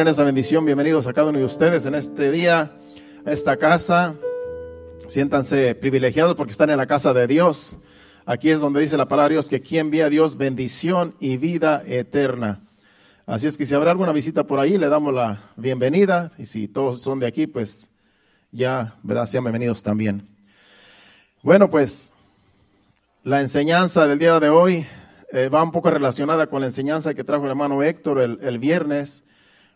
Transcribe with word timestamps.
en 0.00 0.08
esa 0.08 0.24
bendición. 0.24 0.64
Bienvenidos 0.64 1.06
a 1.06 1.12
cada 1.12 1.28
uno 1.28 1.38
de 1.38 1.44
ustedes 1.44 1.84
en 1.84 1.94
este 1.94 2.30
día, 2.32 2.72
a 3.26 3.30
esta 3.30 3.58
casa. 3.58 4.14
Siéntanse 5.06 5.74
privilegiados 5.74 6.34
porque 6.34 6.52
están 6.52 6.70
en 6.70 6.78
la 6.78 6.86
casa 6.86 7.12
de 7.12 7.26
Dios. 7.26 7.76
Aquí 8.24 8.48
es 8.48 8.60
donde 8.60 8.80
dice 8.80 8.96
la 8.96 9.06
palabra 9.06 9.28
de 9.28 9.34
Dios 9.34 9.50
que 9.50 9.60
quien 9.60 9.88
envía 9.88 10.06
a 10.06 10.08
Dios 10.08 10.38
bendición 10.38 11.14
y 11.20 11.36
vida 11.36 11.82
eterna. 11.86 12.62
Así 13.26 13.46
es 13.46 13.58
que 13.58 13.66
si 13.66 13.74
habrá 13.74 13.90
alguna 13.90 14.12
visita 14.12 14.44
por 14.44 14.60
ahí, 14.60 14.78
le 14.78 14.88
damos 14.88 15.12
la 15.12 15.50
bienvenida. 15.56 16.32
Y 16.38 16.46
si 16.46 16.68
todos 16.68 17.02
son 17.02 17.20
de 17.20 17.26
aquí, 17.26 17.46
pues 17.46 17.90
ya. 18.50 18.96
Sean 19.26 19.44
bienvenidos 19.44 19.82
también. 19.82 20.26
Bueno, 21.42 21.68
pues 21.68 22.14
la 23.24 23.42
enseñanza 23.42 24.06
del 24.06 24.18
día 24.18 24.40
de 24.40 24.48
hoy 24.48 24.86
eh, 25.32 25.50
va 25.50 25.62
un 25.62 25.70
poco 25.70 25.90
relacionada 25.90 26.46
con 26.46 26.62
la 26.62 26.68
enseñanza 26.68 27.12
que 27.12 27.24
trajo 27.24 27.44
el 27.44 27.50
hermano 27.50 27.82
Héctor 27.82 28.22
el 28.22 28.58
viernes 28.58 29.24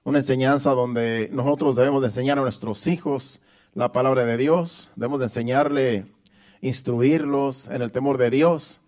una 0.06 0.18
enseñanza 0.18 0.70
donde 0.70 1.28
nosotros 1.32 1.74
debemos 1.74 2.00
de 2.00 2.06
enseñar 2.06 2.38
a 2.38 2.42
nuestros 2.42 2.86
hijos 2.86 3.40
la 3.74 3.90
palabra 3.90 4.24
de 4.24 4.36
Dios, 4.36 4.88
debemos 4.94 5.18
de 5.18 5.26
enseñarle, 5.26 6.06
instruirlos 6.60 7.66
en 7.66 7.82
el 7.82 7.90
temor 7.90 8.16
de 8.16 8.30
Dios, 8.30 8.80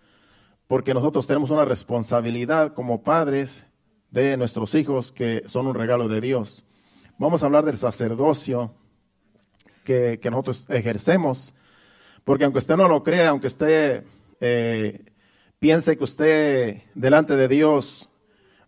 porque 0.69 0.95
nosotros 0.95 1.27
tenemos 1.27 1.51
una 1.51 1.65
responsabilidad 1.65 2.73
como 2.73 3.03
padres 3.03 3.67
de 4.13 4.37
nuestros 4.37 4.77
hijos 4.77 5.11
que 5.11 5.43
son 5.47 5.67
un 5.67 5.75
regalo 5.75 6.07
de 6.07 6.21
Dios. 6.21 6.65
Vamos 7.19 7.43
a 7.43 7.47
hablar 7.47 7.65
del 7.65 7.79
sacerdocio 7.79 8.73
que, 9.83 10.21
nosotros 10.31 10.67
ejercemos, 10.69 11.53
porque 12.23 12.45
aunque 12.45 12.61
usted 12.61 12.77
no 12.77 12.87
lo 12.87 13.03
crea, 13.03 13.31
aunque 13.31 13.49
usted 13.49 14.05
eh, 14.41 15.05
piense 15.59 15.99
que 15.99 16.05
usted 16.05 16.83
delante 16.95 17.35
de 17.35 17.49
Dios 17.49 18.09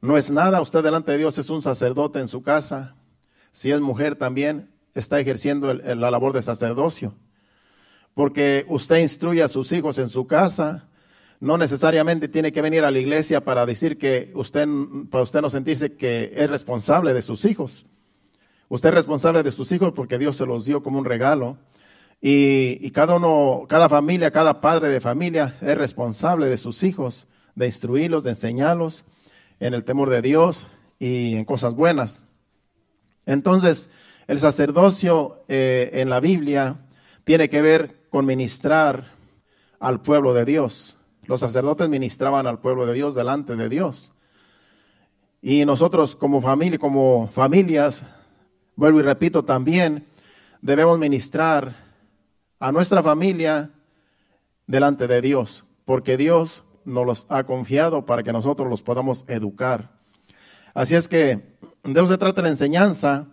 no 0.03 0.17
es 0.17 0.31
nada, 0.31 0.63
usted 0.63 0.83
delante 0.83 1.13
de 1.13 1.19
Dios 1.19 1.37
es 1.37 1.51
un 1.51 1.61
sacerdote 1.61 2.21
en 2.21 2.29
su 2.29 2.43
casa. 2.43 2.95
Si 3.53 3.71
es 3.71 3.81
mujer 3.81 4.17
también 4.17 4.71
está 4.95 5.21
ejerciendo 5.21 5.75
la 5.75 6.11
labor 6.11 6.33
de 6.33 6.43
sacerdocio. 6.43 7.15
Porque 8.15 8.65
usted 8.69 8.99
instruye 8.99 9.43
a 9.43 9.49
sus 9.49 9.73
hijos 9.73 9.99
en 9.99 10.09
su 10.09 10.27
casa. 10.27 10.89
No 11.39 11.59
necesariamente 11.59 12.29
tiene 12.29 12.53
que 12.53 12.63
venir 12.63 12.85
a 12.85 12.91
la 12.91 12.99
iglesia 12.99 13.45
para 13.45 13.67
decir 13.67 13.99
que 13.99 14.31
usted, 14.35 14.67
para 15.11 15.23
usted 15.23 15.41
no 15.43 15.51
sentirse 15.51 15.97
que 15.97 16.33
es 16.35 16.49
responsable 16.49 17.13
de 17.13 17.23
sus 17.23 17.45
hijos. 17.45 17.87
Usted 18.69 18.91
es 18.91 18.95
responsable 18.95 19.43
de 19.43 19.51
sus 19.51 19.71
hijos 19.73 19.93
porque 19.95 20.19
Dios 20.19 20.37
se 20.37 20.47
los 20.47 20.65
dio 20.65 20.83
como 20.83 20.99
un 20.99 21.05
regalo. 21.05 21.59
Y, 22.23 22.79
y, 22.81 22.91
cada 22.91 23.17
uno, 23.17 23.67
cada 23.69 23.89
familia, 23.89 24.31
cada 24.31 24.61
padre 24.61 24.89
de 24.89 25.01
familia 25.01 25.57
es 25.63 25.77
responsable 25.77 26.47
de 26.47 26.59
sus 26.59 26.83
hijos, 26.83 27.27
de 27.55 27.67
instruirlos, 27.67 28.25
de 28.25 28.31
enseñarlos 28.31 29.05
en 29.61 29.75
el 29.75 29.85
temor 29.85 30.11
de 30.11 30.23
Dios 30.23 30.67
y 30.99 31.37
en 31.37 31.45
cosas 31.45 31.75
buenas. 31.75 32.25
Entonces, 33.27 33.91
el 34.27 34.39
sacerdocio 34.39 35.45
eh, 35.49 35.91
en 35.95 36.11
la 36.11 36.21
Biblia 36.21 36.79
tiene 37.25 37.49
que 37.49 37.63
ver 37.63 38.09
con 38.11 38.27
ministrar 38.27 39.13
al 39.79 40.03
pueblo 40.03 40.35
de 40.35 40.45
Dios. 40.45 40.97
Los 41.25 41.41
sacerdotes 41.41 41.89
ministraban 41.89 42.47
al 42.47 42.59
pueblo 42.59 42.87
de 42.87 42.95
Dios 42.95 43.15
delante 43.15 43.55
de 43.55 43.69
Dios. 43.69 44.13
Y 45.43 45.65
nosotros 45.65 46.17
como 46.17 46.43
familia, 46.43 46.79
como 46.79 47.29
familias, 47.29 48.05
vuelvo 48.77 49.01
y 49.01 49.03
repito 49.03 49.45
también, 49.45 50.07
debemos 50.61 50.99
ministrar 50.99 51.75
a 52.59 52.73
nuestra 52.73 53.03
familia 53.03 53.71
delante 54.67 55.07
de 55.07 55.21
Dios, 55.23 55.65
porque 55.85 56.17
Dios 56.17 56.63
nos 56.85 57.07
los 57.07 57.27
ha 57.29 57.45
confiado 57.45 58.05
para 58.07 58.23
que 58.23 58.33
nosotros 58.33 58.69
los 58.69 58.83
podamos 58.83 59.25
educar. 59.29 59.91
Así 60.75 60.95
es 60.95 61.09
que 61.09 61.41
de 61.83 61.93
eso 61.93 62.07
se 62.07 62.19
trata 62.19 62.43
la 62.43 62.49
enseñanza, 62.49 63.27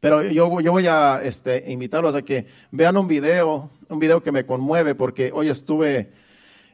pero 0.00 0.22
yo, 0.22 0.48
voy 0.48 0.86
a 0.86 1.22
este, 1.22 1.70
invitarlos 1.72 2.14
a 2.14 2.22
que 2.22 2.46
vean 2.70 2.96
un 2.96 3.08
video, 3.08 3.70
un 3.88 3.98
video 3.98 4.22
que 4.22 4.32
me 4.32 4.44
conmueve, 4.44 4.94
porque 4.94 5.30
hoy 5.32 5.48
estuve 5.48 6.12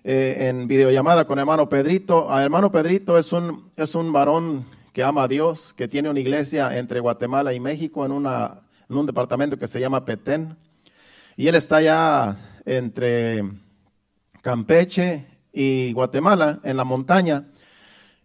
eh, 0.03 0.49
en 0.49 0.67
videollamada 0.67 1.25
con 1.27 1.39
hermano 1.39 1.69
Pedrito. 1.69 2.33
A 2.33 2.43
hermano 2.43 2.73
Pedrito 2.73 3.19
es 3.19 3.33
un, 3.33 3.71
es 3.77 3.95
un 3.95 4.13
varón 4.13 4.65
que 4.93 5.05
ama 5.05 5.25
a 5.25 5.29
Dios, 5.29 5.73
que 5.75 5.87
tiene 5.87 6.11
una 6.11 6.19
iglesia 6.19 6.77
entre 6.77 6.99
Guatemala 6.99 7.53
y 7.53 7.61
México 7.61 8.05
en, 8.05 8.13
una, 8.13 8.63
en 8.89 8.97
un 8.97 9.07
departamento 9.07 9.57
que 9.57 9.69
se 9.69 9.79
llama 9.79 10.05
Petén. 10.05 10.57
Y 11.37 11.47
él 11.47 11.55
está 11.55 11.77
allá 11.77 12.37
entre 12.65 13.45
Campeche 14.43 15.30
y 15.53 15.93
Guatemala, 15.93 16.61
en 16.63 16.77
la 16.77 16.85
montaña. 16.85 17.47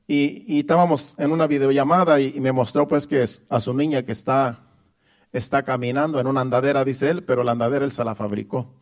Y, 0.08 0.59
estábamos 0.59 1.16
en 1.18 1.31
una 1.31 1.47
videollamada 1.47 2.19
y, 2.19 2.40
me 2.40 2.52
mostró 2.52 2.88
pues 2.88 3.08
que 3.08 3.25
a 3.50 3.59
su 3.59 3.74
niña 3.74 4.03
que 4.03 4.12
está, 4.12 4.59
está 5.31 5.63
caminando 5.63 6.19
en 6.19 6.28
una 6.28 6.41
andadera, 6.41 6.86
dice 6.86 7.09
él, 7.09 7.24
pero 7.24 7.44
la 7.44 7.53
andadera 7.53 7.86
él 7.86 7.91
se 7.91 8.03
la 8.03 8.16
fabricó. 8.16 8.74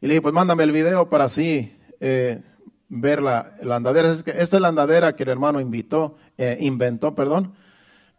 Y 0.00 0.06
le 0.06 0.14
dije, 0.14 0.22
pues 0.22 0.34
mándame 0.34 0.64
el 0.64 0.72
video 0.72 1.08
para 1.08 1.24
así 1.24 1.72
eh, 2.00 2.42
ver 2.88 3.22
la, 3.22 3.52
andadera. 3.70 4.10
Es 4.10 4.22
que 4.22 4.30
esta 4.32 4.56
es 4.56 4.60
la 4.60 4.68
andadera 4.68 5.14
que 5.14 5.22
el 5.22 5.28
hermano 5.28 5.60
invitó, 5.60 6.16
eh, 6.38 6.56
inventó, 6.60 7.14
perdón, 7.14 7.52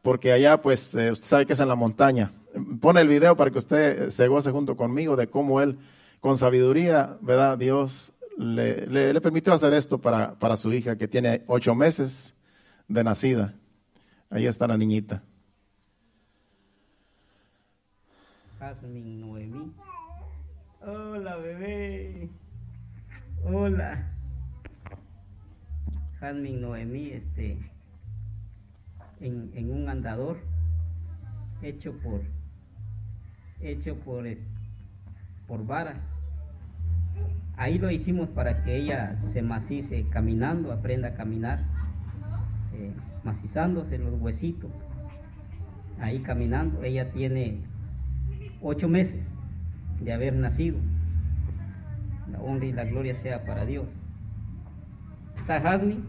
porque 0.02 0.32
allá 0.32 0.62
pues 0.62 0.96
eh, 0.96 1.12
usted 1.12 1.28
sabe 1.28 1.46
que 1.46 1.54
es 1.54 1.60
en 1.60 1.68
la 1.68 1.76
montaña. 1.76 2.32
Pone 2.80 3.02
el 3.02 3.08
video 3.08 3.36
para 3.36 3.52
que 3.52 3.58
usted 3.58 4.10
se 4.12 4.28
goce 4.28 4.52
junto 4.52 4.78
conmigo 4.78 5.16
de 5.16 5.28
cómo 5.28 5.60
él, 5.60 5.78
con 6.22 6.38
sabiduría, 6.38 7.18
¿verdad? 7.20 7.58
Dios 7.58 8.13
le, 8.38 9.14
le, 9.14 9.22
permitió 9.22 9.54
hacer 9.54 9.74
esto 9.74 10.00
para, 10.00 10.38
para, 10.38 10.56
su 10.56 10.72
hija 10.74 10.98
que 10.98 11.08
tiene 11.08 11.44
ocho 11.48 11.76
meses 11.76 12.36
de 12.88 13.04
nacida. 13.04 13.54
Ahí 14.30 14.48
está 14.48 14.68
la 14.68 14.78
niñita. 14.78 15.24
Jasmine 18.60 19.20
Noemí. 19.20 19.74
Hola, 20.82 21.36
bebé. 21.38 22.30
Hola. 23.44 24.10
Jasmine 26.20 26.60
Noemí, 26.60 27.10
este, 27.12 27.58
en, 29.20 29.52
en, 29.54 29.72
un 29.72 29.90
andador 29.90 30.38
hecho 31.62 31.94
por, 32.00 32.22
hecho 33.60 33.96
por, 33.98 34.26
por 35.48 35.66
varas 35.66 36.23
Ahí 37.56 37.78
lo 37.78 37.92
hicimos 37.92 38.30
para 38.30 38.64
que 38.64 38.76
ella 38.76 39.16
se 39.18 39.42
macice 39.42 40.06
caminando, 40.10 40.72
aprenda 40.72 41.10
a 41.10 41.14
caminar, 41.14 41.60
eh, 42.74 42.92
macizándose 43.24 44.00
los 44.00 44.20
huesitos. 44.20 44.72
Ahí 46.00 46.20
caminando, 46.22 46.84
ella 46.84 47.12
tiene 47.12 47.62
ocho 48.62 48.90
meses 48.90 49.34
de 50.02 50.14
haber 50.14 50.36
nacido. 50.36 50.78
La 52.32 52.40
honra 52.40 52.66
y 52.66 52.72
la 52.72 52.86
gloria 52.86 53.14
sea 53.14 53.46
para 53.46 53.66
Dios. 53.66 53.86
¿Está 55.36 55.62
Jasmine? 55.62 56.02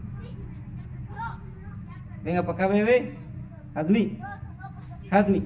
Venga 2.23 2.41
para 2.41 2.53
acá, 2.53 2.67
bebé. 2.67 3.13
Jasmine. 3.75 4.19
Jasmine. 5.11 5.45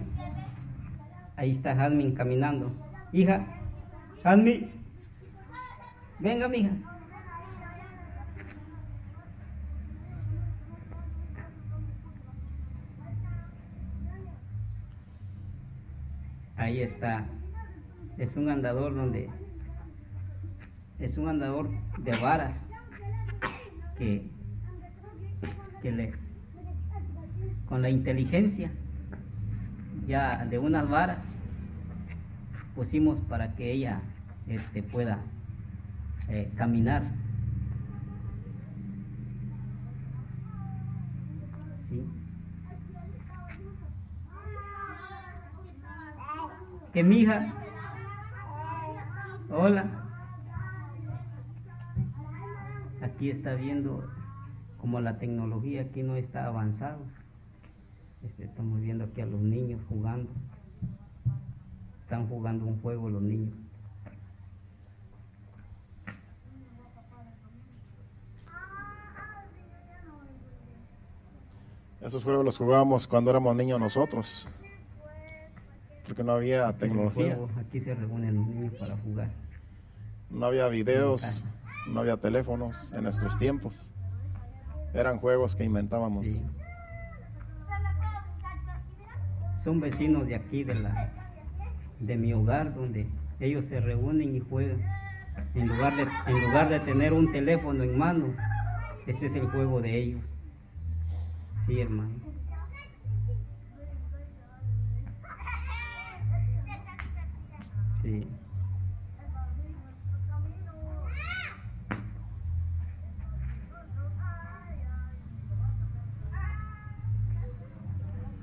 Ahí 1.36 1.50
está 1.50 1.76
Jasmine 1.76 2.14
caminando. 2.14 2.72
Hija, 3.12 3.46
Jasmine. 4.24 4.79
Venga, 6.20 6.50
mija. 6.50 6.72
Ahí 16.58 16.82
está. 16.82 17.26
Es 18.18 18.36
un 18.36 18.50
andador 18.50 18.94
donde 18.94 19.30
es 21.00 21.18
un 21.18 21.30
andador 21.30 21.70
de 22.00 22.12
varas 22.18 22.70
que, 23.98 24.30
que 25.82 25.92
le 25.92 26.14
con 27.66 27.82
la 27.82 27.90
inteligencia 27.90 28.72
ya 30.06 30.46
de 30.46 30.58
unas 30.58 30.90
varas 30.90 31.24
pusimos 32.76 33.20
para 33.22 33.56
que 33.56 33.72
ella 33.72 34.02
este, 34.48 34.84
pueda 34.84 35.20
eh, 36.30 36.52
caminar. 36.56 37.04
¿Sí? 41.78 42.06
Que 46.94 47.04
mi 47.04 47.20
hija, 47.20 47.54
hola, 49.50 49.86
aquí 53.02 53.30
está 53.30 53.56
viendo 53.56 54.04
como 54.80 55.00
la 55.02 55.18
tecnología 55.18 55.82
aquí 55.82 56.04
no 56.04 56.16
está 56.16 56.46
avanzada. 56.46 56.98
Este, 58.24 58.46
estamos 58.46 58.82
viendo 58.82 59.06
aquí 59.06 59.22
a 59.22 59.26
los 59.26 59.42
niños 59.42 59.82
jugando. 59.90 60.30
Están 62.02 62.28
jugando 62.28 62.66
un 62.66 62.82
juego 62.82 63.10
los 63.10 63.22
niños. 63.22 63.54
Esos 72.02 72.24
juegos 72.24 72.46
los 72.46 72.58
jugábamos 72.58 73.08
cuando 73.08 73.30
éramos 73.30 73.56
niños 73.56 73.80
nosotros, 73.80 74.48
porque 76.06 76.24
no 76.24 76.32
había 76.32 76.72
tecnología. 76.74 77.38
Aquí 77.60 77.80
se 77.80 77.94
reúnen 77.94 78.36
los 78.36 78.48
niños 78.48 78.74
para 78.76 78.96
jugar. 78.98 79.30
No 80.30 80.46
había 80.46 80.68
videos, 80.70 81.44
no 81.88 82.00
había 82.00 82.16
teléfonos 82.16 82.94
en 82.94 83.04
nuestros 83.04 83.38
tiempos. 83.38 83.94
Eran 84.94 85.20
juegos 85.20 85.58
que 85.58 85.66
inventábamos. 85.66 86.26
Son 89.58 89.82
vecinos 89.82 90.26
de 90.26 90.36
aquí, 90.36 90.64
de, 90.64 90.76
la, 90.76 91.12
de 92.00 92.16
mi 92.16 92.32
hogar, 92.32 92.74
donde 92.74 93.10
ellos 93.42 93.66
se 93.66 93.82
reúnen 93.82 94.36
y 94.36 94.40
juegan. 94.40 94.82
En 95.54 95.68
lugar, 95.68 95.96
de, 95.98 96.08
en 96.28 96.42
lugar 96.42 96.70
de 96.70 96.80
tener 96.80 97.12
un 97.12 97.32
teléfono 97.32 97.84
en 97.84 97.98
mano, 97.98 98.34
este 99.06 99.26
es 99.26 99.36
el 99.36 99.48
juego 99.48 99.82
de 99.82 99.98
ellos. 99.98 100.39
Sí, 101.70 101.82
hermano. 101.82 102.10
Sí. 108.02 108.28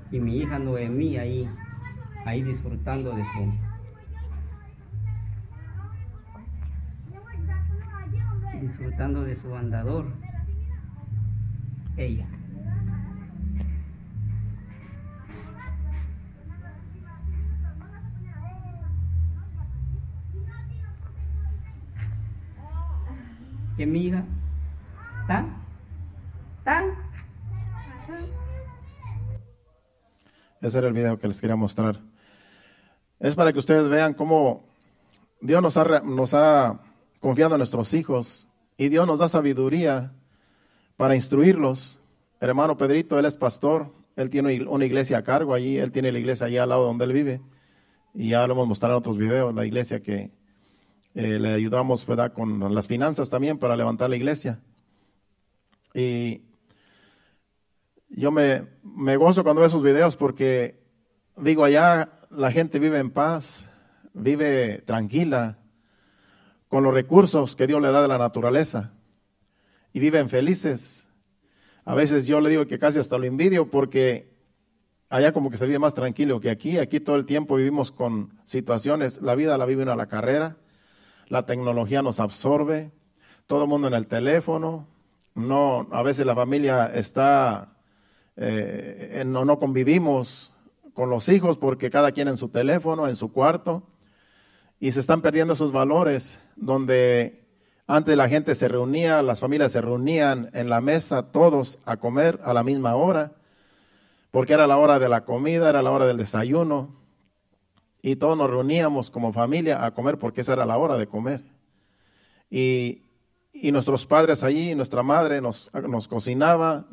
Y 0.09 0.19
mi 0.21 0.37
hija 0.37 0.57
Noemí 0.57 1.17
ahí, 1.17 1.49
ahí 2.23 2.43
disfrutando 2.43 3.11
de 3.11 3.25
su 3.25 3.51
disfrutando 8.61 9.23
de 9.23 9.35
su 9.35 9.53
andador. 9.53 10.05
Ella. 11.97 12.36
¿Qué 23.77 23.85
mi? 23.85 24.11
¿Tan? 25.27 25.55
¿Tan? 26.63 26.85
Ese 30.61 30.79
era 30.79 30.87
el 30.87 30.93
video 30.93 31.19
que 31.19 31.27
les 31.27 31.39
quería 31.39 31.55
mostrar. 31.55 32.01
Es 33.19 33.35
para 33.35 33.53
que 33.53 33.59
ustedes 33.59 33.87
vean 33.87 34.15
cómo 34.15 34.65
Dios 35.41 35.61
nos 35.61 35.77
ha, 35.77 35.99
nos 35.99 36.33
ha 36.33 36.79
confiado 37.19 37.53
en 37.53 37.59
nuestros 37.59 37.93
hijos 37.93 38.49
y 38.77 38.89
Dios 38.89 39.05
nos 39.05 39.19
da 39.19 39.29
sabiduría 39.29 40.11
para 40.95 41.13
instruirlos. 41.13 41.99
El 42.39 42.49
hermano 42.49 42.77
Pedrito, 42.77 43.19
él 43.19 43.25
es 43.25 43.37
pastor, 43.37 43.93
él 44.15 44.31
tiene 44.31 44.63
una 44.63 44.85
iglesia 44.85 45.19
a 45.19 45.23
cargo 45.23 45.53
allí, 45.53 45.77
él 45.77 45.91
tiene 45.91 46.11
la 46.11 46.17
iglesia 46.17 46.47
allá 46.47 46.63
al 46.63 46.69
lado 46.69 46.85
donde 46.85 47.05
él 47.05 47.13
vive. 47.13 47.41
Y 48.15 48.29
ya 48.29 48.47
lo 48.47 48.53
hemos 48.53 48.67
mostrado 48.67 48.95
en 48.95 48.99
otros 48.99 49.19
videos, 49.19 49.53
la 49.53 49.67
iglesia 49.67 50.01
que 50.01 50.31
eh, 51.17 51.39
le 51.39 51.51
ayudamos 51.51 52.05
¿verdad? 52.05 52.31
con 52.31 52.75
las 52.75 52.87
finanzas 52.87 53.31
también 53.31 53.57
para 53.57 53.75
levantar 53.75 54.07
la 54.07 54.15
iglesia. 54.15 54.59
Y 55.95 56.43
yo 58.09 58.31
me, 58.31 58.67
me 58.83 59.17
gozo 59.17 59.43
cuando 59.43 59.61
veo 59.61 59.67
esos 59.67 59.81
videos 59.81 60.15
porque 60.15 60.79
digo, 61.35 61.63
allá 61.63 62.11
la 62.29 62.51
gente 62.51 62.77
vive 62.77 62.99
en 62.99 63.09
paz, 63.09 63.67
vive 64.13 64.83
tranquila, 64.85 65.57
con 66.67 66.83
los 66.83 66.93
recursos 66.93 67.55
que 67.55 67.65
Dios 67.65 67.81
le 67.81 67.91
da 67.91 68.03
de 68.03 68.07
la 68.07 68.19
naturaleza 68.19 68.93
y 69.93 69.99
viven 69.99 70.29
felices. 70.29 71.09
A 71.83 71.95
veces 71.95 72.27
yo 72.27 72.41
le 72.41 72.51
digo 72.51 72.67
que 72.67 72.77
casi 72.77 72.99
hasta 72.99 73.17
lo 73.17 73.25
envidio 73.25 73.71
porque 73.71 74.37
allá 75.09 75.31
como 75.31 75.49
que 75.49 75.57
se 75.57 75.65
vive 75.65 75.79
más 75.79 75.95
tranquilo 75.95 76.39
que 76.39 76.51
aquí. 76.51 76.77
Aquí 76.77 76.99
todo 76.99 77.15
el 77.15 77.25
tiempo 77.25 77.55
vivimos 77.55 77.91
con 77.91 78.39
situaciones, 78.43 79.19
la 79.19 79.33
vida 79.33 79.57
la 79.57 79.65
vive 79.65 79.89
a 79.89 79.95
la 79.95 80.05
carrera, 80.05 80.57
la 81.27 81.45
tecnología 81.45 82.01
nos 82.01 82.19
absorbe, 82.19 82.91
todo 83.47 83.63
el 83.63 83.69
mundo 83.69 83.87
en 83.87 83.93
el 83.93 84.07
teléfono, 84.07 84.87
no, 85.35 85.87
a 85.91 86.01
veces 86.01 86.25
la 86.25 86.35
familia 86.35 86.91
está, 86.93 87.77
eh, 88.35 89.23
no, 89.25 89.45
no 89.45 89.59
convivimos 89.59 90.53
con 90.93 91.09
los 91.09 91.29
hijos 91.29 91.57
porque 91.57 91.89
cada 91.89 92.11
quien 92.11 92.27
en 92.27 92.37
su 92.37 92.49
teléfono, 92.49 93.07
en 93.07 93.15
su 93.15 93.31
cuarto, 93.31 93.83
y 94.79 94.91
se 94.91 94.99
están 94.99 95.21
perdiendo 95.21 95.53
esos 95.53 95.71
valores 95.71 96.41
donde 96.55 97.45
antes 97.87 98.17
la 98.17 98.27
gente 98.27 98.53
se 98.55 98.67
reunía, 98.67 99.21
las 99.21 99.39
familias 99.39 99.71
se 99.71 99.81
reunían 99.81 100.49
en 100.53 100.69
la 100.69 100.81
mesa 100.81 101.31
todos 101.31 101.79
a 101.85 101.97
comer 101.97 102.39
a 102.43 102.53
la 102.53 102.63
misma 102.63 102.95
hora, 102.95 103.33
porque 104.31 104.53
era 104.53 104.67
la 104.67 104.77
hora 104.77 104.99
de 104.99 105.07
la 105.07 105.23
comida, 105.23 105.69
era 105.69 105.81
la 105.81 105.91
hora 105.91 106.05
del 106.05 106.17
desayuno, 106.17 106.95
y 108.07 108.15
todos 108.15 108.37
nos 108.37 108.49
reuníamos 108.49 109.11
como 109.11 109.33
familia 109.33 109.83
a 109.83 109.91
comer 109.91 110.17
porque 110.17 110.39
esa 110.39 110.53
era 110.53 110.65
la 110.65 110.77
hora 110.77 110.97
de 110.97 111.07
comer. 111.07 111.43
Y, 112.49 113.01
nuestros 113.53 114.05
padres 114.05 114.43
allí, 114.43 114.75
nuestra 114.75 115.03
madre 115.03 115.41
nos, 115.41 115.69
nos 115.73 116.07
cocinaba 116.07 116.85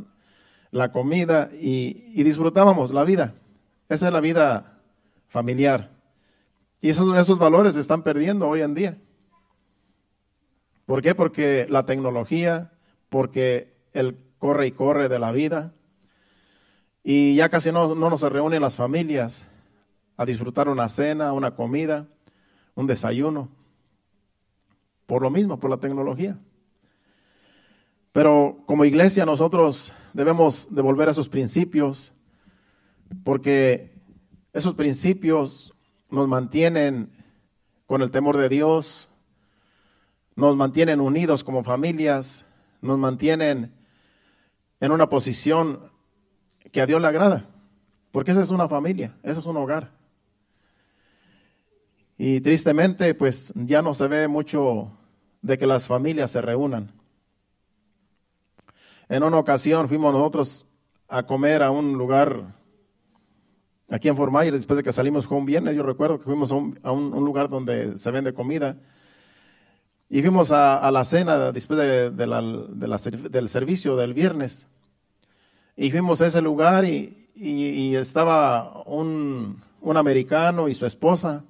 la 0.72 0.90
comida 0.90 1.50
y, 1.52 2.10
y, 2.14 2.24
disfrutábamos 2.24 2.92
la 2.92 3.04
vida. 3.04 3.34
Esa 3.88 4.08
es 4.08 4.12
la 4.12 4.20
vida 4.20 4.80
familiar. 5.28 5.92
Y 6.80 6.88
esos, 6.88 7.16
esos 7.16 7.38
valores 7.38 7.74
se 7.74 7.80
están 7.80 8.02
perdiendo 8.02 8.48
hoy 8.48 8.62
en 8.62 8.74
día. 8.74 8.98
¿Por 10.84 11.00
qué? 11.00 11.14
Porque 11.14 11.68
la 11.70 11.86
tecnología, 11.86 12.72
porque 13.08 13.72
el 13.92 14.18
corre 14.38 14.66
y 14.66 14.72
corre 14.72 15.08
de 15.08 15.20
la 15.20 15.30
vida, 15.30 15.74
y 17.04 17.36
ya 17.36 17.50
casi 17.50 17.70
no, 17.70 17.94
no 17.94 18.10
nos 18.10 18.22
reúnen 18.22 18.62
las 18.62 18.74
familias 18.74 19.46
a 20.16 20.24
disfrutar 20.24 20.68
una 20.68 20.88
cena, 20.88 21.32
una 21.32 21.54
comida, 21.54 22.06
un 22.74 22.86
desayuno. 22.86 23.48
Por 25.06 25.22
lo 25.22 25.30
mismo, 25.30 25.58
por 25.58 25.70
la 25.70 25.78
tecnología. 25.78 26.38
Pero 28.12 28.58
como 28.66 28.84
iglesia 28.84 29.26
nosotros 29.26 29.92
debemos 30.12 30.68
devolver 30.70 31.08
esos 31.08 31.28
principios 31.28 32.12
porque 33.24 33.92
esos 34.52 34.74
principios 34.74 35.74
nos 36.10 36.28
mantienen 36.28 37.10
con 37.86 38.02
el 38.02 38.10
temor 38.10 38.36
de 38.36 38.48
Dios, 38.48 39.10
nos 40.36 40.56
mantienen 40.56 41.00
unidos 41.00 41.44
como 41.44 41.64
familias, 41.64 42.46
nos 42.80 42.98
mantienen 42.98 43.72
en 44.80 44.92
una 44.92 45.08
posición 45.08 45.90
que 46.72 46.80
a 46.80 46.86
Dios 46.86 47.00
le 47.00 47.08
agrada, 47.08 47.48
porque 48.10 48.32
esa 48.32 48.42
es 48.42 48.50
una 48.50 48.68
familia, 48.68 49.16
ese 49.22 49.40
es 49.40 49.46
un 49.46 49.56
hogar. 49.56 49.92
Y 52.16 52.40
tristemente, 52.40 53.14
pues 53.14 53.52
ya 53.54 53.82
no 53.82 53.94
se 53.94 54.06
ve 54.06 54.28
mucho 54.28 54.92
de 55.42 55.58
que 55.58 55.66
las 55.66 55.88
familias 55.88 56.30
se 56.30 56.40
reúnan. 56.40 56.92
En 59.08 59.22
una 59.22 59.38
ocasión 59.38 59.88
fuimos 59.88 60.12
nosotros 60.14 60.66
a 61.08 61.24
comer 61.24 61.62
a 61.62 61.70
un 61.70 61.92
lugar 61.94 62.54
aquí 63.90 64.08
en 64.08 64.16
Fort 64.16 64.32
después 64.32 64.76
de 64.76 64.82
que 64.82 64.92
salimos 64.92 65.26
fue 65.26 65.36
un 65.36 65.44
viernes, 65.44 65.76
yo 65.76 65.82
recuerdo 65.82 66.18
que 66.18 66.24
fuimos 66.24 66.50
a 66.50 66.92
un 66.92 67.24
lugar 67.24 67.48
donde 67.48 67.98
se 67.98 68.10
vende 68.10 68.32
comida 68.32 68.78
y 70.08 70.20
fuimos 70.20 70.52
a, 70.52 70.90
la 70.92 71.02
cena 71.02 71.50
después 71.50 71.78
de, 71.78 72.10
del 72.10 73.48
servicio 73.48 73.96
del 73.96 74.14
viernes. 74.14 74.68
Y 75.76 75.90
fuimos 75.90 76.22
a 76.22 76.26
ese 76.26 76.40
lugar 76.40 76.84
y, 76.84 77.96
estaba 77.96 78.82
un, 78.86 79.60
americano 79.82 80.68
y 80.68 80.74
su 80.74 80.86
esposa. 80.86 81.42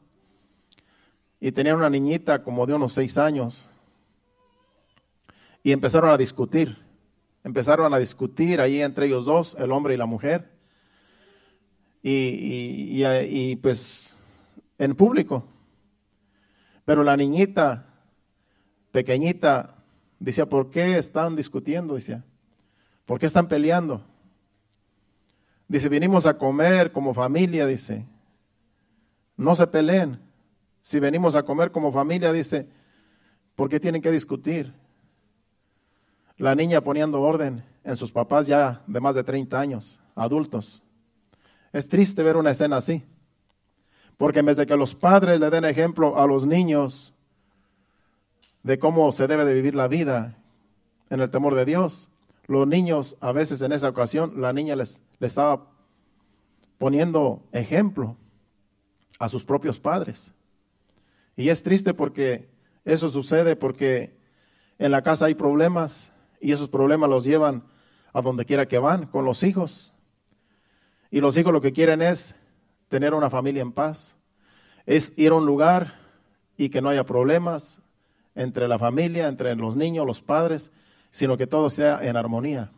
Y 1.44 1.52
tenían 1.52 1.76
una 1.76 1.90
niñita 1.90 2.42
como 2.42 2.64
de 2.64 2.72
unos 2.72 2.94
seis 2.94 3.18
años. 3.18 3.68
Y 5.62 5.72
empezaron 5.72 6.08
a 6.08 6.16
discutir. 6.16 6.78
Empezaron 7.44 7.92
a 7.92 7.98
discutir 7.98 8.62
ahí 8.62 8.80
entre 8.80 9.04
ellos 9.04 9.26
dos, 9.26 9.54
el 9.58 9.70
hombre 9.70 9.92
y 9.92 9.98
la 9.98 10.06
mujer. 10.06 10.50
Y, 12.02 13.04
y 13.04 13.56
pues 13.56 14.16
en 14.78 14.94
público. 14.94 15.44
Pero 16.86 17.04
la 17.04 17.14
niñita 17.14 17.88
pequeñita, 18.90 19.84
decía, 20.18 20.46
¿por 20.46 20.70
qué 20.70 20.96
están 20.96 21.36
discutiendo? 21.36 21.92
Decía, 21.92 22.24
¿por 23.04 23.20
qué 23.20 23.26
están 23.26 23.48
peleando? 23.48 24.02
Dice, 25.68 25.90
venimos 25.90 26.24
a 26.24 26.38
comer 26.38 26.90
como 26.90 27.12
familia, 27.12 27.66
dice, 27.66 28.06
no 29.36 29.54
se 29.54 29.66
peleen. 29.66 30.24
Si 30.84 31.00
venimos 31.00 31.34
a 31.34 31.42
comer 31.42 31.72
como 31.72 31.90
familia, 31.90 32.30
dice, 32.30 32.68
¿por 33.56 33.70
qué 33.70 33.80
tienen 33.80 34.02
que 34.02 34.10
discutir? 34.10 34.74
La 36.36 36.54
niña 36.54 36.82
poniendo 36.82 37.22
orden 37.22 37.64
en 37.84 37.96
sus 37.96 38.12
papás 38.12 38.46
ya 38.46 38.82
de 38.86 39.00
más 39.00 39.14
de 39.14 39.24
30 39.24 39.58
años, 39.58 39.98
adultos. 40.14 40.82
Es 41.72 41.88
triste 41.88 42.22
ver 42.22 42.36
una 42.36 42.50
escena 42.50 42.76
así, 42.76 43.02
porque 44.18 44.40
en 44.40 44.46
vez 44.46 44.58
de 44.58 44.66
que 44.66 44.76
los 44.76 44.94
padres 44.94 45.40
le 45.40 45.48
den 45.48 45.64
ejemplo 45.64 46.20
a 46.20 46.26
los 46.26 46.44
niños, 46.44 47.14
de 48.62 48.78
cómo 48.78 49.10
se 49.10 49.26
debe 49.26 49.46
de 49.46 49.54
vivir 49.54 49.74
la 49.74 49.88
vida 49.88 50.36
en 51.08 51.18
el 51.20 51.30
temor 51.30 51.54
de 51.54 51.64
Dios. 51.64 52.10
los 52.46 52.68
niños, 52.68 53.16
a 53.22 53.32
veces 53.32 53.62
en 53.62 53.72
esa 53.72 53.88
ocasión, 53.88 54.38
la 54.42 54.52
niña 54.52 54.76
les, 54.76 55.00
les 55.18 55.30
estaba 55.30 55.66
poniendo 56.76 57.42
ejemplo 57.52 58.18
a 59.18 59.30
sus 59.30 59.46
propios 59.46 59.80
padres. 59.80 60.34
Y 61.36 61.48
es 61.48 61.62
triste 61.62 61.94
porque 61.94 62.48
eso 62.84 63.08
sucede 63.08 63.56
porque 63.56 64.16
en 64.78 64.90
la 64.90 65.02
casa 65.02 65.26
hay 65.26 65.34
problemas 65.34 66.12
y 66.40 66.52
esos 66.52 66.68
problemas 66.68 67.08
los 67.08 67.24
llevan 67.24 67.64
a 68.12 68.22
donde 68.22 68.44
quiera 68.44 68.66
que 68.66 68.78
van 68.78 69.06
con 69.06 69.24
los 69.24 69.42
hijos. 69.42 69.92
Y 71.10 71.20
los 71.20 71.36
hijos 71.36 71.52
lo 71.52 71.60
que 71.60 71.72
quieren 71.72 72.02
es 72.02 72.36
tener 72.88 73.14
una 73.14 73.30
familia 73.30 73.62
en 73.62 73.72
paz, 73.72 74.16
es 74.86 75.12
ir 75.16 75.32
a 75.32 75.36
un 75.36 75.46
lugar 75.46 75.94
y 76.56 76.68
que 76.68 76.80
no 76.80 76.88
haya 76.88 77.04
problemas 77.04 77.82
entre 78.34 78.68
la 78.68 78.78
familia, 78.78 79.28
entre 79.28 79.54
los 79.56 79.76
niños, 79.76 80.06
los 80.06 80.20
padres, 80.20 80.70
sino 81.10 81.36
que 81.36 81.46
todo 81.46 81.70
sea 81.70 82.04
en 82.04 82.16
armonía. 82.16 82.72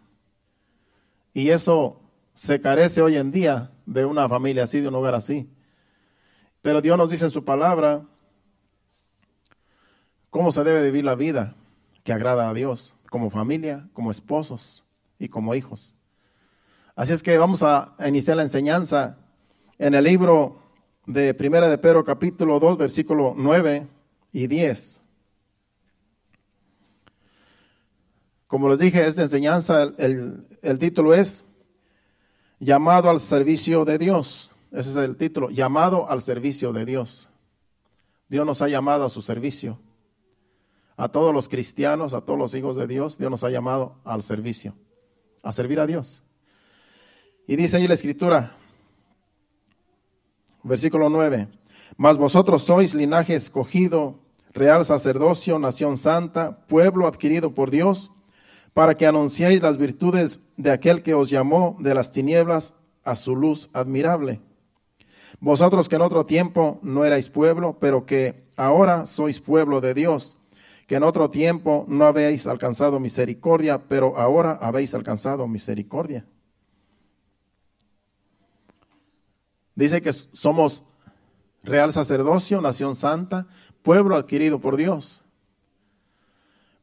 Y 1.34 1.50
eso 1.50 2.00
se 2.34 2.60
carece 2.60 3.02
hoy 3.02 3.16
en 3.16 3.30
día 3.30 3.72
de 3.84 4.04
una 4.04 4.28
familia 4.28 4.64
así, 4.64 4.80
de 4.80 4.88
un 4.88 4.94
hogar 4.94 5.14
así. 5.14 5.50
Pero 6.62 6.80
Dios 6.80 6.96
nos 6.96 7.10
dice 7.10 7.24
en 7.24 7.30
su 7.30 7.44
palabra 7.44 8.02
cómo 10.30 10.52
se 10.52 10.64
debe 10.64 10.84
vivir 10.84 11.04
la 11.04 11.14
vida 11.14 11.54
que 12.04 12.12
agrada 12.12 12.48
a 12.48 12.54
Dios, 12.54 12.94
como 13.10 13.30
familia, 13.30 13.88
como 13.92 14.10
esposos 14.10 14.84
y 15.18 15.28
como 15.28 15.54
hijos. 15.54 15.94
Así 16.94 17.12
es 17.12 17.22
que 17.22 17.36
vamos 17.36 17.62
a 17.62 17.94
iniciar 18.06 18.36
la 18.36 18.42
enseñanza 18.42 19.18
en 19.78 19.94
el 19.94 20.04
libro 20.04 20.62
de 21.06 21.34
Primera 21.34 21.68
de 21.68 21.78
Pedro 21.78 22.04
capítulo 22.04 22.58
2, 22.58 22.78
versículo 22.78 23.34
9 23.36 23.86
y 24.32 24.46
10. 24.46 25.02
Como 28.46 28.68
les 28.68 28.78
dije, 28.78 29.06
esta 29.06 29.22
enseñanza, 29.22 29.82
el, 29.98 30.46
el 30.62 30.78
título 30.78 31.14
es 31.14 31.44
Llamado 32.58 33.10
al 33.10 33.20
servicio 33.20 33.84
de 33.84 33.98
Dios. 33.98 34.50
Ese 34.72 34.90
es 34.90 34.96
el 34.96 35.16
título, 35.16 35.50
llamado 35.50 36.08
al 36.08 36.22
servicio 36.22 36.72
de 36.72 36.84
Dios. 36.84 37.28
Dios 38.28 38.46
nos 38.46 38.62
ha 38.62 38.68
llamado 38.68 39.04
a 39.04 39.10
su 39.10 39.20
servicio. 39.20 39.78
A 40.96 41.08
todos 41.08 41.34
los 41.34 41.48
cristianos, 41.48 42.14
a 42.14 42.22
todos 42.22 42.38
los 42.38 42.54
hijos 42.54 42.76
de 42.76 42.86
Dios, 42.86 43.18
Dios 43.18 43.30
nos 43.30 43.44
ha 43.44 43.50
llamado 43.50 43.96
al 44.04 44.22
servicio, 44.22 44.74
a 45.42 45.52
servir 45.52 45.78
a 45.78 45.86
Dios. 45.86 46.22
Y 47.46 47.56
dice 47.56 47.76
ahí 47.76 47.86
la 47.86 47.94
escritura, 47.94 48.56
versículo 50.62 51.10
9, 51.10 51.48
mas 51.96 52.16
vosotros 52.16 52.64
sois 52.64 52.94
linaje 52.94 53.34
escogido, 53.34 54.18
real 54.52 54.84
sacerdocio, 54.84 55.58
nación 55.58 55.98
santa, 55.98 56.66
pueblo 56.66 57.06
adquirido 57.06 57.54
por 57.54 57.70
Dios, 57.70 58.10
para 58.72 58.96
que 58.96 59.06
anunciéis 59.06 59.62
las 59.62 59.76
virtudes 59.76 60.40
de 60.56 60.70
aquel 60.70 61.02
que 61.02 61.14
os 61.14 61.30
llamó 61.30 61.76
de 61.78 61.94
las 61.94 62.10
tinieblas 62.10 62.74
a 63.04 63.14
su 63.14 63.36
luz 63.36 63.70
admirable. 63.72 64.40
Vosotros 65.40 65.88
que 65.88 65.96
en 65.96 66.02
otro 66.02 66.26
tiempo 66.26 66.78
no 66.82 67.04
erais 67.04 67.28
pueblo, 67.28 67.78
pero 67.78 68.06
que 68.06 68.44
ahora 68.56 69.06
sois 69.06 69.40
pueblo 69.40 69.80
de 69.80 69.94
Dios, 69.94 70.36
que 70.86 70.96
en 70.96 71.02
otro 71.02 71.30
tiempo 71.30 71.84
no 71.88 72.04
habéis 72.04 72.46
alcanzado 72.46 73.00
misericordia, 73.00 73.86
pero 73.88 74.18
ahora 74.18 74.58
habéis 74.60 74.94
alcanzado 74.94 75.46
misericordia. 75.48 76.24
Dice 79.74 80.00
que 80.00 80.12
somos 80.12 80.84
real 81.62 81.92
sacerdocio, 81.92 82.60
nación 82.60 82.96
santa, 82.96 83.46
pueblo 83.82 84.16
adquirido 84.16 84.60
por 84.60 84.76
Dios. 84.76 85.22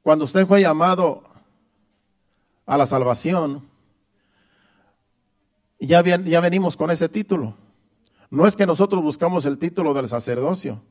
Cuando 0.04 0.26
usted 0.26 0.46
fue 0.46 0.62
llamado 0.62 1.24
a 2.66 2.78
la 2.78 2.86
salvación, 2.86 3.68
ya, 5.80 6.02
venimos 6.02 6.78
con 6.78 6.92
ese 6.92 7.10
título. 7.10 7.56
No 8.30 8.46
es 8.48 8.56
que 8.56 8.66
nosotros 8.66 9.02
buscamos 9.02 9.46
el 9.46 9.58
título 9.58 9.94
del 9.94 10.08
sacerdocio, 10.08 10.82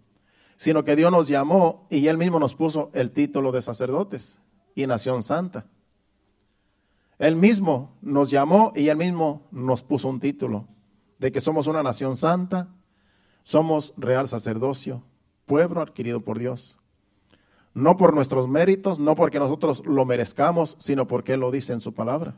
sino 0.56 0.84
que 0.84 0.96
Dios 0.96 1.10
nos 1.10 1.28
llamó 1.28 1.86
y 1.90 2.06
Él 2.06 2.18
mismo 2.18 2.38
nos 2.38 2.54
puso 2.54 2.90
el 2.92 3.10
título 3.10 3.52
de 3.52 3.62
sacerdotes 3.62 4.38
y 4.74 4.86
nación 4.86 5.22
santa. 5.22 5.66
Él 7.18 7.36
mismo 7.36 7.96
nos 8.00 8.30
llamó 8.30 8.72
y 8.74 8.88
Él 8.88 8.96
mismo 8.96 9.46
nos 9.50 9.82
puso 9.82 10.08
un 10.08 10.20
título 10.20 10.66
de 11.18 11.30
que 11.30 11.40
somos 11.40 11.68
una 11.68 11.82
nación 11.82 12.16
santa, 12.16 12.68
somos 13.44 13.94
real 13.96 14.26
sacerdocio, 14.26 15.04
pueblo 15.46 15.80
adquirido 15.80 16.20
por 16.20 16.38
Dios. 16.38 16.78
No 17.74 17.96
por 17.96 18.14
nuestros 18.14 18.48
méritos, 18.48 18.98
no 18.98 19.14
porque 19.14 19.38
nosotros 19.38 19.82
lo 19.86 20.04
merezcamos, 20.04 20.76
sino 20.78 21.06
porque 21.06 21.34
Él 21.34 21.40
lo 21.40 21.50
dice 21.50 21.72
en 21.72 21.80
su 21.80 21.94
palabra. 21.94 22.34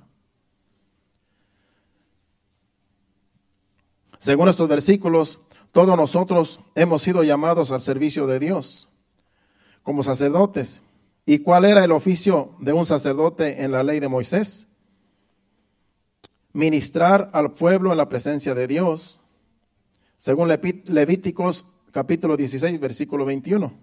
Según 4.18 4.48
estos 4.48 4.68
versículos, 4.68 5.40
todos 5.74 5.94
nosotros 5.98 6.60
hemos 6.74 7.02
sido 7.02 7.22
llamados 7.22 7.70
al 7.70 7.82
servicio 7.82 8.26
de 8.26 8.38
Dios 8.38 8.88
como 9.82 10.02
sacerdotes. 10.02 10.80
¿Y 11.26 11.40
cuál 11.40 11.66
era 11.66 11.84
el 11.84 11.92
oficio 11.92 12.54
de 12.60 12.72
un 12.72 12.86
sacerdote 12.86 13.62
en 13.62 13.72
la 13.72 13.82
ley 13.82 14.00
de 14.00 14.08
Moisés? 14.08 14.66
ministrar 16.54 17.30
al 17.32 17.52
pueblo 17.52 17.90
en 17.90 17.98
la 17.98 18.08
presencia 18.08 18.54
de 18.54 18.66
Dios, 18.66 19.20
según 20.16 20.48
Levíticos 20.48 21.66
capítulo 21.90 22.36
16, 22.36 22.80
versículo 22.80 23.26
21. 23.26 23.74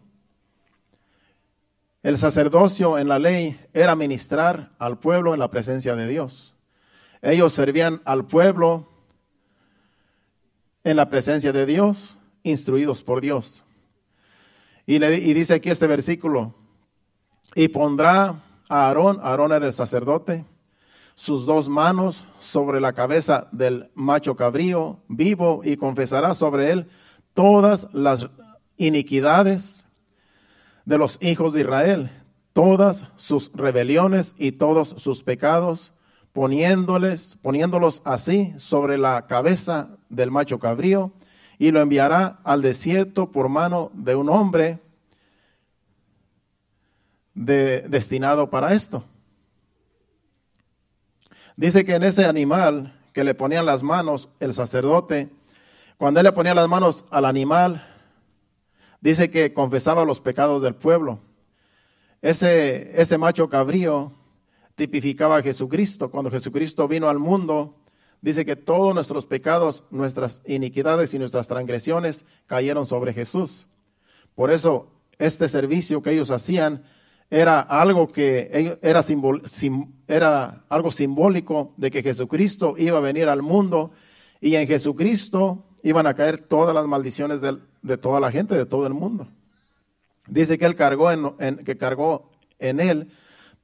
El 2.01 2.17
sacerdocio 2.17 2.97
en 2.97 3.07
la 3.07 3.19
ley 3.19 3.59
era 3.73 3.95
ministrar 3.95 4.71
al 4.79 4.97
pueblo 4.97 5.33
en 5.33 5.39
la 5.39 5.51
presencia 5.51 5.95
de 5.95 6.07
Dios. 6.07 6.55
Ellos 7.21 7.53
servían 7.53 8.01
al 8.05 8.25
pueblo 8.25 8.87
en 10.83 10.97
la 10.97 11.09
presencia 11.09 11.51
de 11.51 11.65
Dios, 11.65 12.17
instruidos 12.43 13.03
por 13.03 13.21
Dios. 13.21 13.63
Y, 14.85 14.99
le, 14.99 15.11
dice 15.11 15.55
aquí 15.55 15.69
este 15.69 15.87
versículo, 15.87 16.55
y 17.55 17.67
pondrá 17.67 18.41
a 18.69 18.87
Aarón, 18.87 19.19
Aarón 19.21 19.51
era 19.51 19.67
el 19.67 19.73
sacerdote, 19.73 20.45
sus 21.15 21.45
dos 21.45 21.69
manos 21.69 22.25
sobre 22.39 22.81
la 22.81 22.93
cabeza 22.93 23.47
del 23.51 23.91
macho 23.93 24.35
cabrío 24.35 24.99
vivo 25.07 25.61
y 25.63 25.75
confesará 25.75 26.33
sobre 26.33 26.71
él 26.71 26.87
todas 27.33 27.87
las 27.93 28.29
iniquidades 28.77 29.87
de 30.85 30.97
los 30.97 31.17
hijos 31.21 31.53
de 31.53 31.61
Israel, 31.61 32.11
todas 32.53 33.05
sus 33.15 33.51
rebeliones 33.53 34.33
y 34.37 34.53
todos 34.53 34.89
sus 34.89 35.21
pecados, 35.21 35.93
poniéndoles, 36.33 37.37
poniéndolos 37.41 38.01
así 38.05 38.53
sobre 38.57 38.97
la 38.97 39.27
cabeza 39.27 39.97
del 40.09 40.31
macho 40.31 40.59
cabrío, 40.59 41.11
y 41.57 41.71
lo 41.71 41.81
enviará 41.81 42.39
al 42.43 42.61
desierto 42.61 43.31
por 43.31 43.49
mano 43.49 43.91
de 43.93 44.15
un 44.15 44.29
hombre 44.29 44.79
destinado 47.33 48.49
para 48.49 48.73
esto. 48.73 49.03
Dice 51.55 51.85
que 51.85 51.95
en 51.95 52.03
ese 52.03 52.25
animal 52.25 52.99
que 53.13 53.23
le 53.23 53.35
ponían 53.35 53.65
las 53.65 53.83
manos 53.83 54.29
el 54.39 54.53
sacerdote, 54.53 55.29
cuando 55.97 56.19
él 56.19 56.25
le 56.25 56.31
ponía 56.31 56.55
las 56.55 56.67
manos 56.67 57.05
al 57.11 57.25
animal, 57.25 57.85
dice 59.01 59.29
que 59.29 59.53
confesaba 59.53 60.05
los 60.05 60.19
pecados 60.19 60.61
del 60.61 60.73
pueblo. 60.73 61.19
Ese, 62.21 62.99
ese 62.99 63.17
macho 63.17 63.49
cabrío 63.49 64.11
tipificaba 64.75 65.37
a 65.37 65.43
Jesucristo. 65.43 66.09
Cuando 66.09 66.31
Jesucristo 66.31 66.87
vino 66.87 67.09
al 67.09 67.19
mundo, 67.19 67.75
dice 68.21 68.45
que 68.45 68.55
todos 68.55 68.93
nuestros 68.93 69.25
pecados, 69.25 69.83
nuestras 69.91 70.41
iniquidades 70.45 71.13
y 71.13 71.19
nuestras 71.19 71.47
transgresiones 71.47 72.25
cayeron 72.47 72.85
sobre 72.85 73.13
Jesús. 73.13 73.67
Por 74.35 74.51
eso 74.51 74.87
este 75.17 75.47
servicio 75.47 76.01
que 76.01 76.11
ellos 76.11 76.31
hacían 76.31 76.83
era 77.29 77.61
algo 77.61 78.11
que 78.11 78.77
era, 78.81 79.03
era 80.07 80.63
algo 80.69 80.91
simbólico 80.91 81.73
de 81.77 81.91
que 81.91 82.03
Jesucristo 82.03 82.75
iba 82.77 82.97
a 82.97 83.01
venir 83.01 83.29
al 83.29 83.41
mundo 83.41 83.91
y 84.41 84.55
en 84.55 84.67
Jesucristo 84.67 85.63
iban 85.83 86.07
a 86.07 86.13
caer 86.13 86.39
todas 86.39 86.75
las 86.75 86.85
maldiciones 86.85 87.41
de, 87.41 87.97
toda 87.97 88.19
la 88.19 88.31
gente, 88.31 88.55
de 88.55 88.65
todo 88.65 88.85
el 88.87 88.93
mundo. 88.93 89.27
Dice 90.27 90.57
que 90.57 90.65
él 90.65 90.75
cargó 90.75 91.11
en, 91.11 91.57
que 91.63 91.77
cargó 91.77 92.29
en 92.59 92.79
él 92.79 93.09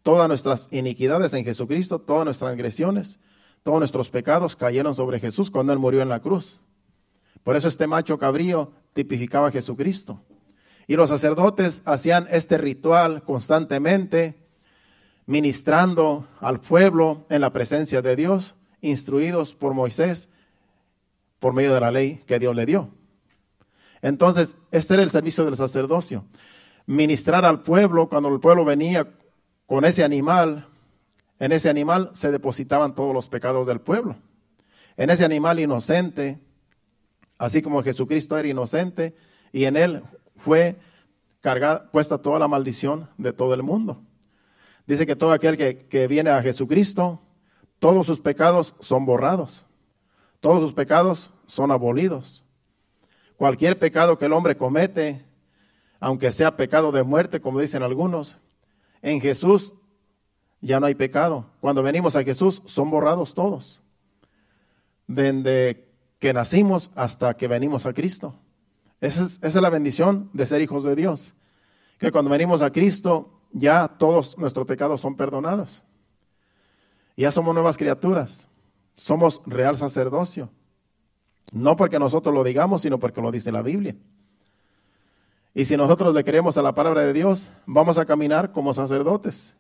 todas 0.08 0.30
nuestras 0.30 0.70
iniquidades 0.72 1.34
en 1.34 1.44
Jesucristo, 1.44 2.00
todas 2.00 2.24
nuestras 2.24 2.48
transgresiones, 2.48 3.20
todos 3.62 3.80
nuestros 3.80 4.10
pecados 4.10 4.56
cayeron 4.56 4.96
sobre 4.96 5.20
Jesús 5.20 5.52
cuando 5.52 5.74
él 5.74 5.80
murió 5.80 6.02
en 6.02 6.08
la 6.08 6.22
cruz. 6.22 6.62
Por 7.44 7.58
eso 7.58 7.68
este 7.68 7.88
macho 7.88 8.18
cabrío 8.18 8.72
tipificaba 8.94 9.50
a 9.50 9.52
Jesucristo. 9.52 10.22
Y 10.88 10.96
los 10.96 11.10
sacerdotes 11.10 11.82
hacían 11.84 12.26
este 12.32 12.58
ritual 12.58 13.22
constantemente, 13.24 14.38
ministrando 15.26 16.26
al 16.40 16.62
pueblo 16.62 17.26
en 17.30 17.42
la 17.42 17.52
presencia 17.52 18.02
de 18.02 18.16
Dios, 18.16 18.56
instruidos 18.80 19.56
por 19.56 19.74
Moisés 19.74 20.30
por 21.40 21.52
medio 21.52 21.74
de 21.74 21.82
la 21.82 21.92
ley 21.92 22.22
que 22.26 22.40
Dios 22.40 22.56
le 22.56 22.66
dio. 22.66 22.92
Entonces, 24.02 24.56
este 24.72 24.94
era 24.94 25.04
el 25.04 25.10
servicio 25.10 25.44
del 25.44 25.58
sacerdocio. 25.58 26.24
Ministrar 26.86 27.44
al 27.44 27.62
pueblo 27.62 28.08
cuando 28.08 28.34
el 28.34 28.40
pueblo 28.40 28.64
venía 28.64 29.18
con 29.68 29.84
ese 29.86 30.04
animal, 30.04 30.66
en 31.40 31.52
ese 31.52 31.70
animal 31.70 32.10
se 32.14 32.32
depositaban 32.32 32.96
todos 32.96 33.14
los 33.14 33.28
pecados 33.28 33.68
del 33.68 33.82
pueblo. 33.82 34.16
En 34.96 35.12
ese 35.12 35.26
animal 35.26 35.60
inocente, 35.60 36.40
así 37.38 37.62
como 37.62 37.84
Jesucristo 37.84 38.38
era 38.38 38.48
inocente, 38.48 39.16
y 39.52 39.66
en 39.66 39.78
él 39.78 40.02
fue 40.38 40.78
cargada, 41.42 41.92
puesta 41.92 42.18
toda 42.18 42.40
la 42.40 42.48
maldición 42.48 43.10
de 43.18 43.34
todo 43.34 43.54
el 43.54 43.62
mundo. 43.62 44.02
Dice 44.88 45.06
que 45.06 45.18
todo 45.18 45.34
aquel 45.34 45.58
que, 45.58 45.86
que 45.88 46.08
viene 46.08 46.30
a 46.30 46.42
Jesucristo, 46.42 47.22
todos 47.78 48.08
sus 48.08 48.22
pecados 48.22 48.74
son 48.80 49.06
borrados, 49.06 49.66
todos 50.40 50.62
sus 50.62 50.74
pecados 50.74 51.30
son 51.46 51.72
abolidos. 51.72 52.46
Cualquier 53.36 53.78
pecado 53.78 54.18
que 54.18 54.26
el 54.26 54.34
hombre 54.34 54.56
comete, 54.56 55.26
aunque 56.00 56.32
sea 56.32 56.56
pecado 56.56 56.94
de 56.94 57.04
muerte, 57.04 57.42
como 57.42 57.60
dicen 57.60 57.84
algunos, 57.84 58.38
en 59.02 59.22
Jesús 59.22 59.74
ya 60.62 60.80
no 60.80 60.86
hay 60.86 60.96
pecado. 60.96 61.46
Cuando 61.60 61.84
venimos 61.84 62.16
a 62.16 62.24
Jesús 62.24 62.62
son 62.66 62.90
borrados 62.90 63.34
todos. 63.34 63.82
Desde 65.08 65.88
que 66.20 66.34
nacimos 66.34 66.92
hasta 66.96 67.36
que 67.36 67.48
venimos 67.48 67.86
a 67.86 67.94
Cristo. 67.94 68.36
Esa 69.00 69.24
es, 69.24 69.40
es 69.42 69.56
la 69.56 69.70
bendición 69.70 70.30
de 70.34 70.46
ser 70.46 70.62
hijos 70.62 70.84
de 70.84 70.96
Dios. 70.96 71.36
Que 72.00 72.12
cuando 72.12 72.32
venimos 72.32 72.62
a 72.62 72.72
Cristo 72.72 73.42
ya 73.52 73.88
todos 73.88 74.38
nuestros 74.38 74.68
pecados 74.68 75.02
son 75.02 75.16
perdonados. 75.16 75.84
Ya 77.16 77.32
somos 77.32 77.54
nuevas 77.54 77.78
criaturas. 77.78 78.48
Somos 78.96 79.42
real 79.46 79.78
sacerdocio. 79.78 80.50
No 81.52 81.76
porque 81.76 82.00
nosotros 82.00 82.34
lo 82.34 82.44
digamos, 82.44 82.82
sino 82.82 83.00
porque 83.00 83.22
lo 83.22 83.32
dice 83.32 83.52
la 83.52 83.62
Biblia. 83.62 83.96
Y 85.58 85.66
si 85.66 85.76
nosotros 85.76 86.14
le 86.14 86.24
creemos 86.24 86.56
a 86.60 86.62
la 86.62 86.76
palabra 86.76 87.02
de 87.02 87.14
Dios, 87.14 87.50
vamos 87.66 87.98
a 87.98 88.06
caminar 88.06 88.52
como 88.52 88.76
sacerdotes. 88.76 89.58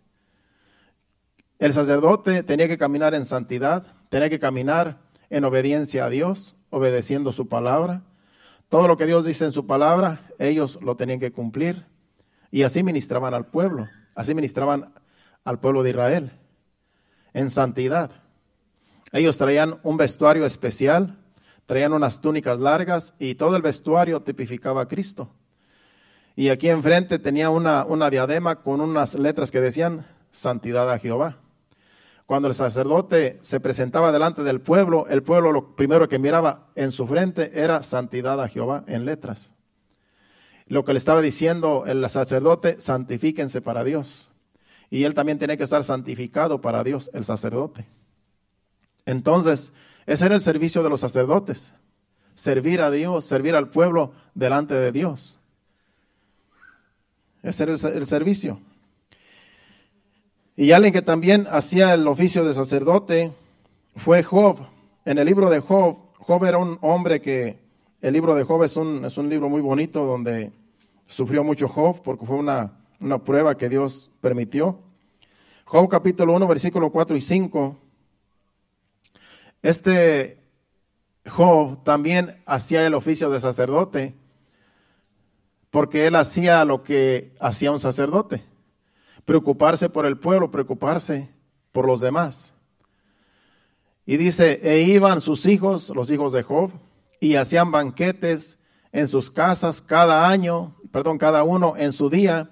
El 1.57 1.73
sacerdote 1.73 2.43
tenía 2.43 2.67
que 2.67 2.77
caminar 2.77 3.15
en 3.15 3.25
santidad, 3.25 3.95
tenía 4.09 4.29
que 4.29 4.37
caminar 4.37 4.99
en 5.31 5.43
obediencia 5.43 6.05
a 6.05 6.09
Dios, 6.11 6.55
obedeciendo 6.69 7.31
su 7.31 7.47
palabra. 7.47 8.03
Todo 8.69 8.87
lo 8.87 8.95
que 8.95 9.07
Dios 9.07 9.25
dice 9.25 9.45
en 9.45 9.51
su 9.51 9.65
palabra, 9.65 10.21
ellos 10.37 10.77
lo 10.83 10.95
tenían 10.97 11.19
que 11.19 11.31
cumplir. 11.31 11.87
Y 12.51 12.61
así 12.61 12.83
ministraban 12.83 13.33
al 13.33 13.47
pueblo, 13.47 13.87
así 14.13 14.35
ministraban 14.35 14.93
al 15.45 15.59
pueblo 15.59 15.81
de 15.81 15.89
Israel, 15.89 16.31
en 17.33 17.49
santidad. 17.49 18.11
Ellos 19.11 19.39
traían 19.39 19.79
un 19.81 19.97
vestuario 19.97 20.45
especial, 20.45 21.17
traían 21.65 21.91
unas 21.91 22.21
túnicas 22.21 22.59
largas 22.59 23.15
y 23.17 23.33
todo 23.33 23.55
el 23.55 23.63
vestuario 23.63 24.21
tipificaba 24.21 24.81
a 24.81 24.87
Cristo. 24.87 25.31
Y 26.37 26.49
aquí 26.49 26.69
enfrente 26.69 27.17
tenía 27.17 27.49
una, 27.49 28.09
diadema 28.11 28.57
con 28.57 28.79
unas 28.79 29.15
letras 29.15 29.49
que 29.49 29.59
decían 29.59 30.05
santidad 30.29 30.87
a 30.91 30.99
Jehová. 30.99 31.37
Cuando 32.27 32.47
el 32.47 32.53
sacerdote 32.53 33.39
se 33.41 33.59
presentaba 33.59 34.11
delante 34.11 34.43
del 34.43 34.61
pueblo, 34.61 35.07
el 35.09 35.23
pueblo 35.23 35.51
lo 35.51 35.75
primero 35.75 36.07
que 36.07 36.19
miraba 36.19 36.67
en 36.75 36.91
su 36.91 37.07
frente 37.07 37.59
era 37.59 37.81
santidad 37.81 38.39
a 38.39 38.47
Jehová 38.47 38.83
en 38.85 39.05
letras. 39.05 39.55
Lo 40.67 40.85
que 40.85 40.93
le 40.93 40.99
estaba 40.99 41.23
diciendo 41.23 41.85
el 41.87 42.07
sacerdote, 42.07 42.79
santifíquense 42.79 43.59
para 43.59 43.83
Dios. 43.83 44.29
Y 44.91 45.05
él 45.05 45.15
también 45.15 45.39
tiene 45.39 45.57
que 45.57 45.63
estar 45.63 45.83
santificado 45.83 46.61
para 46.61 46.83
Dios, 46.83 47.09
el 47.15 47.23
sacerdote. 47.23 47.87
Entonces, 49.07 49.73
ese 50.05 50.27
era 50.27 50.35
el 50.35 50.41
servicio 50.41 50.83
de 50.83 50.91
los 50.91 50.99
sacerdotes. 50.99 51.73
Servir 52.35 52.81
a 52.81 52.91
Dios, 52.91 53.25
servir 53.25 53.55
al 53.55 53.71
pueblo 53.71 54.11
delante 54.35 54.75
de 54.75 54.91
Dios. 54.91 55.39
Ese 57.43 57.63
era 57.63 57.73
el, 57.73 58.05
servicio. 58.05 58.59
Y 60.55 60.71
alguien 60.71 60.93
que 60.93 61.01
también 61.01 61.47
hacía 61.49 61.93
el 61.93 62.07
oficio 62.07 62.43
de 62.43 62.53
sacerdote 62.53 63.31
fue 63.95 64.23
Job. 64.23 64.59
En 65.05 65.17
el 65.17 65.25
libro 65.25 65.49
de 65.49 65.59
Job, 65.59 65.97
Job 66.17 66.45
era 66.45 66.57
un 66.57 66.77
hombre 66.81 67.21
que, 67.21 67.59
el 68.01 68.13
libro 68.13 68.35
de 68.35 68.43
Job 68.43 68.63
es 68.63 68.75
un, 68.77 69.05
es 69.05 69.17
un 69.17 69.29
libro 69.29 69.49
muy 69.49 69.61
bonito 69.61 70.05
donde 70.05 70.51
sufrió 71.05 71.43
mucho 71.43 71.67
Job 71.67 72.01
porque 72.03 72.25
fue 72.25 72.35
una, 72.35 72.73
una 72.99 73.23
prueba 73.23 73.55
que 73.55 73.69
Dios 73.69 74.11
permitió. 74.21 74.79
Job 75.65 75.89
capítulo 75.89 76.33
1, 76.33 76.47
versículo 76.47 76.91
4 76.91 77.15
y 77.15 77.21
5. 77.21 77.77
Este 79.61 80.37
Job 81.27 81.83
también 81.83 82.41
hacía 82.45 82.85
el 82.85 82.93
oficio 82.93 83.29
de 83.29 83.39
sacerdote 83.39 84.15
porque 85.69 86.07
él 86.07 86.15
hacía 86.15 86.63
lo 86.65 86.83
que 86.83 87.35
hacía 87.39 87.71
un 87.71 87.79
sacerdote 87.79 88.43
preocuparse 89.27 89.89
por 89.89 90.05
el 90.05 90.17
pueblo, 90.17 90.51
preocuparse 90.51 91.29
por 91.73 91.85
los 91.85 91.99
demás. 91.99 92.53
Y 94.05 94.15
dice, 94.15 94.61
e 94.63 94.83
iban 94.83 95.19
sus 95.19 95.45
hijos, 95.45 95.89
los 95.89 96.09
hijos 96.09 96.31
de 96.31 96.43
Job, 96.43 96.71
y 97.19 97.35
hacían 97.35 97.69
banquetes 97.69 98.57
en 98.93 99.05
sus 99.09 99.29
casas 99.29 99.81
cada 99.81 100.29
año, 100.29 100.77
perdón, 100.93 101.17
cada 101.17 101.43
uno 101.43 101.73
en 101.75 101.91
su 101.91 102.09
día, 102.09 102.51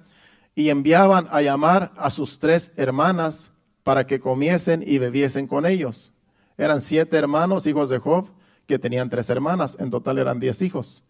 y 0.53 0.69
enviaban 0.69 1.29
a 1.31 1.41
llamar 1.41 1.93
a 1.95 2.09
sus 2.09 2.39
tres 2.39 2.73
hermanas 2.75 3.53
para 3.85 4.05
que 4.05 4.19
comiesen 4.19 4.83
y 4.85 4.97
bebiesen 4.97 5.47
con 5.47 5.65
ellos. 5.65 6.11
Eran 6.57 6.81
siete 6.81 7.15
hermanos, 7.15 7.67
hijos 7.67 7.89
de 7.89 7.99
Job, 7.99 8.29
que 8.67 8.79
tenían 8.79 9.09
tres 9.09 9.29
hermanas, 9.29 9.77
en 9.79 9.91
total 9.91 10.17
eran 10.17 10.41
diez 10.41 10.61
hijos. 10.61 11.04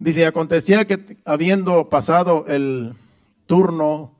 Dice, 0.00 0.24
acontecía 0.24 0.86
que 0.86 1.18
habiendo 1.26 1.90
pasado 1.90 2.46
el 2.48 2.94
turno 3.44 4.12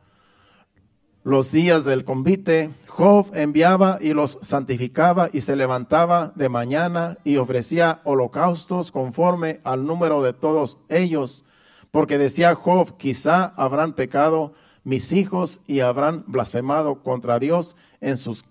los 1.23 1.51
días 1.51 1.87
del 1.87 2.05
convite, 2.05 2.71
Job 2.87 3.31
enviaba 3.33 3.97
y 3.99 4.13
los 4.13 4.39
santificaba 4.43 5.31
y 5.33 5.41
se 5.41 5.57
levantaba 5.57 6.33
de 6.35 6.51
mañana 6.51 7.17
y 7.25 7.39
ofrecía 7.39 8.03
holocaustos 8.05 8.93
conforme 8.93 9.61
al 9.65 9.87
número 9.87 10.23
de 10.23 10.35
todos 10.35 10.77
ellos, 10.91 11.45
porque 11.91 12.19
decía 12.19 12.55
Job, 12.55 12.99
quizá 12.99 13.47
habrán 13.57 13.95
pecado 13.95 14.53
mis 14.85 15.15
hijos 15.15 15.63
y 15.67 15.81
habrán 15.81 16.25
blasfemado 16.27 17.03
contra 17.03 17.39
Dios 17.39 17.75
en 18.03 18.19
sus, 18.19 18.45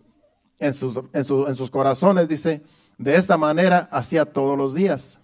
en 0.57 0.73
sus, 0.73 0.99
en 1.13 1.23
sus 1.23 1.69
corazones, 1.69 2.27
dice, 2.27 2.63
de 2.97 3.15
esta 3.17 3.37
manera 3.37 3.87
hacía 3.91 4.25
todos 4.25 4.57
los 4.57 4.73
días. 4.73 5.19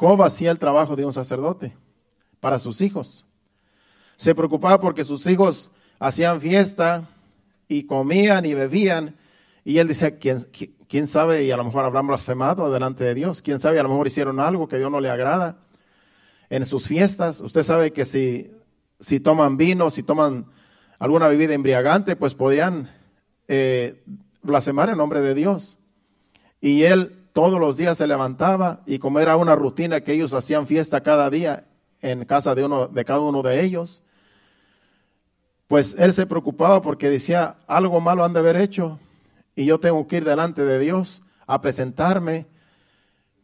Job 0.00 0.22
hacía 0.22 0.50
el 0.50 0.58
trabajo 0.58 0.96
de 0.96 1.04
un 1.04 1.12
sacerdote 1.12 1.76
para 2.40 2.58
sus 2.58 2.80
hijos 2.80 3.26
se 4.20 4.34
preocupaba 4.34 4.78
porque 4.78 5.02
sus 5.02 5.26
hijos 5.26 5.70
hacían 5.98 6.42
fiesta 6.42 7.08
y 7.68 7.84
comían 7.84 8.44
y 8.44 8.52
bebían. 8.52 9.16
Y 9.64 9.78
él 9.78 9.88
decía, 9.88 10.18
¿quién, 10.18 11.06
sabe? 11.06 11.44
Y 11.44 11.50
a 11.50 11.56
lo 11.56 11.64
mejor 11.64 11.86
habrán 11.86 12.06
blasfemado 12.06 12.70
delante 12.70 13.02
de 13.02 13.14
Dios. 13.14 13.40
¿Quién 13.40 13.58
sabe? 13.58 13.80
A 13.80 13.82
lo 13.82 13.88
mejor 13.88 14.06
hicieron 14.06 14.38
algo 14.38 14.68
que 14.68 14.76
Dios 14.76 14.90
no 14.90 15.00
le 15.00 15.08
agrada 15.08 15.56
en 16.50 16.66
sus 16.66 16.86
fiestas. 16.86 17.40
Usted 17.40 17.62
sabe 17.62 17.94
que 17.94 18.04
si, 18.04 18.50
si 18.98 19.20
toman 19.20 19.56
vino, 19.56 19.90
si 19.90 20.02
toman 20.02 20.44
alguna 20.98 21.26
bebida 21.26 21.54
embriagante, 21.54 22.14
pues 22.14 22.34
podrían 22.34 22.90
eh, 23.48 24.04
blasfemar 24.42 24.90
en 24.90 24.98
nombre 24.98 25.22
de 25.22 25.32
Dios. 25.32 25.78
Y 26.60 26.82
él 26.82 27.19
todos 27.40 27.58
los 27.58 27.78
días 27.78 27.96
se 27.96 28.06
levantaba 28.06 28.82
y 28.84 28.98
como 28.98 29.18
era 29.18 29.34
una 29.38 29.56
rutina 29.56 30.02
que 30.02 30.12
ellos 30.12 30.34
hacían 30.34 30.66
fiesta 30.66 31.02
cada 31.02 31.30
día 31.30 31.64
en 32.02 32.26
casa 32.26 32.54
de 32.54 32.66
uno 32.66 32.86
de 32.86 33.02
cada 33.02 33.20
uno 33.20 33.40
de 33.40 33.62
ellos, 33.62 34.02
pues 35.66 35.96
él 35.98 36.12
se 36.12 36.26
preocupaba 36.26 36.82
porque 36.82 37.08
decía, 37.08 37.56
algo 37.66 37.98
malo 37.98 38.26
han 38.26 38.34
de 38.34 38.40
haber 38.40 38.56
hecho 38.56 38.98
y 39.56 39.64
yo 39.64 39.80
tengo 39.80 40.06
que 40.06 40.18
ir 40.18 40.24
delante 40.26 40.66
de 40.66 40.78
Dios 40.78 41.22
a 41.46 41.62
presentarme 41.62 42.46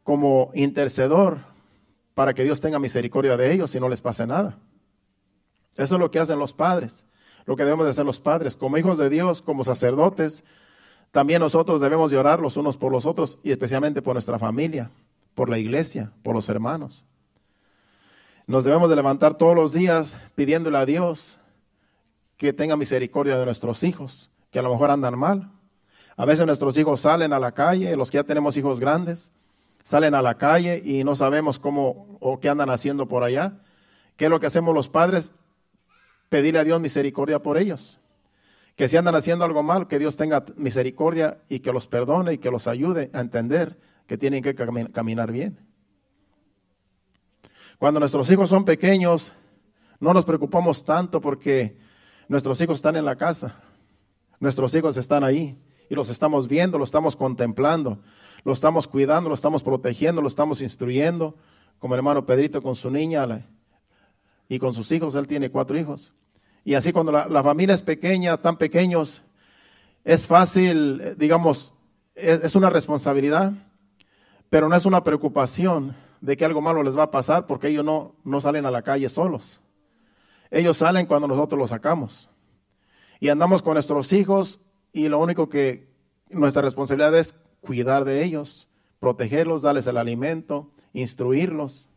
como 0.02 0.50
intercedor 0.52 1.38
para 2.12 2.34
que 2.34 2.44
Dios 2.44 2.60
tenga 2.60 2.78
misericordia 2.78 3.38
de 3.38 3.50
ellos 3.50 3.74
y 3.74 3.80
no 3.80 3.88
les 3.88 4.02
pase 4.02 4.26
nada. 4.26 4.58
Eso 5.78 5.94
es 5.94 6.00
lo 6.00 6.10
que 6.10 6.18
hacen 6.18 6.38
los 6.38 6.52
padres, 6.52 7.06
lo 7.46 7.56
que 7.56 7.64
debemos 7.64 7.86
de 7.86 7.92
hacer 7.92 8.04
los 8.04 8.20
padres. 8.20 8.58
Como 8.58 8.76
hijos 8.76 8.98
de 8.98 9.08
Dios, 9.08 9.40
como 9.40 9.64
sacerdotes, 9.64 10.44
también 11.16 11.40
nosotros 11.40 11.80
debemos 11.80 12.10
de 12.10 12.18
orar 12.18 12.40
los 12.40 12.58
unos 12.58 12.76
por 12.76 12.92
los 12.92 13.06
otros 13.06 13.38
y 13.42 13.50
especialmente 13.50 14.02
por 14.02 14.14
nuestra 14.14 14.38
familia, 14.38 14.90
por 15.34 15.48
la 15.48 15.56
iglesia, 15.56 16.12
por 16.22 16.34
los 16.34 16.46
hermanos. 16.50 17.06
Nos 18.46 18.64
debemos 18.64 18.90
de 18.90 18.96
levantar 18.96 19.38
todos 19.38 19.56
los 19.56 19.72
días 19.72 20.18
pidiéndole 20.34 20.76
a 20.76 20.84
Dios 20.84 21.38
que 22.36 22.52
tenga 22.52 22.76
misericordia 22.76 23.38
de 23.38 23.46
nuestros 23.46 23.82
hijos, 23.82 24.30
que 24.50 24.58
a 24.58 24.62
lo 24.62 24.70
mejor 24.70 24.90
andan 24.90 25.18
mal. 25.18 25.50
A 26.18 26.26
veces 26.26 26.44
nuestros 26.44 26.76
hijos 26.76 27.00
salen 27.00 27.32
a 27.32 27.38
la 27.38 27.52
calle, 27.52 27.96
los 27.96 28.10
que 28.10 28.18
ya 28.18 28.24
tenemos 28.24 28.58
hijos 28.58 28.78
grandes, 28.78 29.32
salen 29.84 30.14
a 30.14 30.20
la 30.20 30.36
calle 30.36 30.82
y 30.84 31.02
no 31.02 31.16
sabemos 31.16 31.58
cómo 31.58 32.18
o 32.20 32.40
qué 32.40 32.50
andan 32.50 32.68
haciendo 32.68 33.08
por 33.08 33.24
allá. 33.24 33.54
¿Qué 34.18 34.26
es 34.26 34.30
lo 34.30 34.38
que 34.38 34.48
hacemos 34.48 34.74
los 34.74 34.90
padres? 34.90 35.32
Pedirle 36.28 36.60
a 36.60 36.64
Dios 36.64 36.78
misericordia 36.78 37.38
por 37.38 37.56
ellos. 37.56 37.98
Que 38.76 38.88
si 38.88 38.96
andan 38.96 39.14
haciendo 39.14 39.44
algo 39.44 39.62
mal, 39.62 39.88
que 39.88 39.98
Dios 39.98 40.16
tenga 40.16 40.44
misericordia 40.56 41.42
y 41.48 41.60
que 41.60 41.72
los 41.72 41.86
perdone 41.86 42.34
y 42.34 42.38
que 42.38 42.50
los 42.50 42.66
ayude 42.66 43.10
a 43.12 43.20
entender 43.20 43.80
que 44.06 44.16
tienen 44.18 44.42
que 44.42 44.54
caminar 44.54 45.32
bien. 45.32 45.58
Cuando 47.78 48.00
nuestros 48.00 48.30
hijos 48.30 48.48
son 48.48 48.64
pequeños, 48.64 49.32
no 49.98 50.14
nos 50.14 50.24
preocupamos 50.24 50.84
tanto 50.84 51.20
porque 51.20 51.78
nuestros 52.28 52.60
hijos 52.60 52.76
están 52.76 52.96
en 52.96 53.04
la 53.04 53.16
casa. 53.16 53.60
Nuestros 54.40 54.74
hijos 54.74 54.96
están 54.96 55.24
ahí 55.24 55.58
y 55.88 55.94
los 55.94 56.10
estamos 56.10 56.48
viendo, 56.48 56.78
los 56.78 56.88
estamos 56.88 57.16
contemplando, 57.16 58.00
los 58.44 58.58
estamos 58.58 58.88
cuidando, 58.88 59.30
los 59.30 59.38
estamos 59.38 59.62
protegiendo, 59.62 60.20
los 60.20 60.32
estamos 60.32 60.60
instruyendo, 60.60 61.36
como 61.78 61.94
el 61.94 61.98
hermano 61.98 62.26
Pedrito 62.26 62.62
con 62.62 62.76
su 62.76 62.90
niña 62.90 63.46
y 64.48 64.58
con 64.58 64.72
sus 64.72 64.90
hijos, 64.92 65.14
él 65.14 65.26
tiene 65.26 65.50
cuatro 65.50 65.78
hijos. 65.78 66.12
Y 66.66 66.74
así 66.74 66.92
cuando 66.92 67.12
la, 67.12 67.42
familia 67.44 67.76
es 67.76 67.82
pequeña, 67.84 68.38
tan 68.38 68.56
pequeños, 68.56 69.22
es 70.02 70.26
fácil, 70.26 71.14
digamos, 71.16 71.72
es, 72.16 72.56
una 72.56 72.70
responsabilidad, 72.70 73.52
pero 74.50 74.68
no 74.68 74.74
es 74.74 74.84
una 74.84 75.04
preocupación 75.04 75.94
de 76.20 76.36
que 76.36 76.44
algo 76.44 76.60
malo 76.60 76.82
les 76.82 76.98
va 76.98 77.04
a 77.04 77.10
pasar 77.12 77.46
porque 77.46 77.68
ellos 77.68 77.84
no, 77.84 78.16
no 78.24 78.40
salen 78.40 78.66
a 78.66 78.72
la 78.72 78.82
calle 78.82 79.08
solos. 79.08 79.60
Ellos 80.50 80.78
salen 80.78 81.06
cuando 81.06 81.28
nosotros 81.28 81.56
los 81.56 81.70
sacamos. 81.70 82.28
Y 83.20 83.28
andamos 83.28 83.62
con 83.62 83.74
nuestros 83.74 84.12
hijos 84.12 84.58
y 84.92 85.08
lo 85.08 85.20
único 85.20 85.48
que 85.48 85.88
nuestra 86.30 86.62
responsabilidad 86.62 87.16
es 87.16 87.36
cuidar 87.60 88.04
de 88.04 88.24
ellos, 88.24 88.66
protegerlos, 88.98 89.62
darles 89.62 89.86
el 89.86 89.98
alimento, 89.98 90.72
instruirlos. 90.92 91.88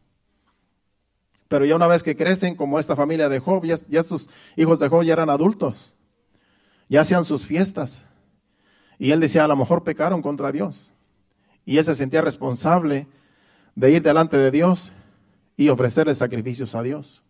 Pero 1.49 1.65
ya 1.65 1.75
una 1.75 1.88
vez 1.88 2.03
que 2.03 2.15
crecen, 2.15 2.55
como 2.55 2.79
esta 2.79 2.95
familia 2.95 3.27
de 3.27 3.39
Job, 3.39 3.65
ya, 3.65 3.73
estos 3.73 4.29
hijos 4.55 4.79
de 4.79 4.88
Job 4.88 5.03
ya 5.03 5.13
eran 5.13 5.31
adultos, 5.31 5.95
ya 6.88 7.01
hacían 7.01 7.25
sus 7.25 7.45
fiestas. 7.45 8.03
Y 8.99 9.12
él 9.12 9.19
decía, 9.19 9.45
a 9.45 9.47
lo 9.47 9.55
mejor 9.55 9.83
pecaron 9.83 10.21
contra 10.21 10.51
Dios. 10.51 10.93
Y 11.65 11.77
él 11.77 11.83
se 11.83 11.95
sentía 11.95 12.21
responsable 12.21 13.07
de 13.75 13.91
ir 13.91 14.03
delante 14.03 14.38
de 14.38 14.51
Dios 14.51 14.91
y 15.57 15.69
ofrecerle 15.69 16.13
sacrificios 16.13 16.75
a 16.75 16.83
Dios. 16.83 17.23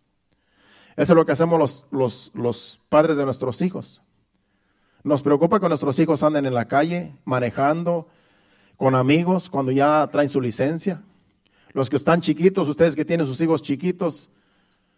Eso 0.98 1.14
es 1.14 1.16
lo 1.16 1.26
que 1.26 1.32
hacemos 1.32 1.58
los, 1.58 1.88
los, 1.90 2.32
los 2.34 2.82
padres 2.90 3.16
de 3.16 3.24
nuestros 3.24 3.62
hijos. 3.62 4.02
Nos 5.04 5.22
preocupa 5.22 5.62
que 5.62 5.70
nuestros 5.70 5.98
hijos 6.00 6.24
anden 6.24 6.46
en 6.46 6.54
la 6.54 6.68
calle, 6.68 7.16
manejando, 7.24 8.10
con 8.76 8.96
amigos, 8.96 9.50
cuando 9.50 9.72
ya 9.72 10.08
traen 10.12 10.28
su 10.28 10.42
licencia. 10.42 11.04
Los 11.74 11.90
que 11.90 11.98
están 11.98 12.22
chiquitos, 12.22 12.68
ustedes 12.68 12.96
que 12.96 13.06
tienen 13.06 13.28
sus 13.28 13.40
hijos 13.42 13.62
chiquitos, 13.62 14.32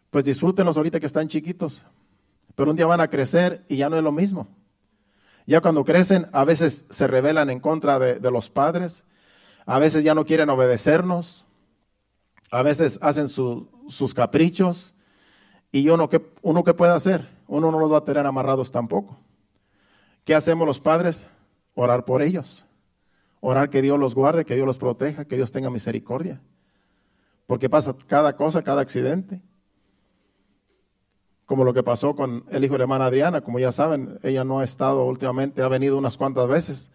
pues 0.10 0.26
disfrútenlos 0.26 0.78
ahorita 0.78 1.00
que 1.00 1.06
están 1.06 1.28
chiquitos. 1.28 1.86
Pero 2.56 2.72
un 2.72 2.78
día 2.78 2.86
van 2.86 3.02
a 3.02 3.10
crecer 3.10 3.66
y 3.68 3.78
ya 3.78 3.90
no 3.90 3.98
es 3.98 4.04
lo 4.04 4.12
mismo. 4.12 4.48
Ya 5.46 5.62
cuando 5.62 5.84
crecen, 5.84 6.28
a 6.32 6.46
veces 6.46 6.86
se 6.90 7.08
rebelan 7.08 7.50
en 7.50 7.60
contra 7.60 8.00
de, 8.00 8.32
los 8.32 8.50
padres, 8.50 9.06
a 9.66 9.80
veces 9.80 10.04
ya 10.04 10.14
no 10.14 10.26
quieren 10.26 10.50
obedecernos, 10.50 11.46
a 12.52 12.62
veces 12.62 13.00
hacen 13.02 13.28
sus 13.28 14.14
caprichos. 14.14 14.94
Y 15.74 15.88
uno 15.90 16.10
que 16.10 16.22
uno 16.42 16.64
qué 16.64 16.74
puede 16.74 16.92
hacer, 16.92 17.30
uno 17.48 17.72
no 17.72 17.80
los 17.80 17.92
va 17.92 18.00
a 18.00 18.06
tener 18.06 18.26
amarrados 18.26 18.72
tampoco. 18.72 19.18
¿Qué 20.26 20.36
hacemos 20.36 20.68
los 20.68 20.80
padres? 20.80 21.26
Orar 21.74 22.06
por 22.06 22.22
ellos. 22.22 22.66
Orar 23.40 23.70
que 23.70 23.82
Dios 23.82 23.98
los 23.98 24.14
guarde, 24.14 24.46
que 24.46 24.56
Dios 24.56 24.68
los 24.68 24.78
proteja, 24.78 25.26
que 25.26 25.38
Dios 25.38 25.52
tenga 25.52 25.70
misericordia 25.70 26.42
porque 27.52 27.70
pasa 27.70 27.94
cada 28.08 28.38
cosa, 28.38 28.64
cada 28.64 28.80
accidente. 28.80 29.42
Como 31.46 31.66
lo 31.66 31.74
que 31.74 31.84
pasó 31.84 32.16
con 32.16 32.46
el 32.50 32.64
hijo 32.64 32.76
de 32.76 32.78
la 32.78 32.84
hermana 32.86 33.08
Adriana, 33.08 33.42
como 33.42 33.60
ya 33.60 33.74
saben, 33.74 34.20
ella 34.24 34.46
no 34.46 34.60
ha 34.60 34.64
estado 34.64 35.04
últimamente, 35.04 35.62
ha 35.62 35.68
venido 35.68 35.98
unas 35.98 36.18
cuantas 36.18 36.48
veces 36.48 36.92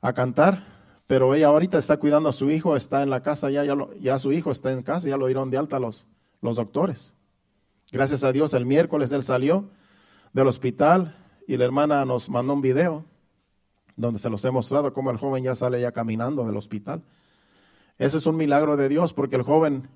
a 0.00 0.14
cantar, 0.14 0.64
pero 1.06 1.34
ella 1.34 1.48
ahorita 1.48 1.76
está 1.76 1.98
cuidando 1.98 2.30
a 2.30 2.32
su 2.32 2.48
hijo, 2.50 2.74
está 2.74 3.02
en 3.02 3.10
la 3.10 3.20
casa, 3.20 3.50
ya, 3.50 3.64
ya, 3.64 3.76
ya 4.00 4.18
su 4.18 4.32
hijo 4.32 4.50
está 4.50 4.72
en 4.72 4.82
casa, 4.82 5.10
ya 5.10 5.18
lo 5.18 5.26
dieron 5.26 5.50
de 5.50 5.58
alta 5.58 5.78
los, 5.78 6.06
los 6.40 6.56
doctores. 6.56 7.12
Gracias 7.92 8.24
a 8.24 8.32
Dios, 8.32 8.54
el 8.54 8.64
miércoles 8.64 9.12
él 9.12 9.24
salió 9.24 9.68
del 10.32 10.46
hospital 10.46 11.18
y 11.46 11.58
la 11.58 11.66
hermana 11.66 12.06
nos 12.06 12.30
mandó 12.30 12.54
un 12.54 12.62
video 12.62 13.04
donde 13.94 14.20
se 14.20 14.30
los 14.30 14.42
he 14.46 14.50
mostrado 14.50 14.94
cómo 14.94 15.10
el 15.10 15.18
joven 15.18 15.44
ya 15.44 15.54
sale 15.54 15.82
ya 15.82 15.92
caminando 15.92 16.46
del 16.46 16.56
hospital. 16.56 17.02
Eso 17.98 18.18
es 18.18 18.26
un 18.26 18.36
milagro 18.36 18.76
de 18.76 18.88
Dios 18.88 19.12
porque 19.12 19.36
el 19.36 19.42
joven 19.42 19.88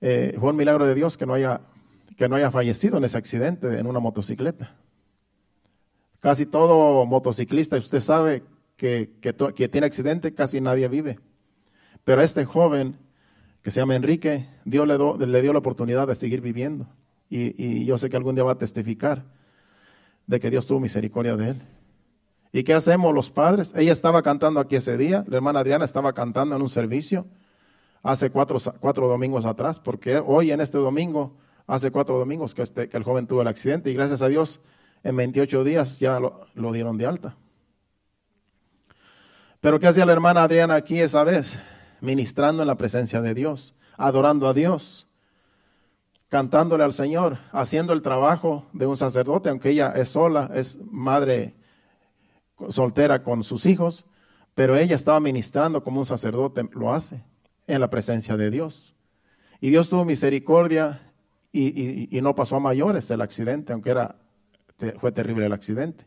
eh, 0.00 0.36
fue 0.38 0.50
un 0.50 0.56
milagro 0.56 0.86
de 0.86 0.94
Dios 0.94 1.16
que 1.16 1.26
no, 1.26 1.34
haya, 1.34 1.60
que 2.16 2.28
no 2.28 2.36
haya 2.36 2.50
fallecido 2.50 2.98
en 2.98 3.04
ese 3.04 3.18
accidente 3.18 3.78
en 3.78 3.86
una 3.86 4.00
motocicleta. 4.00 4.76
Casi 6.20 6.46
todo 6.46 7.04
motociclista, 7.04 7.76
usted 7.76 8.00
sabe 8.00 8.42
que, 8.76 9.12
que, 9.20 9.68
tiene 9.68 9.86
accidente, 9.86 10.34
casi 10.34 10.60
nadie 10.60 10.88
vive. 10.88 11.18
Pero 12.04 12.22
este 12.22 12.44
joven 12.44 12.98
que 13.62 13.70
se 13.70 13.80
llama 13.80 13.96
Enrique, 13.96 14.46
Dios 14.64 14.86
le, 14.86 15.26
le 15.26 15.42
dio 15.42 15.52
la 15.52 15.58
oportunidad 15.58 16.06
de 16.06 16.14
seguir 16.14 16.40
viviendo. 16.40 16.86
Y, 17.30 17.62
y 17.62 17.84
yo 17.84 17.98
sé 17.98 18.10
que 18.10 18.16
algún 18.16 18.34
día 18.34 18.44
va 18.44 18.52
a 18.52 18.58
testificar 18.58 19.24
de 20.26 20.38
que 20.38 20.50
Dios 20.50 20.66
tuvo 20.66 20.80
misericordia 20.80 21.36
de 21.36 21.50
él. 21.50 21.62
¿Y 22.54 22.62
qué 22.62 22.72
hacemos 22.72 23.12
los 23.12 23.32
padres? 23.32 23.74
Ella 23.76 23.90
estaba 23.90 24.22
cantando 24.22 24.60
aquí 24.60 24.76
ese 24.76 24.96
día, 24.96 25.24
la 25.26 25.38
hermana 25.38 25.58
Adriana 25.58 25.84
estaba 25.84 26.12
cantando 26.12 26.54
en 26.54 26.62
un 26.62 26.68
servicio 26.68 27.26
hace 28.00 28.30
cuatro, 28.30 28.58
cuatro 28.78 29.08
domingos 29.08 29.44
atrás, 29.44 29.80
porque 29.80 30.22
hoy 30.24 30.52
en 30.52 30.60
este 30.60 30.78
domingo, 30.78 31.36
hace 31.66 31.90
cuatro 31.90 32.16
domingos 32.16 32.54
que, 32.54 32.62
este, 32.62 32.88
el 32.96 33.02
joven 33.02 33.26
tuvo 33.26 33.42
el 33.42 33.48
accidente 33.48 33.90
y 33.90 33.94
gracias 33.94 34.22
a 34.22 34.28
Dios 34.28 34.60
en 35.02 35.16
28 35.16 35.64
días 35.64 35.98
ya 35.98 36.20
lo 36.20 36.72
dieron 36.72 36.96
de 36.96 37.06
alta. 37.06 37.36
Pero 39.60 39.80
¿qué 39.80 39.88
hacía 39.88 40.06
la 40.06 40.12
hermana 40.12 40.44
Adriana 40.44 40.76
aquí 40.76 41.00
esa 41.00 41.24
vez? 41.24 41.58
Ministrando 42.00 42.62
en 42.62 42.68
la 42.68 42.76
presencia 42.76 43.20
de 43.20 43.34
Dios, 43.34 43.74
adorando 43.96 44.46
a 44.46 44.54
Dios, 44.54 45.08
cantándole 46.28 46.84
al 46.84 46.92
Señor, 46.92 47.38
haciendo 47.50 47.92
el 47.92 48.02
trabajo 48.02 48.64
de 48.72 48.86
un 48.86 48.96
sacerdote, 48.96 49.48
aunque 49.48 49.70
ella 49.70 49.92
es 49.96 50.10
sola, 50.10 50.52
es 50.54 50.78
madre 50.88 51.56
soltera 52.68 53.22
con 53.22 53.42
sus 53.42 53.66
hijos, 53.66 54.06
pero 54.54 54.76
ella 54.76 54.94
estaba 54.94 55.20
ministrando 55.20 55.82
como 55.82 56.00
un 56.00 56.06
sacerdote 56.06 56.68
lo 56.72 56.92
hace 56.92 57.24
en 57.66 57.80
la 57.80 57.90
presencia 57.90 58.36
de 58.36 58.50
Dios. 58.50 58.94
Y 59.60 59.70
Dios 59.70 59.88
tuvo 59.88 60.04
misericordia 60.04 61.12
y, 61.52 62.08
no 62.20 62.34
pasó 62.34 62.56
a 62.56 62.60
mayores 62.60 63.10
el 63.10 63.20
accidente, 63.20 63.72
aunque 63.72 63.90
era, 63.90 64.16
fue 64.98 65.12
terrible 65.12 65.46
el 65.46 65.52
accidente. 65.52 66.04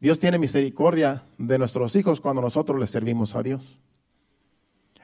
Dios 0.00 0.18
tiene 0.18 0.38
misericordia 0.38 1.24
de 1.38 1.58
nuestros 1.58 1.96
hijos 1.96 2.20
cuando 2.20 2.42
nosotros 2.42 2.78
les 2.78 2.90
servimos 2.90 3.34
a 3.34 3.42
Dios. 3.42 3.78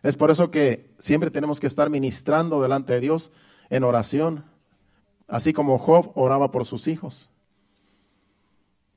Es 0.02 0.16
por 0.16 0.30
eso 0.30 0.50
que 0.50 0.92
siempre 0.98 1.30
tenemos 1.30 1.60
que 1.60 1.66
estar 1.66 1.88
ministrando 1.88 2.60
delante 2.60 2.92
de 2.92 3.00
Dios 3.00 3.32
en 3.70 3.84
oración, 3.84 4.44
así 5.26 5.52
como 5.52 5.78
Job 5.78 6.12
oraba 6.14 6.50
por 6.50 6.66
sus 6.66 6.86
hijos 6.86 7.30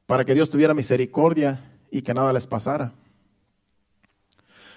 para 0.07 0.25
que 0.25 0.33
Dios 0.33 0.49
tuviera 0.49 0.73
misericordia 0.73 1.59
y 1.91 2.01
que 2.01 2.15
nada 2.15 2.33
les 2.33 2.47
pasara. 2.47 2.93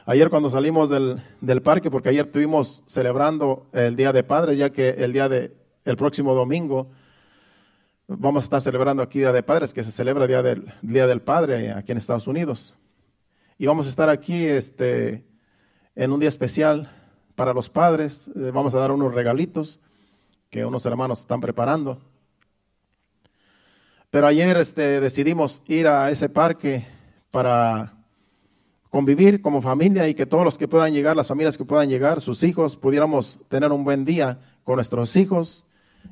Ayer 0.04 0.28
cuando 0.28 0.50
salimos 0.50 0.90
del, 0.90 1.62
parque, 1.62 1.90
porque 1.90 2.10
ayer 2.10 2.26
estuvimos 2.26 2.82
celebrando 2.86 3.66
el 3.72 3.96
Día 3.96 4.12
de 4.12 4.22
Padres, 4.22 4.58
ya 4.58 4.70
que 4.70 4.90
el 4.90 5.14
día 5.14 5.30
de 5.30 5.54
próximo 5.96 6.34
domingo 6.34 6.90
vamos 8.18 8.42
a 8.42 8.44
estar 8.44 8.60
celebrando 8.60 9.02
aquí 9.02 9.20
Día 9.20 9.32
de 9.32 9.42
Padres, 9.42 9.72
que 9.72 9.84
se 9.84 9.92
celebra 9.92 10.24
el 10.24 10.28
Día 10.28 10.42
del, 10.42 10.72
Día 10.82 11.06
del 11.06 11.22
Padre 11.22 11.72
aquí 11.72 11.92
en 11.92 11.98
Estados 11.98 12.26
Unidos. 12.26 12.74
Y 13.56 13.66
vamos 13.66 13.86
a 13.86 13.90
estar 13.90 14.08
aquí 14.08 14.46
este, 14.46 15.24
en 15.94 16.10
un 16.10 16.18
día 16.18 16.28
especial 16.28 16.90
para 17.36 17.52
los 17.52 17.70
padres. 17.70 18.28
Eh, 18.34 18.50
vamos 18.52 18.74
a 18.74 18.78
dar 18.78 18.90
unos 18.90 19.14
regalitos 19.14 19.80
que 20.48 20.64
unos 20.64 20.86
hermanos 20.86 21.20
están 21.20 21.40
preparando. 21.40 22.00
Pero 24.10 24.26
ayer 24.26 24.56
este, 24.56 25.00
decidimos 25.00 25.62
ir 25.66 25.86
a 25.86 26.10
ese 26.10 26.28
parque 26.28 26.84
para 27.30 27.94
convivir 28.88 29.40
como 29.40 29.62
familia 29.62 30.08
y 30.08 30.14
que 30.14 30.26
todos 30.26 30.44
los 30.44 30.58
que 30.58 30.66
puedan 30.66 30.92
llegar, 30.92 31.16
las 31.16 31.28
familias 31.28 31.56
que 31.56 31.64
puedan 31.64 31.88
llegar, 31.88 32.20
sus 32.20 32.42
hijos, 32.42 32.76
pudiéramos 32.76 33.38
tener 33.48 33.70
un 33.70 33.84
buen 33.84 34.04
día 34.04 34.40
con 34.64 34.76
nuestros 34.76 35.14
hijos 35.14 35.64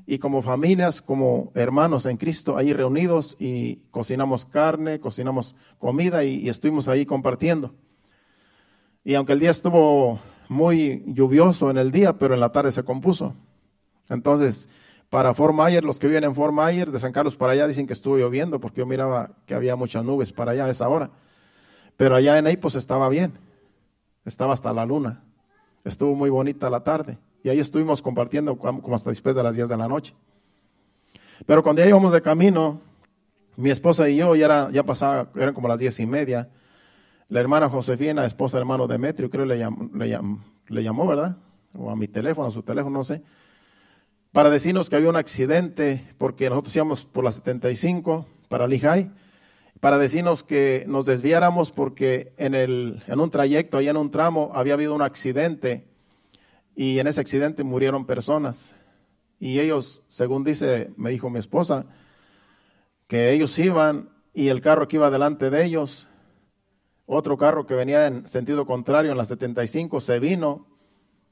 y 0.07 0.19
como 0.19 0.43
familias, 0.43 1.03
como 1.03 1.51
hermanos 1.57 2.07
en 2.07 2.19
Cristo, 2.19 2.57
ahí 2.57 2.73
reunidos 2.73 3.37
y 3.41 3.81
cocinamos 3.91 4.45
carne, 4.45 5.01
cocinamos 5.01 5.57
comida 5.81 6.23
y, 6.23 6.37
y 6.37 6.49
estuvimos 6.49 6.87
ahí 6.87 7.05
compartiendo. 7.05 7.75
Y 9.03 9.15
aunque 9.15 9.33
el 9.33 9.41
día 9.41 9.51
estuvo 9.51 10.21
muy 10.49 11.03
lluvioso 11.05 11.69
en 11.69 11.79
el 11.79 11.91
día, 11.91 12.17
pero 12.17 12.35
en 12.35 12.41
la 12.41 12.53
tarde 12.53 12.71
se 12.71 12.85
compuso. 12.85 13.35
Entonces, 14.09 14.69
para 15.11 15.33
Fort 15.33 15.55
Myers, 15.55 15.85
los 15.85 15.99
que 15.99 16.07
viven 16.07 16.25
en 16.25 16.35
Fort 16.35 16.53
Myers, 16.53 16.92
de 16.92 17.01
San 17.01 17.12
Carlos 17.12 17.37
para 17.37 17.53
allá, 17.53 17.66
dicen 17.66 17.87
que 17.87 17.94
estuvo 17.94 18.18
lloviendo 18.18 18.61
porque 18.61 18.81
yo 18.81 18.87
miraba 18.87 19.31
que 19.47 19.55
había 19.55 19.75
muchas 19.75 20.05
nubes 20.05 20.33
para 20.33 20.53
allá 20.53 20.66
a 20.66 20.71
esa 20.71 20.88
hora. 20.88 21.11
Pero 21.97 22.14
allá 22.14 22.38
en 22.38 22.61
pues 22.61 22.75
estaba 22.75 23.09
bien, 23.09 23.33
estaba 24.25 24.53
hasta 24.53 24.73
la 24.73 24.85
luna. 24.85 25.23
Estuvo 25.85 26.14
muy 26.14 26.29
bonita 26.29 26.68
la 26.68 26.85
tarde 26.85 27.18
y 27.42 27.49
ahí 27.49 27.59
estuvimos 27.59 28.03
compartiendo 28.03 28.57
como 28.59 28.94
hasta 28.94 29.09
después 29.09 29.35
de 29.35 29.42
las 29.42 29.57
10 29.57 29.68
de 29.68 29.77
la 29.77 29.88
noche. 29.88 30.14
Pero 31.47 31.62
cuando 31.62 31.81
ya 31.81 31.88
íbamos 31.88 32.12
de 32.12 32.21
camino, 32.21 32.81
mi 33.57 33.71
esposa 33.71 34.09
y 34.09 34.16
yo 34.16 34.37
ya, 34.37 34.68
era, 34.71 34.83
pasaba, 34.83 35.31
eran 35.37 35.55
como 35.55 35.68
las 35.68 35.81
diez 35.81 35.99
y 36.01 36.07
media. 36.07 36.51
La 37.31 37.40
hermana 37.40 37.68
Josefina, 37.71 38.27
esposa 38.27 38.59
del 38.59 38.62
hermano 38.62 38.87
Demetrio, 38.87 39.31
creo 39.31 39.47
le 39.47 39.57
le, 39.57 40.21
le 40.68 40.83
llamó, 40.83 41.07
¿verdad? 41.07 41.37
O 41.75 41.90
a 41.90 41.97
mi 41.97 42.09
teléfono, 42.09 42.49
a 42.49 42.51
su 42.51 42.62
teléfono, 42.62 42.99
no 42.99 43.05
sé 43.05 43.23
para 44.33 44.51
decirnos 44.51 44.91
que 44.91 44.97
había 44.97 45.09
un 45.09 45.17
accidente 45.17 46.05
porque 46.19 46.49
nosotros 46.49 46.77
íbamos 46.77 47.05
por 47.05 47.25
la 47.25 47.33
75 47.33 48.27
para 48.49 48.67
Lehigh 48.67 49.11
para 49.81 49.99
decirnos 49.99 50.43
que 50.43 50.85
nos 50.88 51.07
desviáramos 51.07 51.71
porque 51.71 52.33
en, 52.37 52.55
el, 52.55 53.03
en 53.07 53.21
un 53.21 53.31
trayecto, 53.31 53.79
allá 53.79 53.91
en 53.91 53.97
un 53.97 54.11
tramo, 54.11 54.51
había 54.55 54.75
habido 54.75 54.95
un 54.95 55.03
accidente 55.03 55.87
y 56.75 56.99
en 56.99 57.07
ese 57.07 57.21
accidente 57.21 57.62
murieron 57.62 58.07
personas. 58.07 58.75
Y 59.38 59.61
ellos, 59.61 60.03
según 60.09 60.43
dice, 60.43 60.91
me 60.97 61.11
dijo 61.11 61.31
mi 61.31 61.38
esposa, 61.38 61.87
que 63.07 63.31
ellos 63.33 63.57
iban 63.59 64.11
y 64.35 64.49
el 64.49 64.61
carro 64.61 64.88
que 64.88 64.97
iba 64.97 65.11
delante 65.11 65.49
de 65.51 65.64
ellos, 65.64 66.09
otro 67.07 67.37
carro 67.37 67.67
que 67.67 67.75
venía 67.75 68.07
en 68.07 68.27
sentido 68.27 68.67
contrario 68.67 69.12
en 69.12 69.19
la 69.19 69.25
75, 69.25 70.01
se 70.01 70.19
vino 70.19 70.67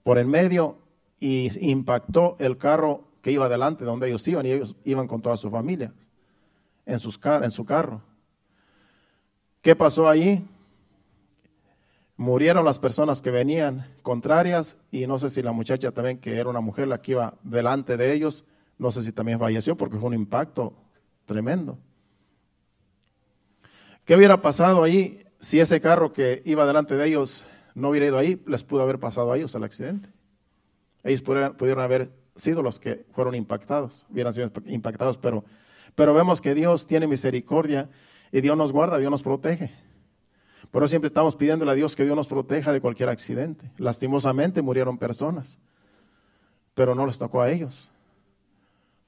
por 0.04 0.18
el 0.18 0.26
medio 0.26 0.78
y 1.18 1.50
impactó 1.70 2.36
el 2.38 2.58
carro 2.58 3.04
que 3.22 3.32
iba 3.32 3.48
delante 3.48 3.84
de 3.84 3.90
donde 3.90 4.08
ellos 4.08 4.26
iban 4.28 4.46
y 4.46 4.52
ellos 4.52 4.76
iban 4.84 5.08
con 5.08 5.20
toda 5.20 5.36
su 5.36 5.50
familia 5.50 5.92
en, 6.84 6.98
sus 6.98 7.18
en 7.24 7.50
su 7.50 7.64
carro. 7.64 8.00
¿Qué 9.60 9.74
pasó 9.74 10.08
allí? 10.08 10.44
Murieron 12.16 12.64
las 12.64 12.78
personas 12.78 13.20
que 13.20 13.30
venían 13.30 13.92
contrarias 14.02 14.78
y 14.90 15.06
no 15.06 15.18
sé 15.18 15.28
si 15.28 15.42
la 15.42 15.52
muchacha 15.52 15.90
también, 15.90 16.18
que 16.18 16.36
era 16.36 16.48
una 16.48 16.60
mujer 16.60 16.88
la 16.88 17.02
que 17.02 17.12
iba 17.12 17.34
delante 17.42 17.96
de 17.96 18.12
ellos, 18.12 18.44
no 18.78 18.90
sé 18.90 19.02
si 19.02 19.12
también 19.12 19.38
falleció 19.38 19.76
porque 19.76 19.98
fue 19.98 20.06
un 20.06 20.14
impacto 20.14 20.72
tremendo. 21.26 21.78
¿Qué 24.04 24.14
hubiera 24.14 24.40
pasado 24.40 24.84
ahí 24.84 25.24
si 25.40 25.58
ese 25.58 25.80
carro 25.80 26.12
que 26.12 26.42
iba 26.44 26.64
delante 26.64 26.94
de 26.94 27.06
ellos 27.08 27.44
no 27.74 27.90
hubiera 27.90 28.06
ido 28.06 28.18
ahí? 28.18 28.40
Les 28.46 28.62
pudo 28.62 28.82
haber 28.82 29.00
pasado 29.00 29.32
a 29.32 29.36
ellos 29.36 29.54
el 29.56 29.64
accidente. 29.64 30.15
Ellos 31.06 31.22
pudieron, 31.22 31.82
haber 31.82 32.10
sido 32.34 32.62
los 32.62 32.80
que 32.80 33.06
fueron 33.12 33.34
impactados, 33.34 34.06
hubieran 34.10 34.32
sido 34.32 34.50
impactados, 34.66 35.16
pero, 35.16 35.44
pero 35.94 36.12
vemos 36.12 36.40
que 36.40 36.54
Dios 36.54 36.86
tiene 36.86 37.06
misericordia 37.06 37.88
y 38.32 38.40
Dios 38.40 38.56
nos 38.56 38.72
guarda, 38.72 38.98
Dios 38.98 39.10
nos 39.10 39.22
protege. 39.22 39.72
Por 40.70 40.82
eso 40.82 40.90
siempre 40.90 41.06
estamos 41.06 41.36
pidiéndole 41.36 41.70
a 41.70 41.74
Dios 41.74 41.94
que 41.94 42.04
Dios 42.04 42.16
nos 42.16 42.26
proteja 42.26 42.72
de 42.72 42.80
cualquier 42.80 43.08
accidente. 43.08 43.70
Lastimosamente 43.78 44.62
murieron 44.62 44.98
personas, 44.98 45.58
pero 46.74 46.94
no 46.94 47.06
les 47.06 47.18
tocó 47.18 47.40
a 47.40 47.50
ellos. 47.50 47.92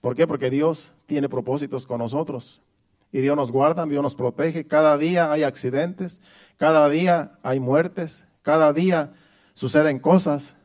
¿Por 0.00 0.14
qué? 0.14 0.26
Porque 0.26 0.50
Dios 0.50 0.92
tiene 1.06 1.28
propósitos 1.28 1.86
con 1.86 1.98
nosotros. 1.98 2.62
Y 3.10 3.20
Dios 3.20 3.36
nos 3.36 3.50
guarda, 3.50 3.86
Dios 3.86 4.02
nos 4.02 4.14
protege. 4.14 4.66
Cada 4.66 4.96
día 4.98 5.32
hay 5.32 5.42
accidentes, 5.42 6.20
cada 6.56 6.88
día 6.88 7.38
hay 7.42 7.58
muertes, 7.58 8.26
cada 8.42 8.72
día 8.72 9.12
suceden 9.54 9.98
cosas. 9.98 10.56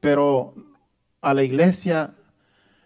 Pero 0.00 0.54
a 1.20 1.34
la 1.34 1.42
iglesia, 1.42 2.14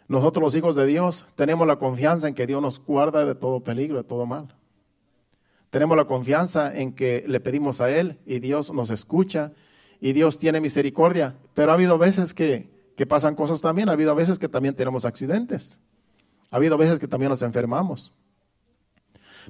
nosotros 0.08 0.42
los 0.42 0.56
hijos 0.56 0.76
de 0.76 0.86
Dios, 0.86 1.24
tenemos 1.34 1.66
la 1.66 1.76
confianza 1.76 2.28
en 2.28 2.34
que 2.34 2.46
Dios 2.46 2.60
nos 2.60 2.84
guarda 2.84 3.24
de 3.24 3.34
todo 3.34 3.60
peligro, 3.60 3.96
de 3.96 4.04
todo 4.04 4.26
mal. 4.26 4.54
Tenemos 5.70 5.96
la 5.96 6.04
confianza 6.04 6.72
en 6.72 6.92
que 6.92 7.24
le 7.26 7.40
pedimos 7.40 7.80
a 7.80 7.90
Él 7.90 8.20
y 8.26 8.38
Dios 8.38 8.72
nos 8.72 8.90
escucha 8.90 9.52
y 10.00 10.12
Dios 10.12 10.38
tiene 10.38 10.60
misericordia. 10.60 11.34
Pero 11.52 11.72
ha 11.72 11.74
habido 11.74 11.98
veces 11.98 12.32
que, 12.32 12.70
pasan 13.08 13.34
cosas 13.34 13.60
también, 13.60 13.88
ha 13.88 13.92
habido 13.92 14.14
veces 14.14 14.38
que 14.38 14.48
también 14.48 14.76
tenemos 14.76 15.04
accidentes. 15.04 15.80
Ha 16.50 16.56
habido 16.56 16.78
veces 16.78 17.00
que 17.00 17.08
también 17.08 17.30
nos 17.30 17.42
enfermamos. 17.42 18.12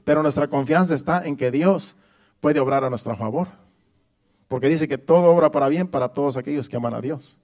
Pero 0.05 0.23
nuestra 0.23 0.49
confianza 0.49 0.95
está 0.95 1.27
en 1.27 1.37
que 1.37 1.51
Dios 1.51 1.95
puede 2.41 2.61
obrar 2.61 2.85
a 2.85 2.91
nuestro 2.91 3.17
favor. 3.17 3.49
Porque 4.49 4.69
dice 4.69 4.89
que 4.89 4.97
todo 4.97 5.31
obra 5.31 5.51
para 5.51 5.69
bien 5.69 5.89
para 5.89 6.09
todos 6.09 6.37
aquellos 6.37 6.71
que 6.71 6.77
aman 6.77 6.95
a 6.95 7.03
Dios. 7.03 7.37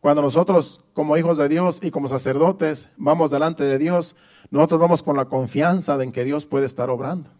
Cuando 0.00 0.22
nosotros, 0.22 0.84
como 0.92 1.16
hijos 1.16 1.38
de 1.38 1.48
Dios 1.48 1.80
y 1.82 1.90
como 1.90 2.08
sacerdotes, 2.08 2.88
vamos 2.96 3.30
delante 3.30 3.64
de 3.64 3.78
Dios, 3.78 4.14
nosotros 4.50 4.80
vamos 4.80 5.02
con 5.02 5.16
la 5.16 5.24
confianza 5.24 5.98
de 5.98 6.04
en 6.04 6.12
que 6.12 6.24
Dios 6.24 6.46
puede 6.46 6.66
estar 6.66 6.88
obrando. 6.88 7.30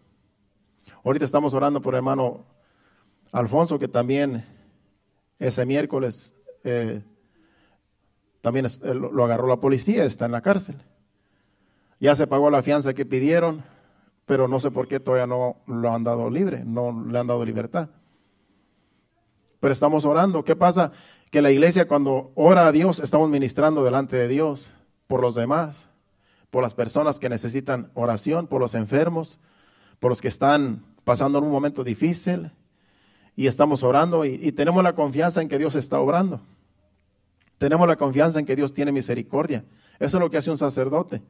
Ahorita 1.03 1.23
estamos 1.23 1.53
orando 1.53 1.81
por 1.81 1.93
el 1.93 1.99
hermano 1.99 2.45
Alfonso, 3.31 3.79
que 3.79 3.87
también 3.87 4.45
ese 5.39 5.65
miércoles 5.65 6.33
eh, 6.63 7.01
también 8.41 8.65
eh, 8.65 8.93
lo 8.93 9.23
agarró 9.23 9.47
la 9.47 9.57
policía, 9.57 10.03
está 10.03 10.25
en 10.25 10.33
la 10.33 10.41
cárcel. 10.41 10.75
Ya 11.99 12.15
se 12.15 12.27
pagó 12.27 12.49
la 12.49 12.63
fianza 12.63 12.93
que 12.93 13.05
pidieron, 13.05 13.63
pero 14.25 14.47
no 14.47 14.59
sé 14.59 14.71
por 14.71 14.87
qué 14.87 14.99
todavía 14.99 15.27
no 15.27 15.57
lo 15.65 15.91
han 15.93 16.03
dado 16.03 16.29
libre, 16.29 16.63
no 16.65 17.05
le 17.05 17.19
han 17.19 17.27
dado 17.27 17.43
libertad. 17.43 17.89
Pero 19.59 19.73
estamos 19.73 20.05
orando. 20.05 20.43
¿Qué 20.43 20.55
pasa? 20.55 20.93
Que 21.31 21.41
la 21.41 21.51
iglesia 21.51 21.87
cuando 21.87 22.31
ora 22.35 22.67
a 22.67 22.71
Dios, 22.71 22.99
estamos 22.99 23.29
ministrando 23.29 23.83
delante 23.83 24.17
de 24.17 24.27
Dios 24.27 24.71
por 25.07 25.21
los 25.21 25.35
demás, 25.35 25.89
por 26.49 26.63
las 26.63 26.73
personas 26.73 27.19
que 27.19 27.29
necesitan 27.29 27.91
oración, 27.93 28.47
por 28.47 28.59
los 28.59 28.73
enfermos, 28.73 29.39
por 29.99 30.09
los 30.09 30.21
que 30.21 30.27
están 30.27 30.85
pasando 31.03 31.37
en 31.39 31.45
un 31.45 31.51
momento 31.51 31.83
difícil 31.83 32.51
y 33.35 33.47
estamos 33.47 33.83
orando 33.83 34.25
y, 34.25 34.51
tenemos 34.51 34.83
la 34.83 34.95
confianza 34.95 35.41
en 35.41 35.49
que 35.49 35.57
Dios 35.57 35.75
está 35.75 35.99
obrando. 35.99 36.41
Tenemos 37.57 37.87
la 37.87 37.95
confianza 37.95 38.39
en 38.39 38.45
que 38.45 38.55
Dios 38.55 38.73
tiene 38.73 38.91
misericordia. 38.91 39.65
Eso 39.99 40.17
es 40.17 40.21
lo 40.21 40.29
que 40.29 40.37
hace 40.37 40.49
un 40.49 40.57
sacerdote. 40.57 41.21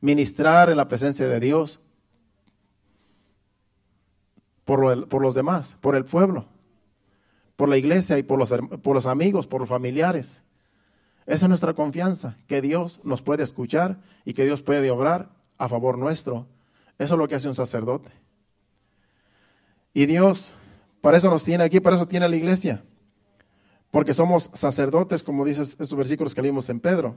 Ministrar 0.00 0.70
en 0.70 0.76
la 0.76 0.88
presencia 0.88 1.28
de 1.28 1.40
Dios 1.40 1.80
por, 4.64 5.08
por 5.08 5.22
los 5.22 5.34
demás, 5.34 5.76
por 5.80 5.96
el 5.96 6.04
pueblo, 6.04 6.46
por 7.56 7.68
la 7.68 7.76
iglesia 7.78 8.18
y 8.18 8.22
por 8.22 8.38
los, 8.38 8.54
por 8.82 8.94
los 8.94 9.06
amigos, 9.06 9.46
por 9.46 9.60
los 9.60 9.68
familiares. 9.68 10.44
Esa 11.26 11.46
es 11.46 11.48
nuestra 11.48 11.74
confianza, 11.74 12.36
que 12.46 12.60
Dios 12.60 13.00
nos 13.02 13.22
puede 13.22 13.42
escuchar 13.42 13.98
y 14.24 14.34
que 14.34 14.44
Dios 14.44 14.62
puede 14.62 14.90
obrar 14.90 15.30
a 15.58 15.68
favor 15.68 15.98
nuestro. 15.98 16.46
Eso 16.98 17.14
es 17.14 17.18
lo 17.18 17.26
que 17.26 17.34
hace 17.34 17.48
un 17.48 17.54
sacerdote. 17.54 18.12
Y 19.92 20.06
Dios, 20.06 20.52
para 21.00 21.16
eso 21.16 21.30
nos 21.30 21.42
tiene 21.42 21.64
aquí, 21.64 21.80
para 21.80 21.96
eso 21.96 22.06
tiene 22.06 22.28
la 22.28 22.36
iglesia. 22.36 22.84
Porque 23.90 24.14
somos 24.14 24.50
sacerdotes, 24.52 25.22
como 25.22 25.44
dicen 25.44 25.64
esos 25.64 25.94
versículos 25.94 26.34
que 26.34 26.42
leímos 26.42 26.68
en 26.68 26.80
Pedro. 26.80 27.16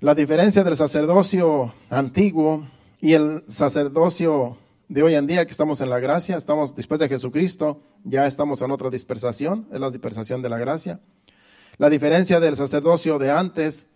La 0.00 0.14
diferencia 0.14 0.64
del 0.64 0.76
sacerdocio 0.76 1.74
antiguo 1.90 2.66
y 3.00 3.12
el 3.12 3.44
sacerdocio 3.48 4.58
de 4.88 5.02
hoy 5.02 5.14
en 5.14 5.26
día 5.26 5.44
que 5.44 5.50
estamos 5.50 5.80
en 5.80 5.90
la 5.90 5.98
gracia, 5.98 6.36
estamos 6.36 6.74
después 6.74 7.00
de 7.00 7.08
Jesucristo, 7.08 7.82
ya 8.04 8.26
estamos 8.26 8.62
en 8.62 8.70
otra 8.70 8.90
dispersación, 8.90 9.66
es 9.72 9.80
la 9.80 9.90
dispersación 9.90 10.42
de 10.42 10.48
la 10.48 10.58
gracia. 10.58 11.00
La 11.78 11.90
diferencia 11.90 12.40
del 12.40 12.56
sacerdocio 12.56 13.18
de 13.18 13.30
antes 13.30 13.86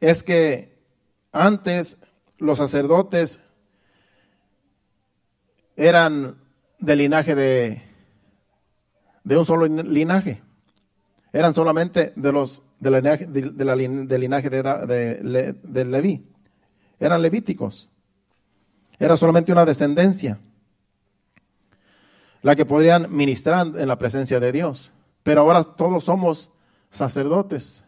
es 0.00 0.22
que 0.22 0.78
antes 1.32 1.98
los 2.38 2.58
sacerdotes 2.58 3.40
eran 5.76 6.36
del 6.78 6.98
linaje 6.98 7.34
de, 7.34 7.82
de 9.24 9.36
un 9.36 9.44
solo 9.44 9.66
linaje. 9.66 10.42
Eran 11.32 11.54
solamente 11.54 12.12
de 12.16 12.32
los 12.32 12.62
del 12.78 12.94
linaje, 12.94 13.26
de, 13.26 13.64
la, 13.64 13.76
del 13.76 14.20
linaje 14.20 14.50
de, 14.50 15.54
de 15.62 15.84
Leví. 15.84 16.24
Eran 16.98 17.22
levíticos. 17.22 17.89
Era 19.00 19.16
solamente 19.16 19.50
una 19.50 19.64
descendencia 19.64 20.38
la 22.42 22.54
que 22.54 22.64
podrían 22.64 23.14
ministrar 23.14 23.66
en 23.66 23.88
la 23.88 23.98
presencia 23.98 24.38
de 24.38 24.52
Dios. 24.52 24.92
Pero 25.24 25.40
ahora 25.40 25.64
todos 25.64 26.04
somos 26.04 26.52
sacerdotes. 26.90 27.82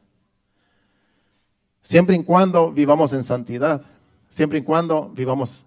Siempre 1.81 2.17
y 2.17 2.25
cuando 2.25 2.73
vivamos 2.73 3.13
en 3.13 3.23
santidad 3.23 3.83
siempre 4.33 4.61
y 4.61 4.63
cuando 4.63 5.11
vivamos 5.11 5.67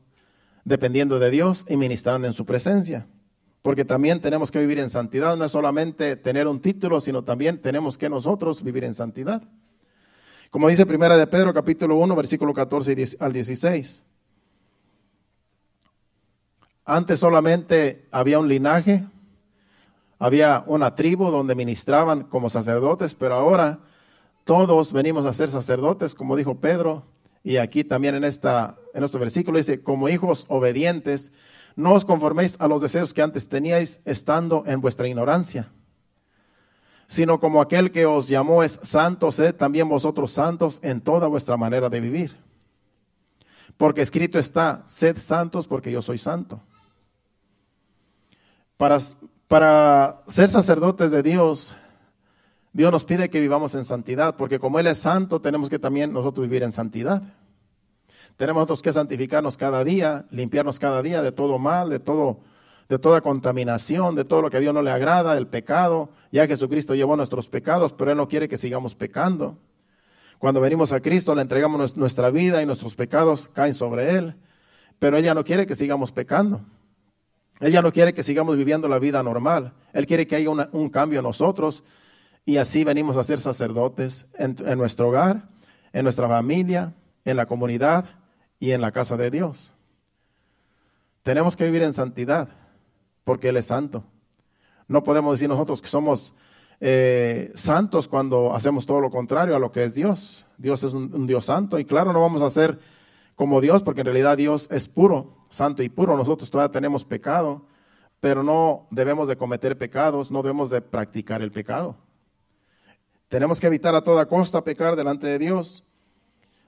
dependiendo 0.63 1.19
de 1.19 1.29
Dios 1.29 1.65
y 1.69 1.77
ministrando 1.77 2.25
en 2.27 2.33
su 2.33 2.47
presencia. 2.47 3.05
Porque 3.61 3.85
también 3.85 4.19
tenemos 4.19 4.51
que 4.51 4.59
vivir 4.59 4.79
en 4.79 4.89
santidad, 4.89 5.37
no 5.37 5.45
es 5.45 5.51
solamente 5.51 6.15
tener 6.15 6.47
un 6.47 6.59
título, 6.59 6.99
sino 6.99 7.23
también 7.23 7.59
tenemos 7.59 7.95
que 7.97 8.09
nosotros 8.09 8.63
vivir 8.63 8.83
en 8.83 8.95
santidad. 8.95 9.43
Como 10.49 10.67
dice 10.67 10.85
Primera 10.87 11.15
de 11.15 11.27
Pedro, 11.27 11.53
capítulo 11.53 11.95
1, 11.97 12.15
versículo 12.15 12.53
14 12.53 13.17
al 13.19 13.33
16. 13.33 14.03
Antes 16.85 17.19
solamente 17.19 18.05
había 18.11 18.37
un 18.37 18.47
linaje, 18.47 19.05
había 20.19 20.63
una 20.67 20.93
tribu 20.93 21.31
donde 21.31 21.55
ministraban 21.55 22.23
como 22.25 22.49
sacerdotes, 22.49 23.15
pero 23.15 23.33
ahora 23.33 23.79
todos 24.43 24.93
venimos 24.93 25.25
a 25.25 25.33
ser 25.33 25.49
sacerdotes, 25.49 26.13
como 26.13 26.35
dijo 26.35 26.59
Pedro, 26.59 27.03
y 27.43 27.57
aquí 27.57 27.83
también 27.83 28.13
en, 28.13 28.23
esta, 28.23 28.75
en 28.93 29.03
este 29.03 29.17
versículo 29.17 29.57
dice, 29.57 29.81
como 29.81 30.09
hijos 30.09 30.45
obedientes, 30.47 31.31
no 31.75 31.93
os 31.93 32.05
conforméis 32.05 32.55
a 32.59 32.67
los 32.67 32.81
deseos 32.81 33.13
que 33.13 33.23
antes 33.23 33.49
teníais 33.49 33.99
estando 34.05 34.63
en 34.67 34.79
vuestra 34.79 35.07
ignorancia, 35.07 35.71
sino 37.07 37.39
como 37.39 37.61
aquel 37.61 37.91
que 37.91 38.05
os 38.05 38.27
llamó 38.27 38.61
es 38.61 38.79
santo, 38.83 39.31
sed 39.31 39.55
también 39.55 39.89
vosotros 39.89 40.31
santos 40.31 40.79
en 40.83 41.01
toda 41.01 41.27
vuestra 41.27 41.57
manera 41.57 41.89
de 41.89 41.99
vivir. 41.99 42.37
Porque 43.77 44.01
escrito 44.01 44.37
está, 44.37 44.83
sed 44.85 45.17
santos 45.17 45.67
porque 45.67 45.91
yo 45.91 46.01
soy 46.01 46.19
santo. 46.19 46.61
Para, 48.77 48.99
ser 50.27 50.49
sacerdotes 50.49 51.11
de 51.11 51.23
Dios, 51.23 51.73
Dios 52.73 52.91
nos 52.91 53.05
pide 53.05 53.29
que 53.29 53.39
vivamos 53.39 53.73
en 53.75 53.85
santidad, 53.85 54.35
porque 54.35 54.59
como 54.59 54.79
Él 54.79 54.87
es 54.87 54.97
santo, 54.97 55.39
tenemos 55.41 55.69
que 55.69 55.79
también 55.79 56.11
nosotros 56.11 56.47
vivir 56.47 56.63
en 56.63 56.71
santidad. 56.71 57.21
Tenemos 58.37 58.81
que 58.81 58.91
santificarnos 58.91 59.55
cada 59.55 59.83
día, 59.83 60.25
limpiarnos 60.29 60.77
cada 60.77 61.01
día 61.01 61.21
de 61.21 61.31
todo 61.31 61.57
mal, 61.57 61.89
de 61.89 61.99
todo 61.99 62.41
de 62.89 62.99
toda 62.99 63.21
contaminación, 63.21 64.15
de 64.15 64.25
todo 64.25 64.43
lo 64.43 64.49
que 64.49 64.57
a 64.57 64.59
Dios 64.59 64.73
no 64.73 64.81
le 64.81 64.91
agrada, 64.91 65.35
del 65.35 65.47
pecado. 65.47 66.09
Ya 66.31 66.47
Jesucristo 66.47 66.93
llevó 66.93 67.15
nuestros 67.15 67.47
pecados, 67.47 67.93
pero 67.93 68.11
Él 68.11 68.17
no 68.17 68.27
quiere 68.27 68.47
que 68.47 68.57
sigamos 68.57 68.95
pecando. 68.95 69.57
Cuando 70.37 70.61
venimos 70.61 70.91
a 70.91 70.99
Cristo, 70.99 71.33
le 71.33 71.41
entregamos 71.41 71.97
nuestra 71.97 72.29
vida 72.29 72.61
y 72.61 72.65
nuestros 72.65 72.95
pecados 72.95 73.49
caen 73.53 73.73
sobre 73.73 74.15
Él, 74.15 74.35
pero 74.99 75.17
ella 75.17 75.33
no 75.33 75.43
quiere 75.43 75.65
que 75.65 75.75
sigamos 75.75 76.11
pecando. 76.11 76.61
Ella 77.59 77.81
no 77.81 77.93
quiere 77.93 78.13
que 78.13 78.23
sigamos 78.23 78.57
viviendo 78.57 78.87
la 78.87 78.99
vida 78.99 79.23
normal. 79.23 79.73
Él 79.93 80.05
quiere 80.05 80.27
que 80.27 80.35
haya 80.35 80.49
un 80.49 80.89
cambio 80.89 81.19
en 81.19 81.23
nosotros 81.25 81.83
y 82.45 82.57
así 82.57 82.83
venimos 82.83 83.17
a 83.17 83.23
ser 83.23 83.39
sacerdotes 83.39 84.27
en, 84.35 84.55
nuestro 84.77 85.09
hogar, 85.09 85.49
en 85.93 86.03
nuestra 86.03 86.27
familia, 86.27 86.93
en 87.25 87.37
la 87.37 87.47
comunidad 87.47 88.05
y 88.59 88.71
en 88.71 88.81
la 88.81 88.91
casa 88.91 89.17
de 89.17 89.31
Dios. 89.31 89.73
Tenemos 91.23 91.55
que 91.55 91.65
vivir 91.65 91.81
en 91.81 91.93
santidad 91.93 92.49
porque 93.23 93.49
Él 93.49 93.57
es 93.57 93.65
santo. 93.65 94.03
No 94.87 95.03
podemos 95.03 95.33
decir 95.33 95.49
nosotros 95.49 95.81
que 95.81 95.87
somos 95.87 96.35
eh, 96.79 97.51
santos 97.55 98.07
cuando 98.07 98.53
hacemos 98.53 98.85
todo 98.85 99.01
lo 99.01 99.09
contrario 99.09 99.55
a 99.55 99.59
lo 99.59 99.71
que 99.71 99.83
es 99.83 99.95
Dios. 99.95 100.45
Dios 100.59 100.83
es 100.83 100.93
un, 100.93 101.25
Dios 101.25 101.45
santo 101.45 101.79
y 101.79 101.85
claro, 101.85 102.13
no 102.13 102.21
vamos 102.21 102.43
a 102.43 102.49
ser 102.51 102.77
como 103.35 103.61
Dios 103.61 103.83
porque 103.83 104.01
en 104.01 104.05
realidad 104.05 104.37
Dios 104.37 104.67
es 104.71 104.87
puro, 104.87 105.45
santo 105.49 105.83
y 105.83 105.89
puro. 105.89 106.17
Nosotros 106.17 106.49
todavía 106.49 106.71
tenemos 106.71 107.05
pecado, 107.05 107.65
pero 108.19 108.43
no 108.43 108.87
debemos 108.91 109.27
de 109.27 109.37
cometer 109.37 109.77
pecados, 109.77 110.31
no 110.31 110.41
debemos 110.41 110.69
de 110.69 110.81
practicar 110.81 111.41
el 111.41 111.51
pecado. 111.51 111.97
Tenemos 113.27 113.59
que 113.59 113.67
evitar 113.67 113.95
a 113.95 114.03
toda 114.03 114.27
costa 114.27 114.63
pecar 114.63 114.95
delante 114.95 115.27
de 115.27 115.39
Dios 115.39 115.83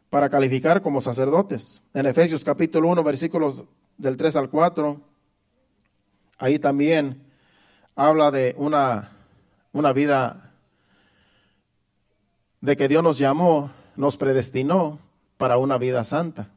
para 0.09 0.29
calificar 0.29 0.81
como 0.81 1.01
sacerdotes. 1.01 1.81
En 1.93 2.05
Efesios 2.05 2.43
capítulo 2.43 2.89
1, 2.89 3.03
versículos 3.03 3.63
del 3.97 4.17
3 4.17 4.35
al 4.35 4.49
4, 4.49 4.99
ahí 6.37 6.59
también 6.59 7.23
habla 7.95 8.31
de 8.31 8.55
una 8.57 9.11
una 9.77 9.93
vida 9.93 10.53
de 12.61 12.75
que 12.75 12.87
Dios 12.87 13.03
nos 13.03 13.19
llamó, 13.19 13.71
nos 13.95 14.17
predestinó 14.17 14.99
para 15.37 15.57
una 15.57 15.77
vida 15.77 16.03
santa. 16.03 16.49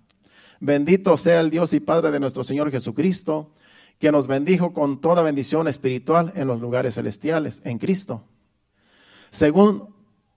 Bendito 0.60 1.16
sea 1.16 1.40
el 1.40 1.50
Dios 1.50 1.72
y 1.72 1.80
Padre 1.80 2.10
de 2.10 2.20
nuestro 2.20 2.44
Señor 2.44 2.70
Jesucristo, 2.70 3.50
que 3.98 4.12
nos 4.12 4.26
bendijo 4.26 4.74
con 4.74 5.00
toda 5.00 5.22
bendición 5.22 5.68
espiritual 5.68 6.32
en 6.36 6.46
los 6.46 6.60
lugares 6.60 6.94
celestiales, 6.94 7.62
en 7.64 7.78
Cristo. 7.78 8.24
Según 9.30 9.94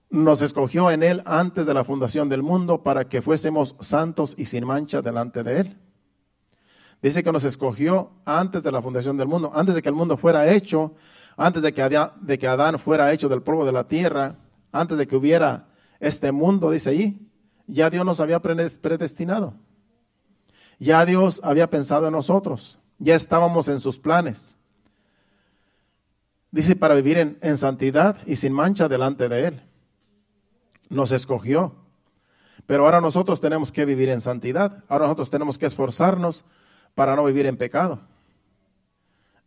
nos 0.08 0.42
escogió 0.42 0.90
en 0.90 1.02
Él 1.02 1.22
antes 1.26 1.66
de 1.66 1.74
la 1.74 1.84
fundación 1.84 2.28
del 2.28 2.42
mundo 2.42 2.82
para 2.82 3.08
que 3.08 3.20
fuésemos 3.20 3.76
santos 3.80 4.34
y 4.38 4.46
sin 4.46 4.64
mancha 4.64 5.02
delante 5.02 5.42
de 5.42 5.60
Él. 5.60 5.78
Dice 7.02 7.22
que 7.22 7.32
nos 7.32 7.44
escogió 7.44 8.12
antes 8.24 8.62
de 8.62 8.72
la 8.72 8.80
fundación 8.80 9.18
del 9.18 9.28
mundo, 9.28 9.52
antes 9.54 9.74
de 9.74 9.82
que 9.82 9.88
el 9.90 9.94
mundo 9.94 10.16
fuera 10.16 10.50
hecho, 10.50 10.94
antes 11.36 11.62
de 11.62 11.74
que, 11.74 11.82
Adán, 11.82 12.12
de 12.20 12.38
que 12.38 12.46
Adán 12.46 12.78
fuera 12.78 13.12
hecho 13.12 13.28
del 13.28 13.42
polvo 13.42 13.66
de 13.66 13.72
la 13.72 13.88
tierra, 13.88 14.36
antes 14.72 14.96
de 14.96 15.06
que 15.06 15.16
hubiera 15.16 15.68
este 16.00 16.32
mundo, 16.32 16.70
dice 16.70 16.90
allí, 16.90 17.28
ya 17.66 17.90
Dios 17.90 18.06
nos 18.06 18.20
había 18.20 18.40
predestinado. 18.40 19.54
Ya 20.78 21.04
Dios 21.04 21.40
había 21.42 21.70
pensado 21.70 22.06
en 22.06 22.12
nosotros. 22.12 22.78
Ya 22.98 23.14
estábamos 23.14 23.68
en 23.68 23.80
sus 23.80 23.98
planes. 23.98 24.56
Dice 26.50 26.76
para 26.76 26.94
vivir 26.94 27.18
en, 27.18 27.38
en 27.42 27.58
santidad 27.58 28.16
y 28.26 28.36
sin 28.36 28.52
mancha 28.52 28.88
delante 28.88 29.28
de 29.28 29.48
Él. 29.48 29.62
Nos 30.88 31.12
escogió. 31.12 31.74
Pero 32.66 32.84
ahora 32.84 33.00
nosotros 33.00 33.40
tenemos 33.40 33.72
que 33.72 33.84
vivir 33.84 34.08
en 34.08 34.20
santidad. 34.20 34.84
Ahora 34.88 35.06
nosotros 35.06 35.30
tenemos 35.30 35.58
que 35.58 35.66
esforzarnos 35.66 36.44
para 36.94 37.16
no 37.16 37.24
vivir 37.24 37.46
en 37.46 37.56
pecado. 37.56 38.00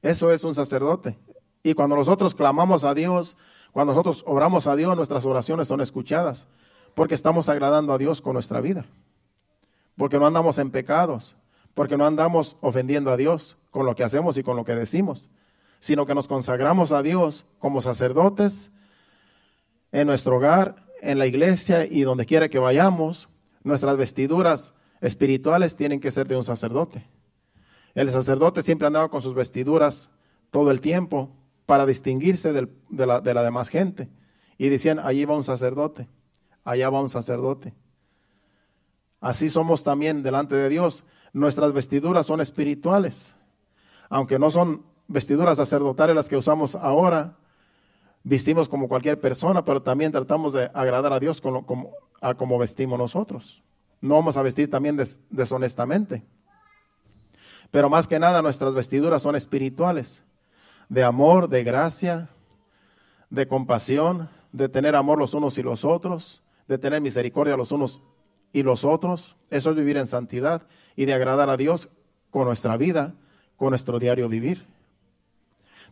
Eso 0.02 0.32
es 0.32 0.44
un 0.44 0.54
sacerdote. 0.54 1.18
Y 1.63 1.74
cuando 1.74 1.96
nosotros 1.96 2.36
clamamos 2.36 2.84
a 2.84 2.94
Dios, 2.94 3.38
cuando 3.72 3.94
nosotros 3.94 4.24
oramos 4.28 4.68
a 4.68 4.76
Dios, 4.76 4.96
nuestras 4.96 5.26
oraciones 5.26 5.68
son 5.68 5.82
escuchadas, 5.82 6.48
porque 6.96 7.16
estamos 7.16 7.50
agradando 7.50 7.94
a 7.94 7.98
Dios 7.98 8.22
con 8.22 8.34
nuestra 8.34 8.62
vida, 8.62 8.86
porque 9.97 10.19
no 10.19 10.25
andamos 10.25 10.60
en 10.60 10.71
pecados, 10.71 11.36
porque 11.73 11.97
no 11.97 12.05
andamos 12.05 12.57
ofendiendo 12.62 13.12
a 13.12 13.17
Dios 13.17 13.57
con 13.71 13.86
lo 13.86 13.95
que 13.95 14.03
hacemos 14.03 14.38
y 14.38 14.43
con 14.43 14.55
lo 14.55 14.63
que 14.63 14.75
decimos, 14.75 15.29
sino 15.79 16.05
que 16.05 16.15
nos 16.15 16.27
consagramos 16.27 16.91
a 16.91 17.01
Dios 17.03 17.45
como 17.60 17.81
sacerdotes 17.81 18.71
en 19.91 20.07
nuestro 20.07 20.38
hogar, 20.38 20.86
en 21.01 21.19
la 21.19 21.27
iglesia 21.27 21.86
y 21.86 22.01
donde 22.01 22.25
quiera 22.25 22.49
que 22.49 22.60
vayamos, 22.60 23.29
nuestras 23.63 23.97
vestiduras 23.97 24.73
espirituales 25.01 25.75
tienen 25.75 25.99
que 25.99 26.12
ser 26.12 26.27
de 26.27 26.38
un 26.38 26.43
sacerdote. 26.43 27.05
El 27.93 28.12
sacerdote 28.12 28.62
siempre 28.62 28.88
andaba 28.88 29.10
con 29.10 29.21
sus 29.21 29.33
vestiduras 29.33 30.12
todo 30.51 30.71
el 30.71 30.81
tiempo, 30.81 31.31
para 31.67 31.86
distinguirse 31.86 32.53
de, 32.53 33.05
la, 33.05 33.19
de 33.21 33.33
la 33.36 33.43
demás 33.43 33.69
gente. 33.69 34.10
Y 34.57 34.69
decían, 34.69 34.97
allí 34.97 35.25
va 35.25 35.36
un 35.36 35.43
sacerdote, 35.43 36.07
allá 36.63 36.89
va 36.89 37.01
un 37.01 37.10
sacerdote. 37.10 37.75
Así 39.19 39.49
somos 39.49 39.84
también 39.84 40.23
delante 40.23 40.56
de 40.56 40.69
Dios. 40.69 41.03
Nuestras 41.34 41.73
vestiduras 41.73 42.25
son 42.25 42.41
espirituales. 42.41 43.36
Aunque 44.10 44.39
no 44.39 44.49
son 44.49 44.86
vestiduras 45.08 45.58
sacerdotales 45.58 46.15
las 46.15 46.30
que 46.30 46.38
usamos 46.38 46.75
ahora, 46.75 47.38
vestimos 48.23 48.69
como 48.69 48.88
cualquier 48.88 49.19
persona, 49.19 49.63
pero 49.65 49.82
también 49.82 50.12
tratamos 50.12 50.53
de 50.53 50.69
agradar 50.73 51.13
a 51.13 51.19
Dios 51.19 51.41
como, 51.41 51.91
a 52.21 52.34
como 52.36 52.58
vestimos 52.58 52.97
nosotros. 52.97 53.63
No 54.01 54.15
vamos 54.15 54.38
a 54.38 54.41
vestir 54.41 54.69
también 54.69 54.97
deshonestamente. 55.30 56.23
Pero 57.71 57.89
más 57.89 58.08
que 58.08 58.19
nada 58.19 58.41
nuestras 58.41 58.75
vestiduras 58.75 59.21
son 59.21 59.36
espirituales 59.36 60.23
de 60.89 61.03
amor, 61.03 61.49
de 61.49 61.63
gracia, 61.63 62.30
de 63.30 63.47
compasión, 63.47 64.30
de 64.51 64.69
tener 64.69 64.95
amor 64.95 65.19
los 65.19 65.34
unos 65.34 65.58
y 65.58 65.63
los 65.63 65.84
otros, 65.84 66.43
de 66.67 66.77
tener 66.77 67.01
misericordia 67.01 67.58
los 67.58 67.71
unos 67.71 68.01
y 68.53 68.63
los 68.63 68.86
otros. 68.86 69.36
Eso 69.49 69.71
es 69.71 69.75
vivir 69.75 69.97
en 69.97 70.07
santidad 70.07 70.63
y 70.95 71.05
de 71.05 71.13
agradar 71.13 71.49
a 71.49 71.57
Dios 71.57 71.89
con 72.31 72.45
nuestra 72.45 72.77
vida, 72.77 73.13
con 73.55 73.69
nuestro 73.69 73.99
diario 73.99 74.29
vivir. 74.29 74.65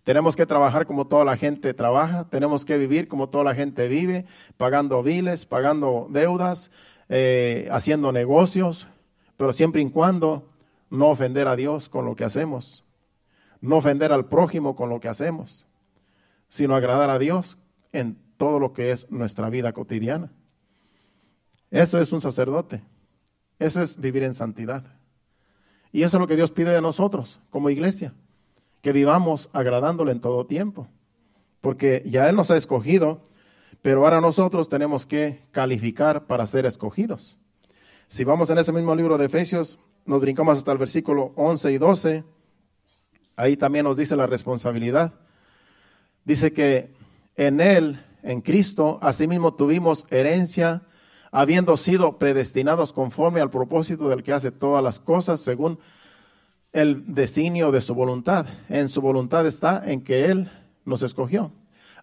Tenemos 0.03 0.35
que 0.35 0.45
trabajar 0.45 0.85
como 0.85 1.07
toda 1.07 1.25
la 1.25 1.35
gente 1.35 1.73
trabaja, 1.73 2.27
tenemos 2.29 2.63
que 2.63 2.77
vivir 2.77 3.07
como 3.07 3.29
toda 3.29 3.43
la 3.43 3.55
gente 3.55 3.87
vive, 3.87 4.25
pagando 4.57 5.01
biles, 5.01 5.45
pagando 5.45 6.07
deudas, 6.11 6.69
eh, 7.09 7.67
haciendo 7.71 8.11
negocios, 8.11 8.87
pero 9.35 9.51
siempre 9.51 9.81
y 9.81 9.89
cuando 9.89 10.47
no 10.91 11.09
ofender 11.09 11.47
a 11.47 11.55
Dios 11.55 11.89
con 11.89 12.05
lo 12.05 12.15
que 12.15 12.23
hacemos 12.23 12.85
no 13.65 13.77
ofender 13.77 14.11
al 14.11 14.25
prójimo 14.25 14.75
con 14.75 14.89
lo 14.89 14.99
que 14.99 15.09
hacemos, 15.09 15.65
sino 16.49 16.75
agradar 16.75 17.09
a 17.09 17.19
Dios 17.19 17.57
en 17.91 18.17
todo 18.37 18.59
lo 18.59 18.73
que 18.73 18.91
es 18.91 19.09
nuestra 19.11 19.49
vida 19.49 19.73
cotidiana. 19.73 20.31
Eso 21.75 21.99
es 21.99 22.11
un 22.13 22.21
sacerdote. 22.21 22.81
Eso 23.59 23.81
es 23.81 23.99
vivir 23.99 24.23
en 24.23 24.33
santidad. 24.33 24.85
Y 25.91 26.03
eso 26.03 26.17
es 26.17 26.21
lo 26.21 26.27
que 26.27 26.35
Dios 26.35 26.51
pide 26.51 26.71
de 26.71 26.81
nosotros 26.81 27.39
como 27.49 27.69
iglesia, 27.69 28.13
que 28.81 28.91
vivamos 28.91 29.49
agradándole 29.53 30.11
en 30.11 30.21
todo 30.21 30.45
tiempo. 30.45 30.87
Porque 31.61 32.03
ya 32.05 32.29
Él 32.29 32.35
nos 32.35 32.51
ha 32.51 32.57
escogido, 32.57 33.21
pero 33.81 34.03
ahora 34.03 34.21
nosotros 34.21 34.69
tenemos 34.69 35.05
que 35.05 35.43
calificar 35.51 36.27
para 36.27 36.47
ser 36.47 36.65
escogidos. 36.65 37.37
Si 38.07 38.23
vamos 38.23 38.49
en 38.49 38.57
ese 38.57 38.71
mismo 38.71 38.95
libro 38.95 39.17
de 39.17 39.25
Efesios, 39.25 39.77
nos 40.05 40.21
brincamos 40.21 40.57
hasta 40.57 40.71
el 40.71 40.77
versículo 40.77 41.33
11 41.35 41.71
y 41.71 41.77
12 41.77 42.23
ahí 43.35 43.57
también 43.57 43.83
nos 43.83 43.97
dice 43.97 44.15
la 44.15 44.27
responsabilidad. 44.27 45.13
Dice 46.23 46.53
que 46.53 46.93
en 47.35 47.59
Él, 47.59 48.01
en 48.23 48.41
Cristo, 48.41 48.97
asimismo 49.01 49.55
tuvimos 49.55 50.05
herencia, 50.09 50.83
habiendo 51.35 51.75
sido 51.75 52.17
predestinados 52.17 52.93
conforme 52.93 53.41
al 53.41 53.49
propósito 53.49 54.07
del 54.07 54.23
que 54.23 54.31
hace 54.31 54.53
todas 54.53 54.81
las 54.81 55.01
cosas 55.01 55.41
según 55.41 55.79
el 56.71 57.13
designio 57.13 57.73
de 57.73 57.81
su 57.81 57.93
voluntad. 57.93 58.45
En 58.69 58.87
su 58.87 59.01
voluntad 59.01 59.45
está 59.45 59.83
en 59.85 60.01
que 60.01 60.27
Él 60.27 60.49
nos 60.85 61.03
escogió, 61.03 61.51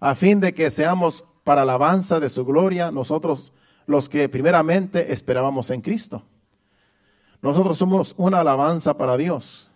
a 0.01 0.15
fin 0.15 0.41
de 0.41 0.53
que 0.53 0.69
seamos 0.69 1.25
para 1.45 1.63
alabanza 1.63 2.21
de 2.21 2.29
su 2.29 2.45
gloria 2.45 2.91
nosotros 2.91 3.55
los 3.87 4.11
que 4.11 4.29
primeramente 4.29 5.15
esperábamos 5.15 5.71
en 5.71 5.81
Cristo. 5.81 6.23
Nosotros 7.41 7.79
somos 7.79 8.15
una 8.19 8.41
alabanza 8.41 8.99
para 8.99 9.17
Dios. 9.17 9.71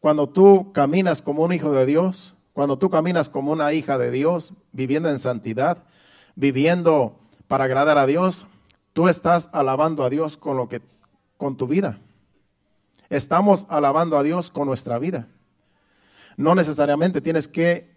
Cuando 0.00 0.30
tú 0.30 0.72
caminas 0.72 1.20
como 1.20 1.42
un 1.42 1.52
hijo 1.52 1.72
de 1.72 1.84
Dios, 1.84 2.34
cuando 2.54 2.78
tú 2.78 2.88
caminas 2.88 3.28
como 3.28 3.52
una 3.52 3.74
hija 3.74 3.98
de 3.98 4.10
Dios, 4.10 4.54
viviendo 4.72 5.10
en 5.10 5.18
santidad, 5.18 5.84
viviendo 6.36 7.18
para 7.48 7.64
agradar 7.64 7.98
a 7.98 8.06
Dios, 8.06 8.46
tú 8.92 9.08
estás 9.08 9.48
alabando 9.52 10.04
a 10.04 10.10
Dios 10.10 10.36
con 10.36 10.56
lo 10.56 10.68
que 10.68 10.82
con 11.36 11.56
tu 11.56 11.66
vida. 11.66 11.98
Estamos 13.10 13.66
alabando 13.68 14.16
a 14.16 14.22
Dios 14.22 14.50
con 14.50 14.66
nuestra 14.66 14.98
vida. 14.98 15.28
No 16.36 16.54
necesariamente 16.54 17.20
tienes 17.20 17.48
que 17.48 17.90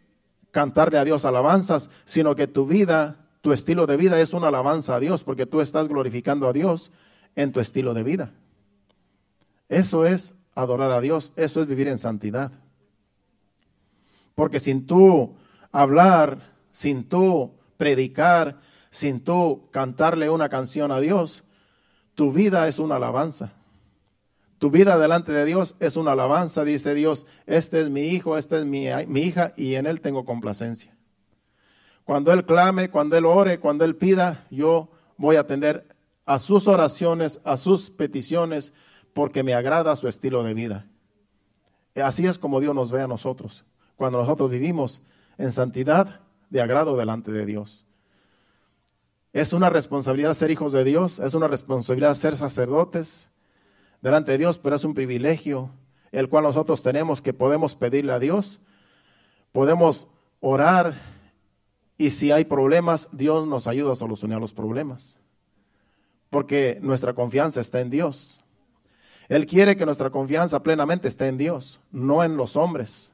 cantarle 0.51 0.97
a 0.97 1.05
Dios 1.05 1.25
alabanzas, 1.25 1.89
sino 2.05 2.35
que 2.35 2.47
tu 2.47 2.65
vida, 2.65 3.17
tu 3.41 3.53
estilo 3.53 3.87
de 3.87 3.97
vida 3.97 4.19
es 4.19 4.33
una 4.33 4.47
alabanza 4.47 4.95
a 4.95 4.99
Dios, 4.99 5.23
porque 5.23 5.45
tú 5.45 5.61
estás 5.61 5.87
glorificando 5.87 6.47
a 6.47 6.53
Dios 6.53 6.91
en 7.35 7.51
tu 7.51 7.59
estilo 7.59 7.93
de 7.93 8.03
vida. 8.03 8.31
Eso 9.69 10.05
es 10.05 10.33
adorar 10.53 10.91
a 10.91 11.01
Dios, 11.01 11.33
eso 11.35 11.61
es 11.61 11.67
vivir 11.67 11.87
en 11.87 11.97
santidad. 11.97 12.51
Porque 14.33 14.59
sin 14.59 14.85
tú 14.85 15.35
hablar, 15.71 16.39
sin 16.71 17.07
tú 17.07 17.53
predicar, 17.77 18.59
sin 18.95 19.19
tú 19.19 19.67
cantarle 19.71 20.29
una 20.29 20.47
canción 20.47 20.89
a 20.93 21.01
Dios, 21.01 21.43
tu 22.13 22.31
vida 22.31 22.65
es 22.69 22.79
una 22.79 22.95
alabanza. 22.95 23.51
Tu 24.57 24.71
vida 24.71 24.97
delante 24.97 25.33
de 25.33 25.43
Dios 25.43 25.75
es 25.81 25.97
una 25.97 26.13
alabanza, 26.13 26.63
dice 26.63 26.95
Dios, 26.95 27.25
este 27.45 27.81
es 27.81 27.89
mi 27.89 28.03
hijo, 28.03 28.37
esta 28.37 28.57
es 28.57 28.63
mi, 28.63 28.87
mi, 29.07 29.23
hija 29.23 29.53
y 29.57 29.75
en 29.75 29.85
él 29.85 29.99
tengo 29.99 30.23
complacencia. 30.23 30.95
Cuando 32.05 32.31
él 32.31 32.45
clame, 32.45 32.89
cuando 32.89 33.17
él 33.17 33.25
ore, 33.25 33.59
cuando 33.59 33.83
él 33.83 33.97
pida, 33.97 34.47
yo 34.49 34.87
voy 35.17 35.35
a 35.35 35.41
atender 35.41 35.93
a 36.25 36.39
sus 36.39 36.65
oraciones, 36.65 37.41
a 37.43 37.57
sus 37.57 37.89
peticiones, 37.89 38.71
porque 39.13 39.43
me 39.43 39.53
agrada 39.53 39.97
su 39.97 40.07
estilo 40.07 40.41
de 40.41 40.53
vida. 40.53 40.87
Así 42.01 42.25
es 42.25 42.39
como 42.39 42.61
Dios 42.61 42.73
nos 42.73 42.93
ve 42.93 43.01
a 43.01 43.07
nosotros, 43.07 43.65
cuando 43.97 44.19
nosotros 44.19 44.49
vivimos 44.49 45.01
en 45.37 45.51
santidad 45.51 46.21
de 46.49 46.61
agrado 46.61 46.95
delante 46.95 47.33
de 47.33 47.45
Dios. 47.45 47.85
Es 49.35 49.51
una 49.51 49.69
responsabilidad 49.69 50.33
ser 50.33 50.49
hijos 50.49 50.71
de 50.71 50.85
Dios, 50.85 51.19
es 51.19 51.33
una 51.33 51.49
responsabilidad 51.49 52.13
ser 52.13 52.37
sacerdotes 52.37 53.29
delante 54.01 54.31
de 54.31 54.37
Dios, 54.37 54.57
pero 54.57 54.77
es 54.77 54.85
un 54.85 54.93
privilegio 54.93 55.71
el 56.13 56.29
cual 56.29 56.45
nosotros 56.45 56.81
tenemos 56.81 57.21
que 57.21 57.33
podemos 57.33 57.75
pedirle 57.75 58.13
a 58.13 58.19
Dios, 58.19 58.61
podemos 59.51 60.07
orar 60.39 61.01
y 61.97 62.11
si 62.11 62.31
hay 62.31 62.45
problemas, 62.45 63.09
Dios 63.11 63.45
nos 63.45 63.67
ayuda 63.67 63.91
a 63.91 63.95
solucionar 63.95 64.39
los 64.39 64.53
problemas, 64.53 65.17
porque 66.29 66.79
nuestra 66.81 67.11
confianza 67.13 67.59
está 67.59 67.81
en 67.81 67.89
Dios. 67.89 68.39
Él 69.27 69.45
quiere 69.47 69.75
que 69.75 69.85
nuestra 69.85 70.11
confianza 70.11 70.63
plenamente 70.63 71.09
esté 71.09 71.27
en 71.27 71.37
Dios, 71.37 71.81
no 71.91 72.23
en 72.23 72.37
los 72.37 72.55
hombres, 72.55 73.11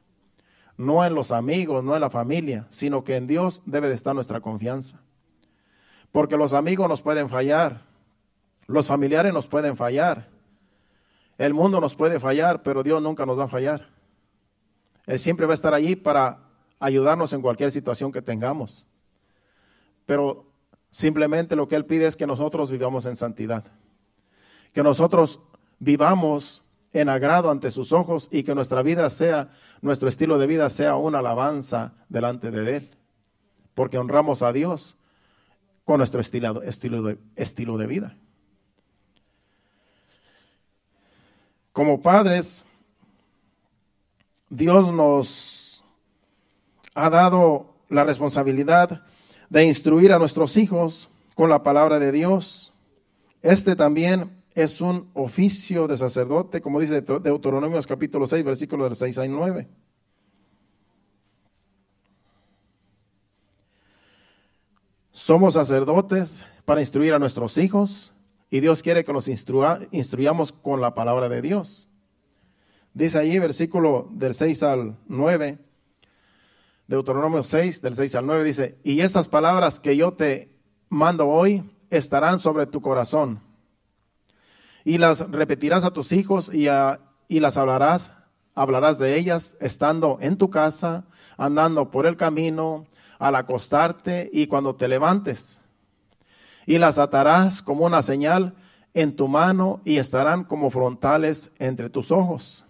no 0.77 1.03
en 1.03 1.15
los 1.15 1.31
amigos, 1.31 1.83
no 1.83 1.95
en 1.95 2.01
la 2.01 2.11
familia, 2.11 2.67
sino 2.69 3.03
que 3.03 3.15
en 3.15 3.25
Dios 3.25 3.63
debe 3.65 3.89
de 3.89 3.95
estar 3.95 4.13
nuestra 4.13 4.39
confianza. 4.39 5.01
Porque 6.11 6.37
los 6.37 6.53
amigos 6.53 6.89
nos 6.89 7.01
pueden 7.01 7.29
fallar, 7.29 7.81
los 8.67 8.87
familiares 8.87 9.33
nos 9.33 9.47
pueden 9.47 9.77
fallar, 9.77 10.27
el 11.37 11.53
mundo 11.53 11.81
nos 11.81 11.95
puede 11.95 12.19
fallar, 12.19 12.61
pero 12.63 12.83
Dios 12.83 13.01
nunca 13.01 13.25
nos 13.25 13.39
va 13.39 13.45
a 13.45 13.49
fallar. 13.49 13.89
Él 15.07 15.19
siempre 15.19 15.45
va 15.45 15.53
a 15.53 15.55
estar 15.55 15.73
allí 15.73 15.95
para 15.95 16.39
ayudarnos 16.79 17.33
en 17.33 17.41
cualquier 17.41 17.71
situación 17.71 18.11
que 18.11 18.21
tengamos. 18.21 18.85
Pero 20.05 20.45
simplemente 20.91 21.55
lo 21.55 21.67
que 21.67 21.75
Él 21.75 21.85
pide 21.85 22.05
es 22.05 22.15
que 22.15 22.27
nosotros 22.27 22.69
vivamos 22.69 23.05
en 23.05 23.15
santidad. 23.15 23.63
Que 24.73 24.83
nosotros 24.83 25.39
vivamos 25.79 26.63
en 26.93 27.09
agrado 27.09 27.49
ante 27.49 27.71
sus 27.71 27.91
ojos 27.91 28.27
y 28.31 28.43
que 28.43 28.53
nuestra 28.53 28.81
vida 28.81 29.09
sea, 29.09 29.49
nuestro 29.81 30.09
estilo 30.09 30.37
de 30.37 30.47
vida 30.47 30.69
sea 30.69 30.95
una 30.95 31.19
alabanza 31.19 31.93
delante 32.09 32.51
de 32.51 32.77
Él. 32.77 32.91
Porque 33.73 33.97
honramos 33.97 34.41
a 34.41 34.51
Dios 34.51 34.97
nuestro 35.97 36.21
estilo, 36.21 36.61
estilo, 36.63 37.03
de, 37.03 37.17
estilo 37.35 37.77
de 37.77 37.87
vida. 37.87 38.17
Como 41.71 42.01
padres, 42.01 42.65
Dios 44.49 44.91
nos 44.91 45.83
ha 46.93 47.09
dado 47.09 47.73
la 47.89 48.03
responsabilidad 48.03 49.03
de 49.49 49.65
instruir 49.65 50.11
a 50.11 50.19
nuestros 50.19 50.57
hijos 50.57 51.09
con 51.35 51.49
la 51.49 51.63
palabra 51.63 51.99
de 51.99 52.11
Dios. 52.11 52.73
Este 53.41 53.75
también 53.75 54.41
es 54.53 54.81
un 54.81 55.09
oficio 55.13 55.87
de 55.87 55.97
sacerdote, 55.97 56.61
como 56.61 56.79
dice 56.79 57.01
Deuteronomios 57.01 57.87
capítulo 57.87 58.27
6, 58.27 58.43
versículos 58.43 58.89
del 58.89 58.95
6 58.95 59.17
al 59.19 59.31
9. 59.31 59.67
Somos 65.11 65.55
sacerdotes 65.55 66.45
para 66.63 66.79
instruir 66.79 67.13
a 67.13 67.19
nuestros 67.19 67.57
hijos 67.57 68.13
y 68.49 68.61
Dios 68.61 68.81
quiere 68.81 69.03
que 69.03 69.11
los 69.11 69.27
instruyamos 69.27 70.53
con 70.53 70.79
la 70.79 70.93
palabra 70.93 71.27
de 71.27 71.41
Dios. 71.41 71.89
Dice 72.93 73.19
allí, 73.19 73.37
versículo 73.37 74.07
del 74.11 74.33
6 74.33 74.63
al 74.63 74.97
9, 75.07 75.59
Deuteronomio 76.87 77.43
6, 77.43 77.81
del 77.81 77.93
6 77.93 78.15
al 78.15 78.25
9, 78.25 78.43
dice, 78.43 78.77
y 78.83 79.01
estas 79.01 79.27
palabras 79.27 79.79
que 79.79 79.95
yo 79.95 80.13
te 80.13 80.57
mando 80.89 81.27
hoy 81.27 81.63
estarán 81.89 82.39
sobre 82.39 82.65
tu 82.65 82.81
corazón, 82.81 83.41
y 84.83 84.97
las 84.97 85.29
repetirás 85.29 85.85
a 85.85 85.91
tus 85.91 86.11
hijos 86.11 86.53
y, 86.53 86.67
y 87.27 87.39
las 87.39 87.57
hablarás, 87.57 88.13
hablarás 88.55 88.97
de 88.97 89.17
ellas 89.17 89.55
estando 89.61 90.17
en 90.21 90.37
tu 90.37 90.49
casa, 90.49 91.05
andando 91.37 91.91
por 91.91 92.05
el 92.05 92.17
camino, 92.17 92.87
al 93.21 93.35
acostarte 93.35 94.31
y 94.33 94.47
cuando 94.47 94.75
te 94.75 94.87
levantes. 94.87 95.61
Y 96.65 96.79
las 96.79 96.97
atarás 96.97 97.61
como 97.61 97.85
una 97.85 98.01
señal 98.01 98.55
en 98.95 99.15
tu 99.15 99.27
mano 99.27 99.79
y 99.85 99.97
estarán 99.97 100.43
como 100.43 100.71
frontales 100.71 101.51
entre 101.59 101.91
tus 101.91 102.11
ojos. 102.11 102.65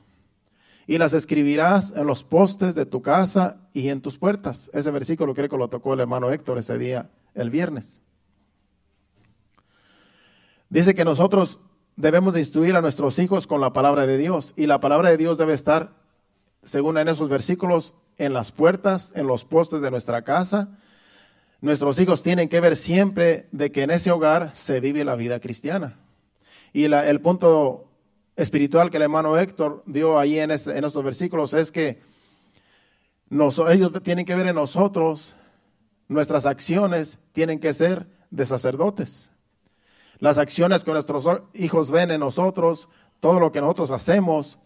Y 0.87 0.97
las 0.97 1.13
escribirás 1.13 1.93
en 1.95 2.05
los 2.05 2.25
postes 2.25 2.75
de 2.75 2.85
tu 2.85 3.01
casa 3.01 3.61
y 3.71 3.87
en 3.87 4.01
tus 4.01 4.17
puertas. 4.17 4.69
Ese 4.73 4.91
versículo 4.91 5.33
creo 5.33 5.47
que 5.47 5.57
lo 5.57 5.69
tocó 5.69 5.93
el 5.93 6.01
hermano 6.01 6.29
Héctor 6.31 6.57
ese 6.57 6.77
día, 6.77 7.09
el 7.33 7.49
viernes. 7.49 8.01
Dice 10.69 10.93
que 10.93 11.05
nosotros 11.05 11.61
debemos 11.95 12.33
de 12.33 12.41
instruir 12.41 12.75
a 12.75 12.81
nuestros 12.81 13.19
hijos 13.19 13.47
con 13.47 13.61
la 13.61 13.71
palabra 13.71 14.05
de 14.05 14.17
Dios. 14.17 14.53
Y 14.57 14.67
la 14.67 14.81
palabra 14.81 15.11
de 15.11 15.17
Dios 15.17 15.37
debe 15.37 15.53
estar, 15.53 15.93
según 16.61 16.97
en 16.97 17.07
esos 17.07 17.29
versículos, 17.29 17.93
en 18.17 18.33
las 18.33 18.51
puertas, 18.51 19.11
en 19.15 19.27
los 19.27 19.43
postes 19.43 19.81
de 19.81 19.91
nuestra 19.91 20.23
casa. 20.23 20.77
Nuestros 21.61 21.99
hijos 21.99 22.23
tienen 22.23 22.49
que 22.49 22.59
ver 22.59 22.75
siempre 22.75 23.47
de 23.51 23.71
que 23.71 23.83
en 23.83 23.91
ese 23.91 24.11
hogar 24.11 24.51
se 24.55 24.79
vive 24.79 25.05
la 25.05 25.15
vida 25.15 25.39
cristiana. 25.39 25.97
Y 26.73 26.85
el 26.85 27.21
punto 27.21 27.87
espiritual 28.35 28.89
que 28.89 28.97
el 28.97 29.03
hermano 29.03 29.37
Héctor 29.37 29.83
dio 29.85 30.17
ahí 30.17 30.39
en, 30.39 30.51
estos 30.51 31.03
versículos 31.03 31.53
es 31.53 31.71
que 31.71 32.01
ellos 33.69 33.91
tienen 34.03 34.25
que 34.25 34.35
ver 34.35 34.47
en 34.47 34.55
nosotros, 34.55 35.35
nuestras 36.07 36.45
acciones 36.45 37.19
tienen 37.33 37.59
que 37.59 37.73
ser 37.73 38.07
de 38.29 38.45
sacerdotes. 38.45 39.31
Las 40.19 40.37
acciones 40.37 40.83
que 40.83 40.91
nuestros 40.91 41.25
hijos 41.53 41.91
ven 41.91 42.11
en 42.11 42.19
nosotros, 42.19 42.89
todo 43.19 43.39
lo 43.39 43.51
que 43.51 43.61
nosotros 43.61 43.91
hacemos, 43.91 44.59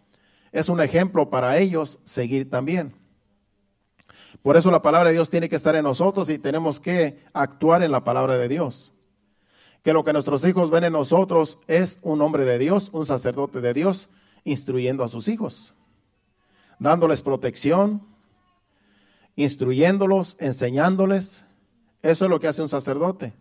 es 0.52 0.70
un 0.70 0.82
ejemplo 0.82 1.30
para 1.30 1.58
ellos 1.58 2.00
seguir 2.04 2.50
también. 2.50 2.94
Por 4.42 4.58
eso 4.58 4.72
la 4.72 4.82
palabra 4.82 5.10
de 5.10 5.16
Dios 5.16 5.30
tiene 5.30 5.50
que 5.50 5.56
estar 5.56 5.76
en 5.76 5.84
nosotros 5.84 6.30
y 6.30 6.40
tenemos 6.40 6.80
que 6.80 7.24
actuar 7.34 7.84
en 7.84 7.92
la 7.92 8.04
palabra 8.04 8.38
de 8.38 8.48
Dios. 8.48 8.92
Que 9.84 9.94
lo 9.94 10.04
que 10.04 10.14
nuestros 10.14 10.46
hijos 10.46 10.70
ven 10.72 10.84
en 10.84 10.94
nosotros 10.94 11.60
es 11.68 12.00
un 12.02 12.22
hombre 12.22 12.46
de 12.46 12.58
Dios, 12.58 12.90
un 12.92 13.06
sacerdote 13.06 13.62
de 13.62 13.74
Dios, 13.74 14.10
instruyendo 14.44 15.04
a 15.04 15.08
sus 15.08 15.28
hijos, 15.28 15.74
dándoles 16.80 17.22
protección, 17.22 18.04
instruyéndolos, 19.36 20.38
enseñándoles. 20.40 21.46
Eso 22.02 22.26
es 22.26 22.32
lo 22.32 22.40
que 22.40 22.48
hace 22.48 22.62
un 22.62 22.70
sacerdote. 22.70 23.34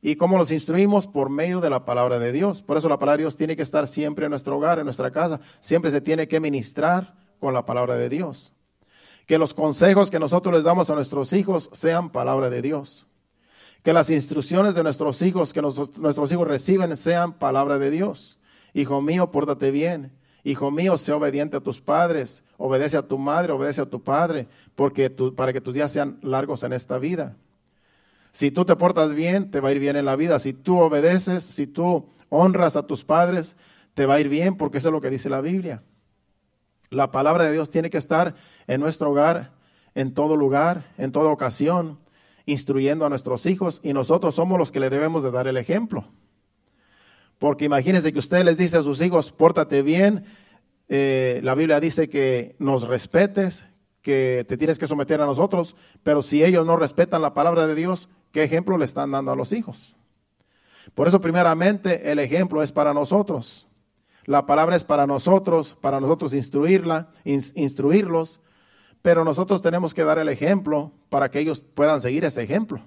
¿Y 0.00 0.16
cómo 0.16 0.36
los 0.36 0.50
instruimos? 0.50 1.06
Por 1.06 1.30
medio 1.30 1.60
de 1.60 1.70
la 1.70 1.84
palabra 1.84 2.18
de 2.18 2.32
Dios. 2.32 2.62
Por 2.62 2.76
eso 2.76 2.88
la 2.88 2.98
palabra 2.98 3.18
de 3.18 3.22
Dios 3.24 3.36
tiene 3.36 3.54
que 3.54 3.62
estar 3.62 3.86
siempre 3.86 4.26
en 4.26 4.30
nuestro 4.30 4.56
hogar, 4.56 4.78
en 4.78 4.84
nuestra 4.84 5.12
casa. 5.12 5.40
Siempre 5.60 5.92
se 5.92 6.00
tiene 6.00 6.26
que 6.26 6.40
ministrar 6.40 7.14
con 7.38 7.54
la 7.54 7.64
palabra 7.64 7.94
de 7.96 8.08
Dios 8.08 8.52
que 9.32 9.38
los 9.38 9.54
consejos 9.54 10.10
que 10.10 10.18
nosotros 10.18 10.54
les 10.54 10.64
damos 10.64 10.90
a 10.90 10.94
nuestros 10.94 11.32
hijos 11.32 11.70
sean 11.72 12.10
palabra 12.10 12.50
de 12.50 12.60
Dios. 12.60 13.06
Que 13.82 13.94
las 13.94 14.10
instrucciones 14.10 14.74
de 14.74 14.82
nuestros 14.82 15.22
hijos, 15.22 15.54
que 15.54 15.62
nuestros 15.62 16.30
hijos 16.30 16.46
reciben, 16.46 16.94
sean 16.98 17.32
palabra 17.32 17.78
de 17.78 17.90
Dios. 17.90 18.38
Hijo 18.74 19.00
mío, 19.00 19.30
pórtate 19.30 19.70
bien. 19.70 20.12
Hijo 20.44 20.70
mío, 20.70 20.98
sé 20.98 21.12
obediente 21.12 21.56
a 21.56 21.60
tus 21.60 21.80
padres. 21.80 22.44
Obedece 22.58 22.98
a 22.98 23.08
tu 23.08 23.16
madre, 23.16 23.54
obedece 23.54 23.80
a 23.80 23.86
tu 23.86 24.02
padre, 24.02 24.48
porque 24.74 25.08
para 25.08 25.54
que 25.54 25.62
tus 25.62 25.72
días 25.76 25.90
sean 25.90 26.18
largos 26.20 26.62
en 26.62 26.74
esta 26.74 26.98
vida. 26.98 27.34
Si 28.32 28.50
tú 28.50 28.66
te 28.66 28.76
portas 28.76 29.14
bien, 29.14 29.50
te 29.50 29.60
va 29.60 29.70
a 29.70 29.72
ir 29.72 29.78
bien 29.78 29.96
en 29.96 30.04
la 30.04 30.14
vida. 30.14 30.38
Si 30.40 30.52
tú 30.52 30.78
obedeces, 30.78 31.42
si 31.42 31.66
tú 31.66 32.06
honras 32.28 32.76
a 32.76 32.86
tus 32.86 33.02
padres, 33.02 33.56
te 33.94 34.04
va 34.04 34.16
a 34.16 34.20
ir 34.20 34.28
bien, 34.28 34.58
porque 34.58 34.76
eso 34.76 34.88
es 34.88 34.92
lo 34.92 35.00
que 35.00 35.08
dice 35.08 35.30
la 35.30 35.40
Biblia. 35.40 35.82
La 36.92 37.10
palabra 37.10 37.44
de 37.44 37.52
Dios 37.52 37.70
tiene 37.70 37.88
que 37.88 37.96
estar 37.96 38.34
en 38.66 38.78
nuestro 38.78 39.10
hogar, 39.10 39.52
en 39.94 40.12
todo 40.12 40.36
lugar, 40.36 40.84
en 40.98 41.10
toda 41.10 41.30
ocasión, 41.30 41.98
instruyendo 42.44 43.06
a 43.06 43.08
nuestros 43.08 43.46
hijos 43.46 43.80
y 43.82 43.94
nosotros 43.94 44.34
somos 44.34 44.58
los 44.58 44.72
que 44.72 44.80
le 44.80 44.90
debemos 44.90 45.22
de 45.22 45.30
dar 45.30 45.48
el 45.48 45.56
ejemplo. 45.56 46.04
Porque 47.38 47.64
imagínense 47.64 48.12
que 48.12 48.18
usted 48.18 48.44
les 48.44 48.58
dice 48.58 48.76
a 48.76 48.82
sus 48.82 49.00
hijos, 49.00 49.32
pórtate 49.32 49.80
bien, 49.80 50.24
eh, 50.90 51.40
la 51.42 51.54
Biblia 51.54 51.80
dice 51.80 52.10
que 52.10 52.56
nos 52.58 52.86
respetes, 52.86 53.64
que 54.02 54.44
te 54.46 54.58
tienes 54.58 54.78
que 54.78 54.86
someter 54.86 55.22
a 55.22 55.26
nosotros, 55.26 55.76
pero 56.02 56.20
si 56.20 56.44
ellos 56.44 56.66
no 56.66 56.76
respetan 56.76 57.22
la 57.22 57.32
palabra 57.32 57.66
de 57.66 57.74
Dios, 57.74 58.10
¿qué 58.32 58.42
ejemplo 58.42 58.76
le 58.76 58.84
están 58.84 59.12
dando 59.12 59.32
a 59.32 59.36
los 59.36 59.54
hijos? 59.54 59.96
Por 60.94 61.08
eso 61.08 61.22
primeramente 61.22 62.12
el 62.12 62.18
ejemplo 62.18 62.62
es 62.62 62.70
para 62.70 62.92
nosotros. 62.92 63.66
La 64.24 64.46
palabra 64.46 64.76
es 64.76 64.84
para 64.84 65.06
nosotros, 65.06 65.76
para 65.80 66.00
nosotros 66.00 66.32
instruirla, 66.34 67.10
instruirlos, 67.24 68.40
pero 69.02 69.24
nosotros 69.24 69.62
tenemos 69.62 69.94
que 69.94 70.04
dar 70.04 70.18
el 70.18 70.28
ejemplo 70.28 70.92
para 71.08 71.30
que 71.30 71.40
ellos 71.40 71.64
puedan 71.74 72.00
seguir 72.00 72.24
ese 72.24 72.42
ejemplo. 72.42 72.80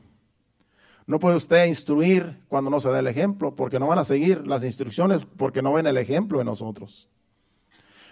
No 1.07 1.19
puede 1.19 1.35
usted 1.35 1.65
instruir 1.65 2.41
cuando 2.47 2.71
no 2.71 2.79
se 2.79 2.89
da 2.89 2.99
el 2.99 3.07
ejemplo, 3.07 3.53
porque 3.53 3.79
no 3.79 3.87
van 3.87 3.99
a 3.99 4.05
seguir 4.05 4.47
las 4.47 4.63
instrucciones, 4.63 5.25
porque 5.37 5.61
no 5.61 5.73
ven 5.73 5.85
el 5.87 5.97
ejemplo 5.97 6.39
en 6.39 6.47
nosotros. 6.47 7.07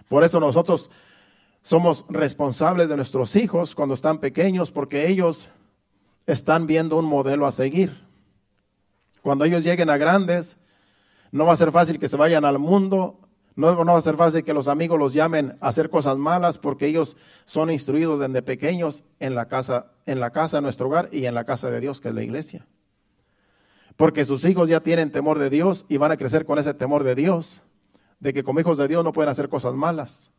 Por 0.09 0.23
eso 0.23 0.39
nosotros 0.39 0.91
somos 1.63 2.05
responsables 2.09 2.89
de 2.89 2.97
nuestros 2.97 3.35
hijos 3.35 3.73
cuando 3.73 3.95
están 3.95 4.19
pequeños, 4.19 4.69
porque 4.69 5.07
ellos 5.07 5.49
están 6.27 6.67
viendo 6.67 6.97
un 6.97 7.05
modelo 7.05 7.47
a 7.47 7.51
seguir. 7.51 8.05
Cuando 9.21 9.45
ellos 9.45 9.63
lleguen 9.63 9.89
a 9.89 9.97
grandes, 9.97 10.59
no 11.33 11.47
va 11.47 11.53
a 11.53 11.55
ser 11.55 11.71
fácil 11.71 11.97
que 11.97 12.07
se 12.07 12.15
vayan 12.15 12.45
al 12.45 12.59
mundo, 12.59 13.19
no, 13.55 13.83
va 13.83 13.97
a 13.97 14.01
ser 14.01 14.15
fácil 14.17 14.43
que 14.43 14.53
los 14.53 14.67
amigos 14.67 14.99
los 14.99 15.13
llamen 15.13 15.57
a 15.61 15.69
hacer 15.69 15.89
cosas 15.89 16.15
malas, 16.15 16.59
porque 16.59 16.85
ellos 16.85 17.17
son 17.45 17.71
instruidos 17.71 18.19
desde 18.19 18.43
pequeños 18.43 19.03
en 19.19 19.33
la 19.33 19.47
casa, 19.47 19.87
en 20.05 20.19
la 20.19 20.29
casa 20.29 20.57
de 20.57 20.61
nuestro 20.61 20.87
hogar 20.87 21.09
y 21.11 21.25
en 21.25 21.33
la 21.33 21.43
casa 21.43 21.71
de 21.71 21.79
Dios, 21.79 22.01
que 22.01 22.09
es 22.09 22.13
la 22.13 22.21
iglesia. 22.21 22.67
Porque 23.95 24.25
sus 24.25 24.45
hijos 24.45 24.69
ya 24.69 24.81
tienen 24.81 25.11
temor 25.11 25.39
de 25.39 25.49
Dios 25.49 25.87
y 25.89 25.97
van 25.97 26.11
a 26.11 26.17
crecer 26.17 26.45
con 26.45 26.59
ese 26.59 26.75
temor 26.75 27.03
de 27.03 27.15
Dios, 27.15 27.63
de 28.19 28.31
que 28.31 28.43
como 28.43 28.59
hijos 28.59 28.77
de 28.77 28.87
Dios 28.87 29.03
no 29.03 29.11
pueden 29.11 29.31
hacer 29.31 29.49
cosas 29.49 29.73
malas, 29.73 30.31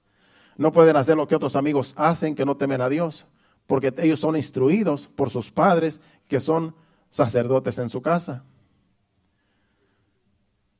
no 0.56 0.70
pueden 0.70 0.94
hacer 0.94 1.16
lo 1.16 1.26
que 1.26 1.34
otros 1.34 1.56
amigos 1.56 1.94
hacen, 1.96 2.36
que 2.36 2.46
no 2.46 2.56
temen 2.56 2.80
a 2.80 2.88
Dios, 2.88 3.26
porque 3.66 3.92
ellos 3.98 4.20
son 4.20 4.36
instruidos 4.36 5.08
por 5.08 5.28
sus 5.28 5.50
padres, 5.50 6.00
que 6.28 6.38
son 6.38 6.76
sacerdotes 7.10 7.80
en 7.80 7.88
su 7.88 8.00
casa. 8.00 8.44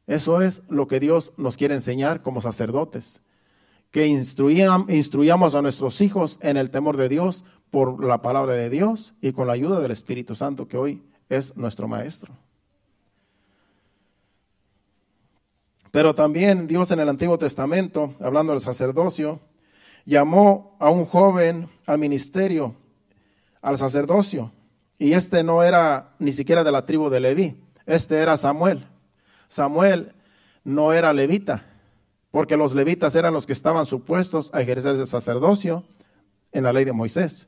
Eso 0.06 0.42
es 0.42 0.62
lo 0.68 0.86
que 0.86 1.00
Dios 1.00 1.32
nos 1.36 1.56
quiere 1.56 1.74
enseñar 1.74 2.22
como 2.22 2.42
sacerdotes, 2.42 3.22
que 3.90 4.06
instruyamos 4.06 5.54
a 5.54 5.62
nuestros 5.62 6.00
hijos 6.00 6.38
en 6.42 6.56
el 6.56 6.70
temor 6.70 6.96
de 6.96 7.08
Dios 7.08 7.44
por 7.70 8.04
la 8.04 8.22
palabra 8.22 8.54
de 8.54 8.70
Dios 8.70 9.14
y 9.20 9.32
con 9.32 9.46
la 9.46 9.54
ayuda 9.54 9.80
del 9.80 9.92
Espíritu 9.92 10.34
Santo 10.34 10.68
que 10.68 10.76
hoy 10.76 11.02
es 11.28 11.56
nuestro 11.56 11.88
Maestro. 11.88 12.32
Pero 15.90 16.14
también 16.14 16.66
Dios 16.66 16.90
en 16.90 16.98
el 16.98 17.08
Antiguo 17.08 17.38
Testamento, 17.38 18.14
hablando 18.20 18.52
del 18.52 18.60
sacerdocio, 18.60 19.38
llamó 20.04 20.76
a 20.80 20.90
un 20.90 21.06
joven 21.06 21.68
al 21.86 21.98
ministerio, 21.98 22.74
al 23.62 23.78
sacerdocio. 23.78 24.50
Y 24.98 25.12
este 25.12 25.44
no 25.44 25.62
era 25.62 26.14
ni 26.18 26.32
siquiera 26.32 26.64
de 26.64 26.72
la 26.72 26.84
tribu 26.84 27.10
de 27.10 27.20
Leví, 27.20 27.56
este 27.86 28.18
era 28.18 28.36
Samuel. 28.36 28.88
Samuel 29.54 30.10
no 30.64 30.92
era 30.92 31.12
levita, 31.12 31.64
porque 32.32 32.56
los 32.56 32.74
levitas 32.74 33.14
eran 33.14 33.32
los 33.32 33.46
que 33.46 33.52
estaban 33.52 33.86
supuestos 33.86 34.52
a 34.52 34.60
ejercer 34.60 34.96
el 34.96 35.06
sacerdocio 35.06 35.84
en 36.50 36.64
la 36.64 36.72
ley 36.72 36.84
de 36.84 36.92
Moisés. 36.92 37.46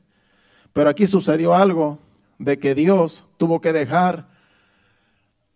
Pero 0.71 0.89
aquí 0.89 1.05
sucedió 1.05 1.53
algo 1.53 1.99
de 2.37 2.59
que 2.59 2.75
Dios 2.75 3.25
tuvo 3.35 3.59
que 3.59 3.73
dejar 3.73 4.29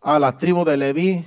a 0.02 0.20
la 0.20 0.38
tribu 0.38 0.66
de 0.66 0.76
Leví 0.76 1.26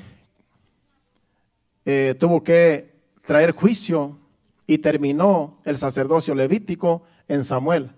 eh, 1.86 2.14
tuvo 2.20 2.42
que 2.42 2.92
traer 3.24 3.52
juicio 3.52 4.18
y 4.66 4.76
terminó 4.76 5.56
el 5.64 5.76
sacerdocio 5.76 6.34
levítico 6.34 7.02
en 7.28 7.44
Samuel, 7.44 7.92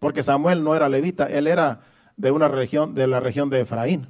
porque 0.00 0.24
Samuel 0.24 0.64
no 0.64 0.74
era 0.74 0.88
levita, 0.88 1.26
él 1.26 1.46
era 1.46 1.82
de 2.16 2.32
una 2.32 2.48
región, 2.48 2.96
de 2.96 3.06
la 3.06 3.20
región 3.20 3.50
de 3.50 3.60
Efraín, 3.60 4.08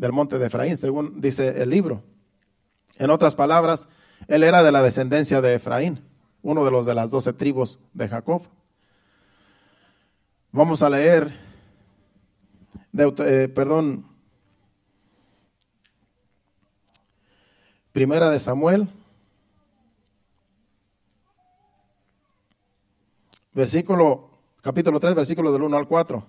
del 0.00 0.12
monte 0.12 0.38
de 0.38 0.46
Efraín, 0.46 0.78
según 0.78 1.20
dice 1.20 1.62
el 1.62 1.68
libro. 1.68 2.02
En 2.96 3.10
otras 3.10 3.34
palabras, 3.34 3.86
él 4.28 4.42
era 4.42 4.62
de 4.62 4.72
la 4.72 4.82
descendencia 4.82 5.42
de 5.42 5.54
Efraín, 5.54 6.02
uno 6.40 6.64
de 6.64 6.70
los 6.70 6.86
de 6.86 6.94
las 6.94 7.10
doce 7.10 7.34
tribus 7.34 7.78
de 7.92 8.08
Jacob. 8.08 8.42
Vamos 10.52 10.82
a 10.82 10.88
leer, 10.88 11.36
eh, 12.96 13.48
perdón, 13.54 14.06
Primera 17.92 18.30
de 18.30 18.38
Samuel, 18.38 18.88
versículo, 23.52 24.30
capítulo 24.62 24.98
3, 24.98 25.14
versículo 25.14 25.52
del 25.52 25.62
1 25.62 25.76
al 25.76 25.86
4. 25.86 26.26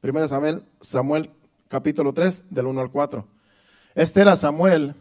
Primera 0.00 0.22
de 0.22 0.28
Samuel, 0.28 0.64
Samuel, 0.80 1.30
capítulo 1.70 2.12
3, 2.12 2.46
del 2.50 2.66
1 2.66 2.80
al 2.80 2.90
4. 2.90 3.24
Este 3.94 4.20
era 4.20 4.34
Samuel, 4.34 4.96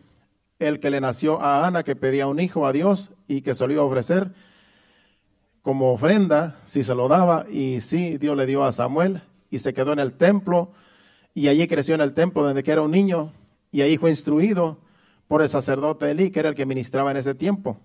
el 0.59 0.79
que 0.79 0.91
le 0.91 1.01
nació 1.01 1.41
a 1.41 1.65
Ana, 1.65 1.81
que 1.81 1.95
pedía 1.95 2.27
un 2.27 2.39
hijo 2.39 2.67
a 2.67 2.71
Dios 2.71 3.09
y 3.27 3.41
que 3.41 3.55
solía 3.55 3.81
ofrecer 3.81 4.31
como 5.63 5.91
ofrenda, 5.91 6.59
si 6.65 6.83
se 6.83 6.93
lo 6.93 7.07
daba, 7.07 7.47
y 7.49 7.81
sí, 7.81 8.19
Dios 8.19 8.37
le 8.37 8.45
dio 8.45 8.63
a 8.63 8.71
Samuel, 8.71 9.23
y 9.49 9.59
se 9.59 9.73
quedó 9.73 9.93
en 9.93 9.99
el 9.99 10.13
templo, 10.13 10.71
y 11.33 11.47
allí 11.47 11.67
creció 11.67 11.95
en 11.95 12.01
el 12.01 12.13
templo 12.13 12.47
desde 12.47 12.61
que 12.61 12.71
era 12.71 12.83
un 12.83 12.91
niño, 12.91 13.33
y 13.71 13.81
ahí 13.81 13.97
fue 13.97 14.11
instruido 14.11 14.77
por 15.27 15.41
el 15.41 15.49
sacerdote 15.49 16.11
Elí, 16.11 16.29
que 16.29 16.39
era 16.39 16.49
el 16.49 16.55
que 16.55 16.67
ministraba 16.67 17.09
en 17.09 17.17
ese 17.17 17.33
tiempo, 17.33 17.79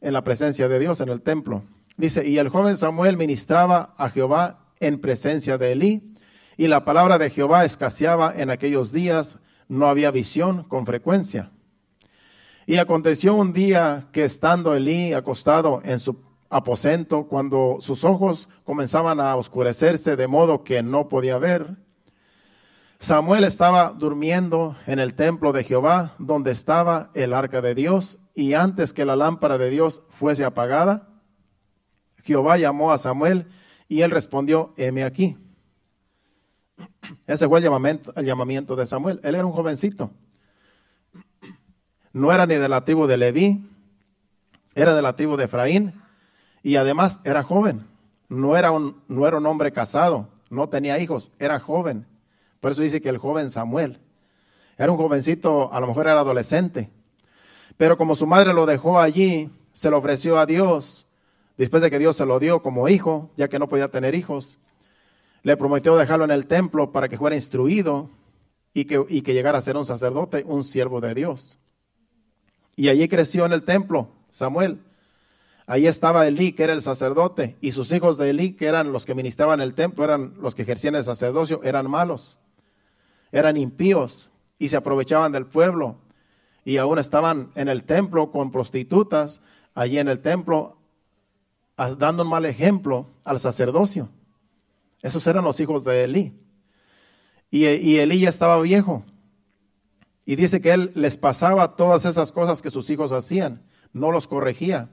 en 0.00 0.12
la 0.12 0.24
presencia 0.24 0.66
de 0.66 0.80
Dios 0.80 1.00
en 1.00 1.10
el 1.10 1.22
templo. 1.22 1.62
Dice, 1.96 2.26
y 2.28 2.38
el 2.38 2.48
joven 2.48 2.76
Samuel 2.76 3.16
ministraba 3.16 3.94
a 3.96 4.10
Jehová 4.10 4.66
en 4.80 4.98
presencia 4.98 5.58
de 5.58 5.72
Elí, 5.72 6.13
y 6.56 6.68
la 6.68 6.84
palabra 6.84 7.18
de 7.18 7.30
Jehová 7.30 7.64
escaseaba 7.64 8.32
en 8.36 8.50
aquellos 8.50 8.92
días, 8.92 9.38
no 9.68 9.86
había 9.86 10.10
visión 10.10 10.64
con 10.64 10.86
frecuencia. 10.86 11.50
Y 12.66 12.76
aconteció 12.76 13.34
un 13.34 13.52
día 13.52 14.08
que 14.12 14.24
estando 14.24 14.74
Elí 14.74 15.12
acostado 15.12 15.82
en 15.84 15.98
su 15.98 16.16
aposento, 16.48 17.26
cuando 17.26 17.78
sus 17.80 18.04
ojos 18.04 18.48
comenzaban 18.64 19.20
a 19.20 19.36
oscurecerse 19.36 20.16
de 20.16 20.26
modo 20.26 20.64
que 20.64 20.82
no 20.82 21.08
podía 21.08 21.36
ver, 21.38 21.76
Samuel 22.98 23.44
estaba 23.44 23.90
durmiendo 23.90 24.76
en 24.86 24.98
el 24.98 25.14
templo 25.14 25.52
de 25.52 25.64
Jehová, 25.64 26.14
donde 26.18 26.52
estaba 26.52 27.10
el 27.14 27.34
arca 27.34 27.60
de 27.60 27.74
Dios, 27.74 28.18
y 28.34 28.54
antes 28.54 28.92
que 28.92 29.04
la 29.04 29.16
lámpara 29.16 29.58
de 29.58 29.68
Dios 29.68 30.02
fuese 30.08 30.44
apagada, 30.44 31.08
Jehová 32.22 32.56
llamó 32.56 32.92
a 32.92 32.98
Samuel 32.98 33.46
y 33.88 34.00
él 34.00 34.10
respondió, 34.10 34.72
heme 34.76 35.04
aquí. 35.04 35.36
Ese 37.26 37.48
fue 37.48 37.58
el 37.58 37.64
llamamiento, 38.24 38.76
de 38.76 38.86
Samuel. 38.86 39.20
Él 39.22 39.34
era 39.34 39.46
un 39.46 39.52
jovencito. 39.52 40.10
No 42.12 42.32
era 42.32 42.46
ni 42.46 42.54
de 42.54 42.68
la 42.68 42.84
tribu 42.84 43.06
de 43.06 43.16
Leví, 43.16 43.68
era 44.74 44.94
de 44.94 45.02
la 45.02 45.16
tribu 45.16 45.36
de 45.36 45.44
Efraín 45.44 46.00
y 46.62 46.76
además 46.76 47.20
era 47.24 47.42
joven. 47.42 47.86
No 48.28 48.56
era 48.56 48.70
un, 48.70 49.02
no 49.08 49.26
era 49.26 49.38
un 49.38 49.46
hombre 49.46 49.72
casado, 49.72 50.28
no 50.50 50.68
tenía 50.68 50.98
hijos, 50.98 51.30
era 51.38 51.60
joven. 51.60 52.06
Por 52.60 52.72
eso 52.72 52.82
dice 52.82 53.00
que 53.00 53.08
el 53.08 53.18
joven 53.18 53.50
Samuel 53.50 54.00
era 54.76 54.90
un 54.90 54.98
jovencito, 54.98 55.72
a 55.72 55.80
lo 55.80 55.86
mejor 55.86 56.06
era 56.06 56.20
adolescente, 56.20 56.90
pero 57.76 57.96
como 57.96 58.14
su 58.14 58.26
madre 58.26 58.52
lo 58.52 58.66
dejó 58.66 59.00
allí, 59.00 59.50
se 59.72 59.90
lo 59.90 59.98
ofreció 59.98 60.38
a 60.38 60.46
Dios, 60.46 61.06
después 61.56 61.82
de 61.82 61.90
que 61.90 61.98
Dios 61.98 62.16
se 62.16 62.26
lo 62.26 62.38
dio 62.38 62.62
como 62.62 62.88
hijo, 62.88 63.30
ya 63.36 63.48
que 63.48 63.58
no 63.58 63.68
podía 63.68 63.88
tener 63.88 64.14
hijos, 64.14 64.58
le 65.44 65.56
prometió 65.56 65.96
dejarlo 65.96 66.24
en 66.24 66.32
el 66.32 66.48
templo 66.48 66.90
para 66.90 67.08
que 67.08 67.16
fuera 67.16 67.36
instruido 67.36 68.10
y 68.72 68.86
que, 68.86 69.06
y 69.08 69.22
que 69.22 69.32
llegara 69.32 69.58
a 69.58 69.60
ser 69.60 69.76
un 69.76 69.86
sacerdote, 69.86 70.42
un 70.44 70.64
siervo 70.64 71.00
de 71.00 71.14
Dios. 71.14 71.56
Y 72.74 72.88
allí 72.88 73.06
creció 73.06 73.46
en 73.46 73.52
el 73.52 73.62
templo 73.62 74.08
Samuel. 74.30 74.80
Ahí 75.66 75.86
estaba 75.86 76.26
Elí, 76.26 76.50
que 76.50 76.64
era 76.64 76.72
el 76.72 76.82
sacerdote, 76.82 77.56
y 77.60 77.70
sus 77.70 77.92
hijos 77.92 78.18
de 78.18 78.30
Elí, 78.30 78.54
que 78.54 78.66
eran 78.66 78.92
los 78.92 79.06
que 79.06 79.14
ministraban 79.14 79.60
el 79.60 79.74
templo, 79.74 80.02
eran 80.02 80.34
los 80.40 80.56
que 80.56 80.62
ejercían 80.62 80.96
el 80.96 81.04
sacerdocio, 81.04 81.60
eran 81.62 81.88
malos 81.88 82.38
eran 83.34 83.56
impíos 83.56 84.30
y 84.60 84.68
se 84.68 84.76
aprovechaban 84.76 85.32
del 85.32 85.44
pueblo 85.44 85.96
y 86.64 86.76
aún 86.76 87.00
estaban 87.00 87.50
en 87.56 87.68
el 87.68 87.82
templo 87.82 88.30
con 88.30 88.52
prostitutas, 88.52 89.42
allí 89.74 89.98
en 89.98 90.06
el 90.06 90.20
templo, 90.20 90.76
dando 91.98 92.22
un 92.22 92.30
mal 92.30 92.44
ejemplo 92.44 93.08
al 93.24 93.40
sacerdocio. 93.40 94.08
Esos 95.04 95.26
eran 95.26 95.44
los 95.44 95.60
hijos 95.60 95.84
de 95.84 96.04
Elí. 96.04 96.32
Y, 97.50 97.66
y 97.66 97.98
Elí 97.98 98.20
ya 98.20 98.30
estaba 98.30 98.58
viejo. 98.62 99.04
Y 100.24 100.34
dice 100.34 100.62
que 100.62 100.72
él 100.72 100.92
les 100.94 101.18
pasaba 101.18 101.76
todas 101.76 102.06
esas 102.06 102.32
cosas 102.32 102.62
que 102.62 102.70
sus 102.70 102.88
hijos 102.88 103.12
hacían, 103.12 103.62
no 103.92 104.10
los 104.10 104.26
corregía. 104.26 104.88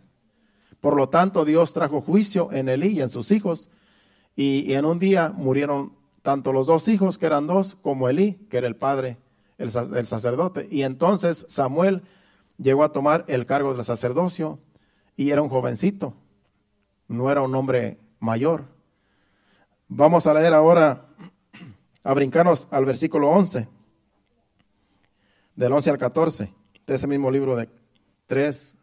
Por 0.81 0.97
lo 0.97 1.07
tanto, 1.07 1.45
Dios 1.45 1.71
trajo 1.71 2.01
juicio 2.01 2.51
en 2.51 2.67
Elí 2.67 2.89
y 2.89 3.01
en 3.01 3.09
sus 3.09 3.31
hijos. 3.31 3.69
Y, 4.35 4.73
en 4.73 4.83
un 4.83 4.99
día 4.99 5.29
murieron 5.29 5.93
tanto 6.23 6.51
los 6.51 6.67
dos 6.67 6.89
hijos, 6.89 7.17
que 7.17 7.27
eran 7.27 7.47
dos, 7.47 7.75
como 7.81 8.09
Elí, 8.09 8.33
que 8.49 8.57
era 8.57 8.67
el 8.67 8.75
padre, 8.75 9.17
el, 9.57 9.71
sacerdote. 9.71 10.67
Y 10.69 10.81
entonces 10.81 11.45
Samuel 11.47 12.01
llegó 12.57 12.83
a 12.83 12.91
tomar 12.91 13.23
el 13.29 13.45
cargo 13.45 13.73
del 13.73 13.85
sacerdocio 13.85 14.59
y 15.15 15.29
era 15.29 15.41
un 15.41 15.47
jovencito. 15.47 16.15
no 17.07 17.31
era 17.31 17.41
un 17.41 17.55
hombre 17.55 17.97
mayor. 18.19 18.80
Vamos 19.93 20.25
a 20.25 20.33
leer 20.33 20.53
ahora, 20.53 21.05
a 22.01 22.13
brincarnos 22.13 22.65
al 22.71 22.85
versículo 22.85 23.29
11, 23.29 23.67
del 25.53 25.73
11 25.73 25.89
al 25.89 25.97
14, 25.97 26.53
de 26.87 26.95
ese 26.95 27.07
mismo 27.07 27.29
libro 27.29 27.57
de 27.57 27.67
3 28.25 28.77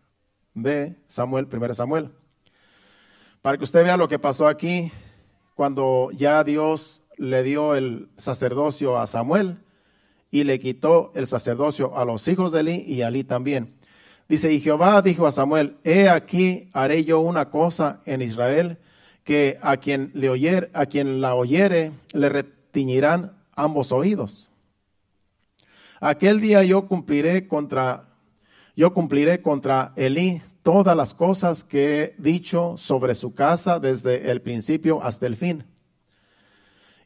de 0.53 0.97
Samuel, 1.07 1.49
1 1.51 1.73
Samuel. 1.73 2.11
Para 3.41 3.57
que 3.57 3.65
usted 3.65 3.85
vea 3.85 3.97
lo 3.97 4.07
que 4.07 4.19
pasó 4.19 4.49
aquí 4.49 4.93
cuando 5.55 6.11
ya 6.13 6.45
Dios 6.45 7.03
le 7.17 7.43
dio 7.43 7.75
el 7.75 8.11
sacerdocio 8.19 8.99
a 8.99 9.07
Samuel 9.07 9.65
y 10.31 10.45
le 10.45 10.59
quitó 10.59 11.11
el 11.15 11.27
sacerdocio 11.27 11.97
a 11.97 12.05
los 12.05 12.29
hijos 12.29 12.53
de 12.53 12.61
Eli 12.61 12.85
y 12.87 13.01
a 13.01 13.09
Eli 13.09 13.25
también. 13.25 13.79
Dice, 14.29 14.53
y 14.53 14.61
Jehová 14.61 15.01
dijo 15.01 15.27
a 15.27 15.33
Samuel, 15.33 15.79
he 15.85 16.11
aquí 16.11 16.69
haré 16.75 17.05
yo 17.05 17.21
una 17.21 17.49
cosa 17.49 18.03
en 18.05 18.21
Israel, 18.21 18.79
que 19.29 19.59
a 19.61 19.77
quien, 19.77 20.11
le 20.15 20.31
oyer, 20.31 20.71
a 20.73 20.87
quien 20.87 21.21
la 21.21 21.35
oyere 21.35 21.93
le 22.15 22.31
retiñirán 22.31 23.37
ambos 23.55 23.93
oídos. 23.93 24.49
Aquel 26.01 26.41
día 26.41 26.63
yo 26.63 26.87
cumpliré 26.87 27.47
contra, 27.47 28.07
yo 28.75 28.95
cumpliré 28.95 29.43
contra 29.43 29.93
Elí 29.97 30.41
todas 30.63 30.97
las 30.97 31.13
cosas 31.13 31.63
que 31.63 32.01
he 32.01 32.15
dicho 32.17 32.79
sobre 32.79 33.15
su 33.15 33.35
casa 33.35 33.79
desde 33.79 34.31
el 34.31 34.41
principio 34.41 35.03
hasta 35.03 35.27
el 35.27 35.37
fin. 35.37 35.65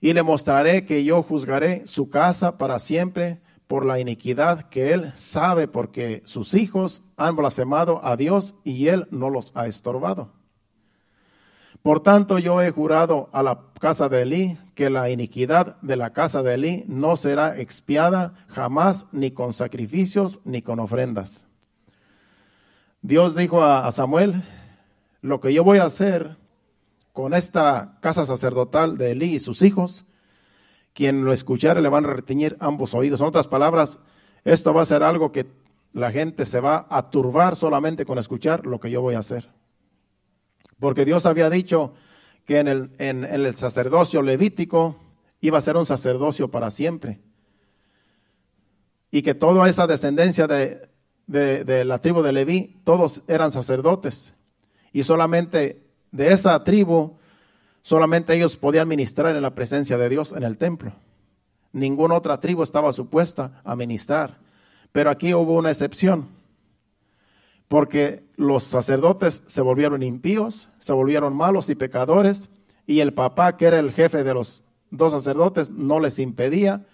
Y 0.01 0.12
le 0.12 0.23
mostraré 0.23 0.85
que 0.85 1.03
yo 1.03 1.25
juzgaré 1.25 1.89
su 1.89 2.09
casa 2.09 2.57
para 2.57 2.79
siempre 2.79 3.41
por 3.66 3.85
la 3.85 3.99
iniquidad 3.99 4.68
que 4.68 4.93
él 4.93 5.11
sabe 5.16 5.66
porque 5.66 6.23
sus 6.25 6.55
hijos 6.55 7.03
han 7.16 7.35
blasfemado 7.35 8.01
a 8.05 8.16
Dios 8.16 8.55
y 8.62 8.87
él 8.87 9.09
no 9.11 9.29
los 9.29 9.51
ha 9.57 9.66
estorbado. 9.66 10.41
Por 11.83 12.01
tanto, 12.01 12.39
yo 12.39 12.62
he 12.62 12.70
jurado 12.70 13.28
a 13.33 13.43
la 13.43 13.59
casa 13.80 14.09
de 14.09 14.22
Elí 14.22 14.59
que 14.74 14.89
la 14.89 15.11
iniquidad 15.11 15.80
de 15.83 15.97
la 15.97 16.12
casa 16.12 16.43
de 16.43 16.55
Elí 16.55 16.85
no 16.87 17.16
será 17.16 17.59
expiada 17.59 18.35
jamás 18.49 19.07
ni 19.11 19.33
con 19.33 19.53
sacrificios 19.53 20.41
ni 20.45 20.62
con 20.62 20.78
ofrendas. 20.78 21.47
Dios 23.01 23.35
dijo 23.35 23.64
a 23.64 23.91
Samuel, 23.91 24.45
lo 25.22 25.41
que 25.41 25.53
yo 25.53 25.64
voy 25.64 25.78
a 25.78 25.85
hacer 25.85 26.37
con 27.12 27.35
esta 27.35 27.99
casa 28.01 28.24
sacerdotal 28.26 28.97
de 28.97 29.11
Elí 29.11 29.35
y 29.35 29.39
sus 29.41 29.62
hijos 29.62 30.07
quien 30.95 31.24
lo 31.24 31.33
escuchare 31.33 31.80
le 31.80 31.89
van 31.89 32.05
a 32.05 32.12
reteñir 32.12 32.57
ambos 32.61 32.95
oídos. 32.95 33.20
En 33.20 33.26
otras 33.26 33.49
palabras, 33.49 33.99
esto 34.45 34.74
va 34.74 34.83
a 34.83 34.87
ser 34.87 35.03
algo 35.03 35.33
que 35.33 35.47
la 35.93 36.11
gente 36.11 36.45
se 36.45 36.61
va 36.61 36.87
a 36.91 37.11
turbar 37.11 37.57
solamente 37.57 38.05
con 38.05 38.18
escuchar 38.18 38.66
lo 38.66 38.78
que 38.78 38.91
yo 38.91 39.01
voy 39.01 39.14
a 39.14 39.20
hacer. 39.20 39.49
Porque 40.83 41.05
Dios 41.05 41.26
había 41.26 41.49
dicho 41.49 41.95
que 42.45 42.59
en 42.59 42.66
el, 42.68 43.55
sacerdocio 43.55 44.20
levítico 44.20 44.97
iba 45.41 45.59
a 45.59 45.61
ser 45.61 45.76
un 45.76 45.87
sacerdocio 45.87 46.51
para 46.51 46.72
siempre. 46.72 47.20
Y 49.12 49.22
que 49.22 49.35
toda 49.35 49.68
esa 49.68 49.87
descendencia 49.87 50.49
de, 50.49 50.89
de 51.28 51.85
la 51.85 52.01
tribu 52.01 52.20
de 52.22 52.33
Leví, 52.33 52.80
todos 52.83 53.22
eran 53.28 53.53
sacerdotes. 53.53 54.35
Y 54.93 55.05
solamente 55.05 55.87
de 56.11 56.33
esa 56.33 56.64
tribu 56.64 57.16
Solamente 57.83 58.35
ellos 58.35 58.57
podían 58.57 58.87
ministrar 58.87 59.35
en 59.35 59.43
la 59.43 59.55
presencia 59.55 59.99
de 59.99 60.09
Dios 60.09 60.33
en 60.33 60.45
el 60.45 60.57
templo. 60.57 60.93
Ninguna 61.72 62.14
otra 62.14 62.39
tribu 62.39 62.62
estaba 62.62 62.93
supuesta 62.93 63.61
a 63.64 63.74
ministrar. 63.74 64.39
Pero 64.93 65.11
aquí 65.11 65.35
hubo 65.35 65.55
una 65.55 65.70
excepción, 65.70 66.28
porque 67.73 68.23
los 68.37 68.64
sacerdotes 68.64 69.43
se 69.47 69.62
volvieron 69.62 70.03
impíos, 70.03 70.68
se 70.77 70.93
volvieron 70.93 71.35
malos 71.35 71.70
y 71.70 71.75
pecadores, 71.75 72.51
y 72.87 73.01
el 73.01 73.14
papá, 73.14 73.57
que 73.57 73.64
era 73.64 73.79
el 73.79 73.93
jefe 73.93 74.25
de 74.25 74.35
los 74.35 74.62
dos 74.91 75.12
sacerdotes, 75.12 75.70
no 75.70 75.99
les 75.99 76.18
impedía, 76.18 76.85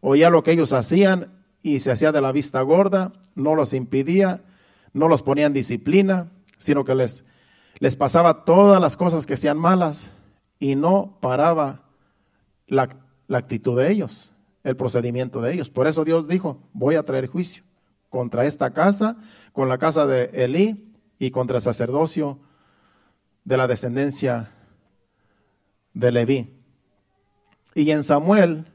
oía 0.00 0.30
lo 0.30 0.42
que 0.42 0.52
ellos 0.52 0.72
hacían 0.72 1.34
y 1.60 1.80
se 1.80 1.92
hacía 1.92 2.12
de 2.12 2.22
la 2.22 2.32
vista 2.32 2.62
gorda, 2.62 3.12
no 3.34 3.54
los 3.54 3.74
impidía, 3.74 4.42
no 4.94 5.06
los 5.06 5.20
ponía 5.20 5.44
en 5.44 5.52
disciplina, 5.52 6.32
sino 6.56 6.82
que 6.82 6.94
les, 6.94 7.26
les 7.78 7.94
pasaba 7.94 8.46
todas 8.46 8.80
las 8.80 8.96
cosas 8.96 9.26
que 9.26 9.36
sean 9.36 9.58
malas, 9.58 10.08
y 10.58 10.76
no 10.76 11.18
paraba 11.20 11.82
la, 12.68 12.88
actitud 13.28 13.78
de 13.78 13.92
ellos, 13.92 14.32
el 14.64 14.76
procedimiento 14.76 15.42
de 15.42 15.52
ellos. 15.52 15.68
Por 15.68 15.86
eso 15.86 16.06
Dios 16.06 16.26
dijo, 16.26 16.58
voy 16.72 16.94
a 16.94 17.02
traer 17.02 17.26
juicio 17.26 17.64
contra 18.12 18.44
esta 18.44 18.74
casa, 18.74 19.16
con 19.54 19.70
la 19.70 19.78
casa 19.78 20.06
de 20.06 20.26
Elí 20.34 20.94
y 21.18 21.30
contra 21.30 21.56
el 21.56 21.62
sacerdocio 21.62 22.38
de 23.42 23.56
la 23.56 23.66
descendencia 23.66 24.52
de 25.94 26.12
Leví. 26.12 26.54
Y 27.74 27.90
en 27.90 28.04
Samuel 28.04 28.66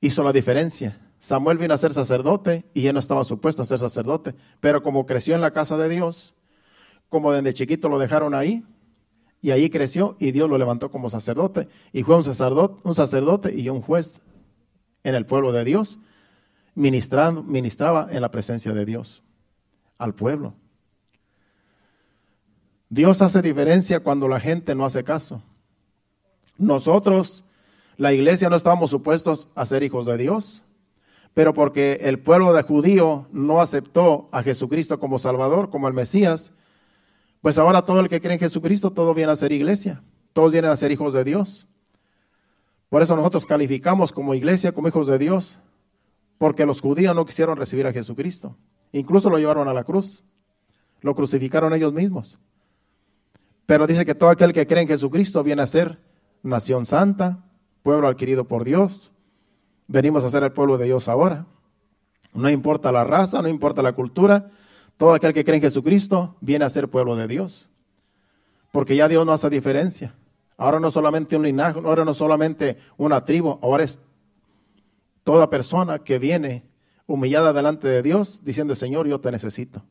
hizo 0.00 0.22
la 0.22 0.32
diferencia. 0.32 1.00
Samuel 1.18 1.58
vino 1.58 1.74
a 1.74 1.78
ser 1.78 1.92
sacerdote 1.92 2.64
y 2.74 2.86
él 2.86 2.94
no 2.94 3.00
estaba 3.00 3.24
supuesto 3.24 3.62
a 3.62 3.66
ser 3.66 3.80
sacerdote, 3.80 4.36
pero 4.60 4.84
como 4.84 5.04
creció 5.04 5.34
en 5.34 5.40
la 5.40 5.50
casa 5.50 5.76
de 5.76 5.88
Dios, 5.88 6.36
como 7.08 7.32
desde 7.32 7.54
chiquito 7.54 7.88
lo 7.88 7.98
dejaron 7.98 8.36
ahí, 8.36 8.64
y 9.40 9.50
ahí 9.50 9.68
creció 9.68 10.16
y 10.20 10.30
Dios 10.30 10.48
lo 10.48 10.58
levantó 10.58 10.92
como 10.92 11.10
sacerdote. 11.10 11.68
Y 11.92 12.04
fue 12.04 12.14
un 12.14 12.22
sacerdote, 12.22 12.80
un 12.84 12.94
sacerdote 12.94 13.52
y 13.52 13.68
un 13.68 13.82
juez 13.82 14.20
en 15.02 15.16
el 15.16 15.26
pueblo 15.26 15.50
de 15.50 15.64
Dios. 15.64 15.98
Ministrando, 16.74 17.42
ministraba 17.42 18.08
en 18.10 18.22
la 18.22 18.30
presencia 18.30 18.72
de 18.72 18.84
Dios 18.84 19.22
al 19.98 20.14
pueblo. 20.14 20.54
Dios 22.88 23.22
hace 23.22 23.40
diferencia 23.40 24.00
cuando 24.00 24.28
la 24.28 24.40
gente 24.40 24.74
no 24.74 24.84
hace 24.84 25.02
caso. 25.04 25.42
Nosotros, 26.58 27.44
la 27.96 28.12
iglesia, 28.12 28.50
no 28.50 28.56
estábamos 28.56 28.90
supuestos 28.90 29.48
a 29.54 29.64
ser 29.64 29.82
hijos 29.82 30.06
de 30.06 30.18
Dios, 30.18 30.62
pero 31.34 31.54
porque 31.54 32.00
el 32.02 32.18
pueblo 32.18 32.52
de 32.52 32.62
judío 32.62 33.26
no 33.32 33.60
aceptó 33.60 34.28
a 34.32 34.42
Jesucristo 34.42 35.00
como 35.00 35.18
Salvador, 35.18 35.70
como 35.70 35.88
el 35.88 35.94
Mesías, 35.94 36.52
pues 37.40 37.58
ahora 37.58 37.86
todo 37.86 38.00
el 38.00 38.08
que 38.08 38.20
cree 38.20 38.34
en 38.34 38.40
Jesucristo, 38.40 38.90
todo 38.90 39.14
viene 39.14 39.32
a 39.32 39.36
ser 39.36 39.52
iglesia, 39.52 40.02
todos 40.32 40.52
vienen 40.52 40.70
a 40.70 40.76
ser 40.76 40.92
hijos 40.92 41.14
de 41.14 41.24
Dios. 41.24 41.66
Por 42.88 43.00
eso 43.00 43.16
nosotros 43.16 43.46
calificamos 43.46 44.12
como 44.12 44.34
iglesia, 44.34 44.72
como 44.72 44.88
hijos 44.88 45.06
de 45.06 45.18
Dios, 45.18 45.58
porque 46.42 46.66
los 46.66 46.80
judíos 46.80 47.14
no 47.14 47.24
quisieron 47.24 47.56
recibir 47.56 47.86
a 47.86 47.92
Jesucristo. 47.92 48.56
Incluso 48.90 49.30
lo 49.30 49.38
llevaron 49.38 49.68
a 49.68 49.72
la 49.72 49.84
cruz, 49.84 50.24
lo 51.00 51.14
crucificaron 51.14 51.72
ellos 51.72 51.92
mismos. 51.92 52.40
Pero 53.64 53.86
dice 53.86 54.04
que 54.04 54.16
todo 54.16 54.28
aquel 54.28 54.52
que 54.52 54.66
cree 54.66 54.82
en 54.82 54.88
Jesucristo 54.88 55.44
viene 55.44 55.62
a 55.62 55.68
ser 55.68 56.00
nación 56.42 56.84
santa, 56.84 57.44
pueblo 57.84 58.08
adquirido 58.08 58.48
por 58.48 58.64
Dios. 58.64 59.12
Venimos 59.86 60.24
a 60.24 60.30
ser 60.30 60.42
el 60.42 60.50
pueblo 60.50 60.78
de 60.78 60.86
Dios 60.86 61.08
ahora. 61.08 61.46
No 62.34 62.50
importa 62.50 62.90
la 62.90 63.04
raza, 63.04 63.40
no 63.40 63.46
importa 63.46 63.80
la 63.80 63.92
cultura, 63.92 64.50
todo 64.96 65.14
aquel 65.14 65.32
que 65.34 65.44
cree 65.44 65.58
en 65.58 65.62
Jesucristo 65.62 66.34
viene 66.40 66.64
a 66.64 66.70
ser 66.70 66.88
pueblo 66.88 67.14
de 67.14 67.28
Dios. 67.28 67.68
Porque 68.72 68.96
ya 68.96 69.06
Dios 69.06 69.24
no 69.24 69.30
hace 69.30 69.48
diferencia. 69.48 70.16
Ahora 70.56 70.80
no 70.80 70.90
solamente 70.90 71.36
un 71.36 71.44
linaje, 71.44 71.78
ahora 71.78 72.04
no 72.04 72.14
solamente 72.14 72.78
una 72.96 73.24
tribu, 73.24 73.60
ahora 73.62 73.84
es 73.84 74.00
toda 75.24 75.50
persona 75.50 76.00
que 76.00 76.18
viene 76.18 76.64
humillada 77.06 77.52
delante 77.52 77.88
de 77.88 78.02
Dios 78.02 78.40
diciendo, 78.44 78.74
Señor, 78.74 79.06
yo 79.06 79.20
te 79.20 79.30
necesito. 79.30 79.84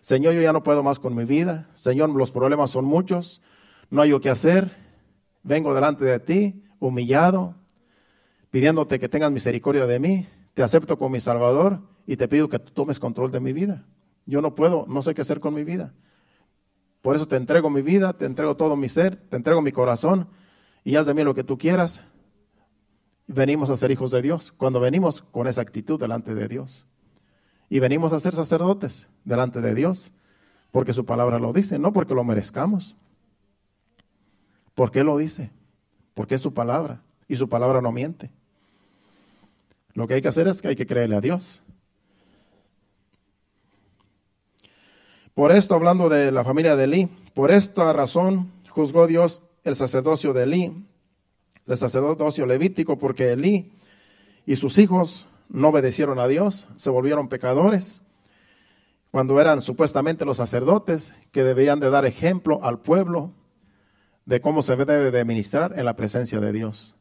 Señor, 0.00 0.34
yo 0.34 0.42
ya 0.42 0.52
no 0.52 0.62
puedo 0.62 0.82
más 0.82 0.98
con 0.98 1.14
mi 1.14 1.24
vida. 1.24 1.68
Señor, 1.72 2.10
los 2.10 2.30
problemas 2.30 2.70
son 2.70 2.84
muchos. 2.84 3.40
No 3.90 4.02
hay 4.02 4.10
yo 4.10 4.20
qué 4.20 4.30
hacer. 4.30 4.76
Vengo 5.42 5.74
delante 5.74 6.04
de 6.04 6.20
ti, 6.20 6.62
humillado, 6.78 7.54
pidiéndote 8.50 8.98
que 8.98 9.08
tengas 9.08 9.30
misericordia 9.30 9.86
de 9.86 9.98
mí. 9.98 10.28
Te 10.54 10.62
acepto 10.62 10.98
como 10.98 11.10
mi 11.10 11.20
Salvador 11.20 11.80
y 12.06 12.16
te 12.16 12.28
pido 12.28 12.48
que 12.48 12.58
tú 12.58 12.72
tomes 12.72 13.00
control 13.00 13.32
de 13.32 13.40
mi 13.40 13.52
vida. 13.52 13.86
Yo 14.26 14.40
no 14.40 14.54
puedo, 14.54 14.86
no 14.88 15.02
sé 15.02 15.14
qué 15.14 15.22
hacer 15.22 15.40
con 15.40 15.54
mi 15.54 15.64
vida. 15.64 15.92
Por 17.02 17.16
eso 17.16 17.28
te 17.28 17.36
entrego 17.36 17.68
mi 17.68 17.82
vida, 17.82 18.14
te 18.14 18.24
entrego 18.24 18.56
todo 18.56 18.76
mi 18.76 18.88
ser, 18.88 19.16
te 19.16 19.36
entrego 19.36 19.60
mi 19.60 19.72
corazón 19.72 20.28
y 20.84 20.96
haz 20.96 21.06
de 21.06 21.14
mí 21.14 21.22
lo 21.22 21.34
que 21.34 21.44
tú 21.44 21.58
quieras. 21.58 22.00
Venimos 23.26 23.70
a 23.70 23.76
ser 23.76 23.90
hijos 23.90 24.10
de 24.10 24.22
Dios 24.22 24.52
cuando 24.56 24.80
venimos 24.80 25.22
con 25.22 25.46
esa 25.46 25.62
actitud 25.62 25.98
delante 25.98 26.34
de 26.34 26.48
Dios. 26.48 26.86
Y 27.70 27.78
venimos 27.78 28.12
a 28.12 28.20
ser 28.20 28.34
sacerdotes 28.34 29.08
delante 29.24 29.60
de 29.60 29.74
Dios 29.74 30.12
porque 30.70 30.92
su 30.92 31.06
palabra 31.06 31.38
lo 31.38 31.52
dice, 31.52 31.78
no 31.78 31.92
porque 31.92 32.14
lo 32.14 32.24
merezcamos. 32.24 32.96
¿Por 34.74 34.90
qué 34.90 35.04
lo 35.04 35.16
dice? 35.16 35.50
Porque 36.14 36.34
es 36.34 36.40
su 36.40 36.52
palabra 36.52 37.00
y 37.28 37.36
su 37.36 37.48
palabra 37.48 37.80
no 37.80 37.92
miente. 37.92 38.30
Lo 39.94 40.08
que 40.08 40.14
hay 40.14 40.22
que 40.22 40.28
hacer 40.28 40.48
es 40.48 40.60
que 40.60 40.68
hay 40.68 40.76
que 40.76 40.86
creerle 40.86 41.16
a 41.16 41.20
Dios. 41.20 41.62
Por 45.34 45.52
esto, 45.52 45.74
hablando 45.74 46.08
de 46.08 46.30
la 46.30 46.44
familia 46.44 46.76
de 46.76 46.84
Elí, 46.84 47.08
por 47.34 47.50
esta 47.50 47.92
razón 47.92 48.52
juzgó 48.68 49.06
Dios 49.06 49.42
el 49.62 49.74
sacerdocio 49.74 50.32
de 50.32 50.42
Elí, 50.42 50.86
el 51.66 51.76
sacerdocio 51.76 52.46
levítico, 52.46 52.98
porque 52.98 53.32
Elí 53.32 53.72
y 54.46 54.56
sus 54.56 54.78
hijos 54.78 55.26
no 55.48 55.68
obedecieron 55.68 56.18
a 56.18 56.28
Dios, 56.28 56.68
se 56.76 56.90
volvieron 56.90 57.28
pecadores. 57.28 58.00
cuando 59.10 59.40
eran 59.40 59.62
supuestamente 59.62 60.24
los 60.24 60.38
sacerdotes 60.38 61.14
que 61.30 61.44
debían 61.44 61.78
de 61.78 61.88
dar 61.88 62.04
ejemplo 62.04 62.64
al 62.64 62.80
pueblo 62.80 63.30
de 64.26 64.40
cómo 64.40 64.60
se 64.60 64.74
debe 64.74 65.12
de 65.12 65.24
ministrar 65.24 65.78
en 65.78 65.84
la 65.84 65.94
presencia 65.94 66.40
de 66.40 66.50
Dios. 66.50 66.96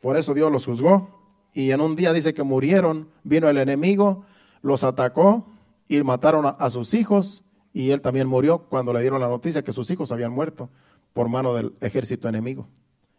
Por 0.00 0.16
eso 0.16 0.32
Dios 0.32 0.52
los 0.52 0.64
juzgó 0.64 1.10
y 1.52 1.72
en 1.72 1.80
un 1.80 1.96
día 1.96 2.12
dice 2.12 2.34
que 2.34 2.44
murieron, 2.44 3.08
vino 3.24 3.48
el 3.48 3.58
enemigo, 3.58 4.24
los 4.62 4.84
atacó 4.84 5.44
y 5.88 6.00
mataron 6.04 6.54
a 6.56 6.70
sus 6.70 6.94
hijos 6.94 7.42
y 7.72 7.90
él 7.90 8.00
también 8.00 8.28
murió 8.28 8.68
cuando 8.68 8.92
le 8.92 9.00
dieron 9.00 9.20
la 9.20 9.28
noticia 9.28 9.64
que 9.64 9.72
sus 9.72 9.90
hijos 9.90 10.12
habían 10.12 10.30
muerto 10.30 10.70
por 11.12 11.28
mano 11.28 11.52
del 11.52 11.74
ejército 11.80 12.28
enemigo. 12.28 12.68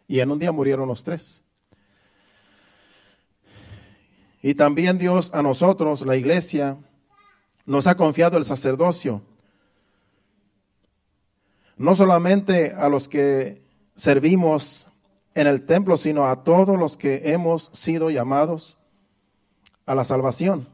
Y 0.08 0.20
en 0.20 0.30
un 0.30 0.38
día 0.38 0.50
murieron 0.50 0.88
los 0.88 1.04
tres. 1.04 1.42
Y 4.42 4.54
también 4.54 4.98
Dios 4.98 5.30
a 5.34 5.42
nosotros, 5.42 6.06
la 6.06 6.16
iglesia, 6.16 6.78
nos 7.66 7.86
ha 7.86 7.96
confiado 7.96 8.38
el 8.38 8.44
sacerdocio. 8.44 9.20
No 11.76 11.94
solamente 11.94 12.72
a 12.72 12.88
los 12.88 13.08
que 13.08 13.62
servimos 13.94 14.88
en 15.34 15.46
el 15.46 15.66
templo, 15.66 15.96
sino 15.96 16.26
a 16.26 16.42
todos 16.42 16.78
los 16.78 16.96
que 16.96 17.32
hemos 17.32 17.70
sido 17.72 18.10
llamados 18.10 18.78
a 19.86 19.94
la 19.94 20.04
salvación. 20.04 20.68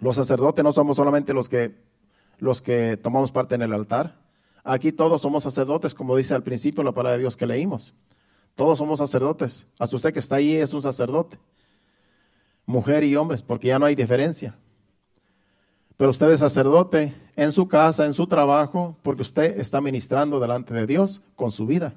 Los 0.00 0.16
sacerdotes 0.16 0.64
no 0.64 0.72
somos 0.72 0.96
solamente 0.96 1.32
los 1.32 1.48
que, 1.48 1.76
los 2.38 2.60
que 2.60 2.96
tomamos 2.96 3.32
parte 3.32 3.54
en 3.54 3.62
el 3.62 3.72
altar. 3.72 4.17
Aquí 4.70 4.92
todos 4.92 5.22
somos 5.22 5.44
sacerdotes, 5.44 5.94
como 5.94 6.14
dice 6.14 6.34
al 6.34 6.42
principio 6.42 6.84
la 6.84 6.92
palabra 6.92 7.16
de 7.16 7.22
Dios 7.22 7.38
que 7.38 7.46
leímos. 7.46 7.94
Todos 8.54 8.76
somos 8.76 8.98
sacerdotes. 8.98 9.66
Hasta 9.78 9.96
usted 9.96 10.12
que 10.12 10.18
está 10.18 10.36
ahí 10.36 10.56
es 10.56 10.74
un 10.74 10.82
sacerdote. 10.82 11.38
Mujer 12.66 13.02
y 13.02 13.16
hombres, 13.16 13.40
porque 13.40 13.68
ya 13.68 13.78
no 13.78 13.86
hay 13.86 13.94
diferencia. 13.94 14.58
Pero 15.96 16.10
usted 16.10 16.30
es 16.32 16.40
sacerdote 16.40 17.14
en 17.34 17.50
su 17.50 17.66
casa, 17.66 18.04
en 18.04 18.12
su 18.12 18.26
trabajo, 18.26 18.94
porque 19.02 19.22
usted 19.22 19.58
está 19.58 19.80
ministrando 19.80 20.38
delante 20.38 20.74
de 20.74 20.86
Dios 20.86 21.22
con 21.34 21.50
su 21.50 21.64
vida. 21.64 21.94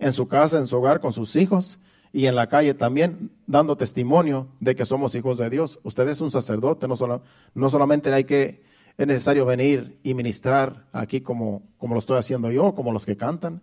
En 0.00 0.12
su 0.12 0.26
casa, 0.26 0.58
en 0.58 0.66
su 0.66 0.76
hogar, 0.76 0.98
con 0.98 1.12
sus 1.12 1.36
hijos 1.36 1.78
y 2.12 2.26
en 2.26 2.34
la 2.34 2.48
calle 2.48 2.74
también 2.74 3.30
dando 3.46 3.76
testimonio 3.76 4.48
de 4.58 4.74
que 4.74 4.84
somos 4.84 5.14
hijos 5.14 5.38
de 5.38 5.48
Dios. 5.48 5.78
Usted 5.84 6.08
es 6.08 6.20
un 6.20 6.32
sacerdote, 6.32 6.88
no, 6.88 6.96
solo, 6.96 7.22
no 7.54 7.70
solamente 7.70 8.12
hay 8.12 8.24
que, 8.24 8.60
es 9.00 9.06
necesario 9.06 9.46
venir 9.46 9.98
y 10.02 10.14
ministrar 10.14 10.86
aquí 10.92 11.20
como, 11.20 11.62
como 11.78 11.94
lo 11.94 12.00
estoy 12.00 12.18
haciendo 12.18 12.50
yo, 12.50 12.74
como 12.74 12.92
los 12.92 13.06
que 13.06 13.16
cantan. 13.16 13.62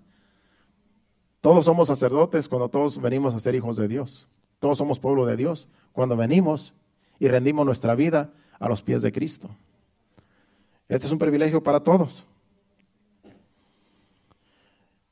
Todos 1.42 1.66
somos 1.66 1.88
sacerdotes 1.88 2.50
cuando 2.50 2.70
todos 2.70 3.00
venimos 3.00 3.36
a 3.36 3.40
ser 3.40 3.54
hijos 3.54 3.78
de 3.78 3.88
Dios. 3.88 4.28
Todos 4.60 4.78
somos 4.78 5.00
pueblo 5.00 5.26
de 5.26 5.38
Dios 5.38 5.70
cuando 5.94 6.18
venimos 6.18 6.74
y 7.20 7.28
rendimos 7.28 7.66
nuestra 7.66 7.94
vida 7.94 8.34
a 8.60 8.68
los 8.68 8.82
pies 8.82 9.04
de 9.04 9.12
Cristo. 9.12 9.50
Este 10.90 11.06
es 11.06 11.14
un 11.14 11.20
privilegio 11.20 11.62
para 11.62 11.82
todos 11.82 12.26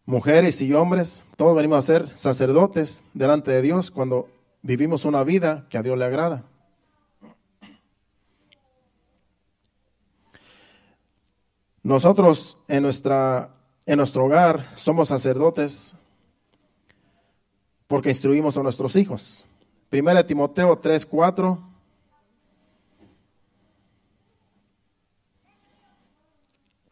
mujeres 0.06 0.62
y 0.62 0.74
hombres, 0.74 1.24
todos 1.36 1.56
venimos 1.56 1.80
a 1.80 1.82
ser 1.82 2.18
sacerdotes 2.18 3.02
delante 3.14 3.52
de 3.52 3.62
Dios 3.62 3.92
cuando 3.92 4.30
vivimos 4.62 5.06
una 5.06 5.24
vida 5.24 5.66
que 5.70 5.78
a 5.78 5.84
Dios 5.84 5.98
le 5.98 6.06
agrada. 6.06 6.44
Nosotros 11.86 12.58
en, 12.68 12.82
nuestra, 12.82 13.52
en 13.86 13.98
nuestro 13.98 14.26
hogar 14.26 14.76
somos 14.76 15.10
sacerdotes 15.10 15.94
porque 17.86 18.10
instruimos 18.10 18.58
a 18.58 18.64
nuestros 18.64 18.96
hijos. 18.96 19.46
Primera 19.92 20.26
Timoteo 20.26 20.76
3, 20.80 21.06
4. 21.06 21.60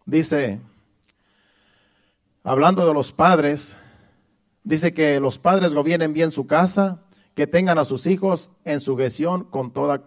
Dice, 0.06 0.62
hablando 2.44 2.86
de 2.86 2.94
los 2.94 3.12
padres, 3.12 3.76
dice 4.64 4.94
que 4.94 5.20
los 5.20 5.39
padres 5.39 5.74
gobiernen 5.74 6.14
bien 6.14 6.30
su 6.30 6.46
casa, 6.46 7.02
que 7.34 7.48
tengan 7.48 7.80
a 7.80 7.86
sus 7.86 8.06
hijos 8.06 8.52
en 8.64 8.80
sujeción 8.80 9.44
con 9.46 9.74
toda, 9.74 10.04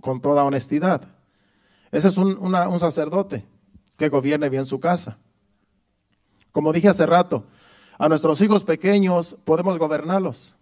con 0.00 0.22
toda 0.22 0.44
honestidad. 0.44 1.14
Ese 1.90 2.08
es 2.08 2.16
un, 2.16 2.38
un 2.42 2.80
sacerdote 2.80 3.51
que 4.02 4.08
gobierne 4.08 4.48
bien 4.48 4.66
su 4.66 4.80
casa. 4.80 5.16
Como 6.50 6.72
dije 6.72 6.88
hace 6.88 7.06
rato, 7.06 7.44
a 7.98 8.08
nuestros 8.08 8.40
hijos 8.40 8.64
pequeños 8.64 9.36
podemos 9.44 9.78
gobernarlos. 9.78 10.56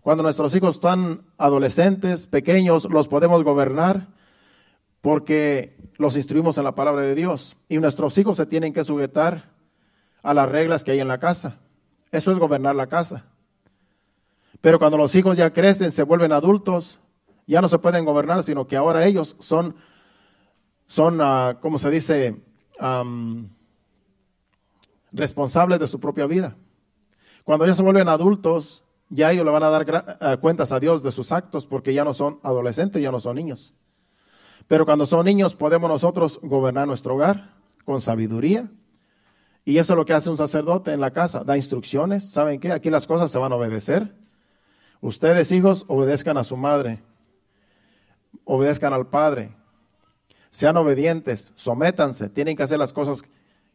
Cuando 0.00 0.22
nuestros 0.22 0.56
hijos 0.56 0.76
están 0.76 1.20
adolescentes, 1.36 2.26
pequeños, 2.26 2.88
los 2.90 3.08
podemos 3.08 3.44
gobernar 3.44 4.08
porque 5.02 5.76
los 5.98 6.16
instruimos 6.16 6.56
en 6.56 6.64
la 6.64 6.74
palabra 6.74 7.02
de 7.02 7.14
Dios. 7.14 7.58
Y 7.68 7.76
nuestros 7.76 8.16
hijos 8.16 8.38
se 8.38 8.46
tienen 8.46 8.72
que 8.72 8.84
sujetar 8.84 9.50
a 10.22 10.32
las 10.32 10.48
reglas 10.48 10.82
que 10.82 10.92
hay 10.92 11.00
en 11.00 11.08
la 11.08 11.18
casa. 11.18 11.58
Eso 12.10 12.32
es 12.32 12.38
gobernar 12.38 12.74
la 12.74 12.86
casa. 12.86 13.26
Pero 14.62 14.78
cuando 14.78 14.96
los 14.96 15.14
hijos 15.14 15.36
ya 15.36 15.52
crecen, 15.52 15.92
se 15.92 16.04
vuelven 16.04 16.32
adultos, 16.32 17.00
ya 17.46 17.60
no 17.60 17.68
se 17.68 17.78
pueden 17.78 18.06
gobernar, 18.06 18.42
sino 18.42 18.66
que 18.66 18.76
ahora 18.76 19.04
ellos 19.04 19.36
son, 19.40 19.76
son 20.86 21.18
¿cómo 21.60 21.76
se 21.76 21.90
dice? 21.90 22.40
Responsables 25.12 25.78
de 25.78 25.86
su 25.86 26.00
propia 26.00 26.26
vida. 26.26 26.56
Cuando 27.44 27.64
ellos 27.64 27.76
se 27.76 27.82
vuelven 27.82 28.08
adultos, 28.08 28.84
ya 29.08 29.30
ellos 29.30 29.44
le 29.44 29.50
van 29.50 29.62
a 29.62 29.70
dar 29.70 30.16
uh, 30.20 30.40
cuentas 30.40 30.72
a 30.72 30.80
Dios 30.80 31.02
de 31.02 31.12
sus 31.12 31.32
actos 31.32 31.66
porque 31.66 31.92
ya 31.92 32.04
no 32.04 32.14
son 32.14 32.40
adolescentes, 32.42 33.02
ya 33.02 33.10
no 33.10 33.20
son 33.20 33.36
niños. 33.36 33.74
Pero 34.68 34.86
cuando 34.86 35.06
son 35.06 35.26
niños 35.26 35.54
podemos 35.54 35.90
nosotros 35.90 36.40
gobernar 36.42 36.86
nuestro 36.86 37.14
hogar 37.14 37.54
con 37.84 38.00
sabiduría, 38.00 38.70
y 39.64 39.78
eso 39.78 39.92
es 39.92 39.96
lo 39.96 40.04
que 40.04 40.12
hace 40.12 40.30
un 40.30 40.36
sacerdote 40.36 40.92
en 40.92 41.00
la 41.00 41.12
casa, 41.12 41.44
da 41.44 41.56
instrucciones. 41.56 42.30
¿Saben 42.30 42.58
qué? 42.58 42.72
Aquí 42.72 42.90
las 42.90 43.06
cosas 43.06 43.30
se 43.30 43.38
van 43.38 43.52
a 43.52 43.56
obedecer. 43.56 44.16
Ustedes, 45.00 45.52
hijos, 45.52 45.84
obedezcan 45.88 46.36
a 46.36 46.44
su 46.44 46.56
madre, 46.56 47.02
obedezcan 48.44 48.92
al 48.92 49.08
padre, 49.08 49.54
sean 50.52 50.76
obedientes, 50.76 51.52
sométanse, 51.56 52.28
tienen 52.28 52.56
que 52.56 52.62
hacer 52.62 52.78
las 52.78 52.92
cosas. 52.92 53.22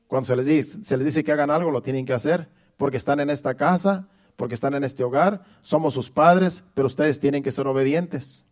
Cuando 0.08 0.28
se 0.28 0.36
les, 0.36 0.46
dice, 0.46 0.84
se 0.84 0.96
les 0.96 1.08
dice 1.08 1.24
que 1.24 1.32
hagan 1.32 1.50
algo, 1.50 1.72
lo 1.72 1.82
tienen 1.82 2.06
que 2.06 2.14
hacer, 2.14 2.50
porque 2.78 2.98
están 2.98 3.20
en 3.20 3.32
esta 3.32 3.56
casa, 3.56 4.08
porque 4.36 4.54
están 4.54 4.76
en 4.76 4.84
este 4.84 5.04
hogar, 5.04 5.44
somos 5.64 5.96
sus 5.96 6.12
padres, 6.12 6.64
pero 6.76 6.86
ustedes 6.86 7.20
tienen 7.20 7.42
que 7.42 7.52
ser 7.52 7.66
obedientes. 7.66 8.46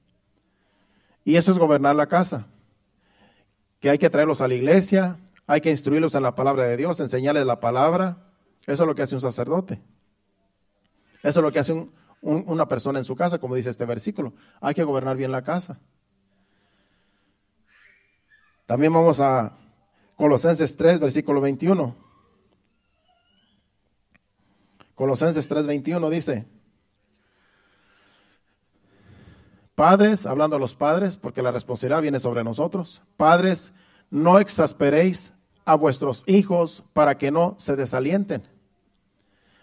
Y 1.24 1.36
eso 1.36 1.52
es 1.52 1.60
gobernar 1.60 1.96
la 1.96 2.08
casa, 2.08 2.48
que 3.80 3.92
hay 3.92 4.00
que 4.00 4.10
traerlos 4.10 4.42
a 4.42 4.48
la 4.48 4.56
iglesia, 4.56 5.18
hay 5.46 5.62
que 5.62 5.70
instruirlos 5.70 6.16
en 6.16 6.24
la 6.24 6.34
palabra 6.34 6.64
de 6.64 6.78
Dios, 6.78 7.00
enseñarles 7.00 7.46
la 7.46 7.60
palabra. 7.60 8.18
Eso 8.66 8.84
es 8.84 8.88
lo 8.88 8.96
que 8.96 9.04
hace 9.04 9.14
un 9.14 9.22
sacerdote. 9.22 9.80
Eso 11.22 11.40
es 11.40 11.44
lo 11.44 11.52
que 11.52 11.60
hace 11.60 11.90
una 12.22 12.68
persona 12.68 12.98
en 12.98 13.06
su 13.06 13.16
casa, 13.16 13.38
como 13.38 13.54
dice 13.54 13.70
este 13.70 13.86
versículo. 13.86 14.34
Hay 14.62 14.74
que 14.74 14.84
gobernar 14.84 15.16
bien 15.16 15.32
la 15.32 15.44
casa. 15.44 15.80
También 18.66 18.92
vamos 18.92 19.20
a 19.20 19.54
Colosenses 20.16 20.76
3, 20.76 21.00
versículo 21.00 21.42
21. 21.42 21.96
Colosenses 24.96 25.48
3, 25.48 25.68
21 25.68 26.10
dice, 26.10 26.48
Padres, 29.76 30.26
hablando 30.26 30.56
a 30.56 30.60
los 30.60 30.74
padres, 30.74 31.18
porque 31.18 31.42
la 31.42 31.52
responsabilidad 31.52 32.02
viene 32.02 32.22
sobre 32.22 32.46
nosotros. 32.46 33.02
Padres, 33.18 33.74
no 34.10 34.40
exasperéis 34.40 35.34
a 35.66 35.76
vuestros 35.76 36.24
hijos 36.28 36.84
para 36.94 37.18
que 37.18 37.30
no 37.30 37.56
se 37.60 37.76
desalienten. 37.76 38.48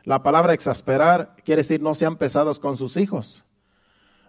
La 0.05 0.23
palabra 0.23 0.53
exasperar 0.53 1.35
quiere 1.45 1.63
decir 1.63 1.81
no 1.81 1.95
sean 1.95 2.17
pesados 2.17 2.59
con 2.59 2.77
sus 2.77 2.99
hijos. 2.99 3.45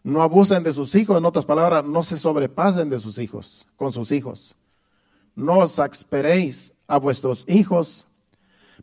No 0.04 0.22
abusen 0.22 0.64
de 0.64 0.74
sus 0.74 0.96
hijos, 0.96 1.18
en 1.18 1.26
otras 1.26 1.46
palabras, 1.46 1.84
no 1.84 2.04
se 2.04 2.18
sobrepasen 2.18 2.90
de 2.90 3.00
sus 3.00 3.20
hijos, 3.20 3.68
con 3.76 3.92
sus 3.92 4.12
hijos. 4.12 4.56
No 5.36 5.60
os 5.60 5.80
exasperéis 5.80 6.74
a 6.88 6.98
vuestros 6.98 7.46
hijos 7.48 8.08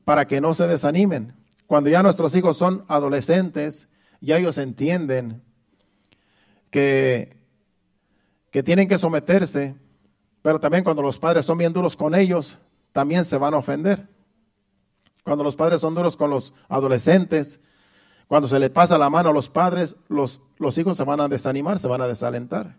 para 0.04 0.26
que 0.26 0.40
no 0.40 0.54
se 0.54 0.66
desanimen. 0.66 1.34
Cuando 1.66 1.90
ya 1.90 2.02
nuestros 2.02 2.34
hijos 2.34 2.56
son 2.56 2.84
adolescentes, 2.88 3.88
ya 4.20 4.38
ellos 4.38 4.58
entienden 4.58 5.42
que, 6.70 7.36
que 8.50 8.62
tienen 8.62 8.88
que 8.88 8.98
someterse 8.98 9.76
pero 10.42 10.58
también 10.58 10.84
cuando 10.84 11.02
los 11.02 11.18
padres 11.18 11.44
son 11.44 11.58
bien 11.58 11.72
duros 11.72 11.96
con 11.96 12.14
ellos, 12.14 12.58
también 12.92 13.24
se 13.24 13.36
van 13.36 13.54
a 13.54 13.58
ofender. 13.58 14.08
Cuando 15.22 15.44
los 15.44 15.54
padres 15.54 15.80
son 15.80 15.94
duros 15.94 16.16
con 16.16 16.30
los 16.30 16.54
adolescentes, 16.68 17.60
cuando 18.26 18.48
se 18.48 18.58
le 18.58 18.70
pasa 18.70 18.96
la 18.96 19.10
mano 19.10 19.30
a 19.30 19.32
los 19.32 19.48
padres, 19.48 19.96
los, 20.08 20.40
los 20.58 20.78
hijos 20.78 20.96
se 20.96 21.04
van 21.04 21.20
a 21.20 21.28
desanimar, 21.28 21.78
se 21.78 21.88
van 21.88 22.00
a 22.00 22.08
desalentar. 22.08 22.76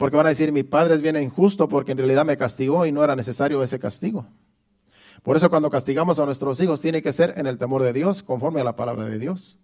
Porque 0.00 0.16
van 0.16 0.24
a 0.24 0.30
decir, 0.30 0.50
mi 0.50 0.62
padre 0.62 0.94
es 0.94 1.02
bien 1.02 1.14
injusto 1.22 1.68
porque 1.68 1.92
en 1.92 1.98
realidad 1.98 2.24
me 2.24 2.38
castigó 2.38 2.86
y 2.86 2.90
no 2.90 3.04
era 3.04 3.14
necesario 3.14 3.62
ese 3.62 3.78
castigo. 3.78 4.24
Por 5.22 5.36
eso 5.36 5.50
cuando 5.50 5.68
castigamos 5.68 6.18
a 6.18 6.24
nuestros 6.24 6.58
hijos 6.62 6.80
tiene 6.80 7.02
que 7.02 7.12
ser 7.12 7.34
en 7.36 7.46
el 7.46 7.58
temor 7.58 7.82
de 7.82 7.92
Dios, 7.92 8.22
conforme 8.22 8.62
a 8.62 8.64
la 8.64 8.76
palabra 8.76 9.04
de 9.04 9.18
Dios. 9.18 9.58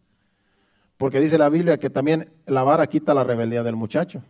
Porque 0.98 1.20
dice 1.20 1.38
la 1.38 1.48
Biblia 1.48 1.78
que 1.78 1.88
también 1.88 2.34
la 2.44 2.64
vara 2.64 2.86
quita 2.86 3.14
la 3.14 3.24
rebeldía 3.24 3.62
del 3.62 3.76
muchacho. 3.76 4.24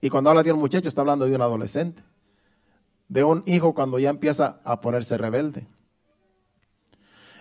Y 0.00 0.10
cuando 0.10 0.28
habla 0.28 0.42
de 0.42 0.50
un 0.50 0.58
muchacho, 0.58 0.88
está 0.88 1.02
hablando 1.02 1.26
de 1.26 1.36
un 1.36 1.42
adolescente, 1.42 2.02
de 3.06 3.22
un 3.22 3.44
hijo 3.46 3.74
cuando 3.74 4.00
ya 4.00 4.10
empieza 4.10 4.60
a 4.64 4.80
ponerse 4.80 5.16
rebelde. 5.18 5.68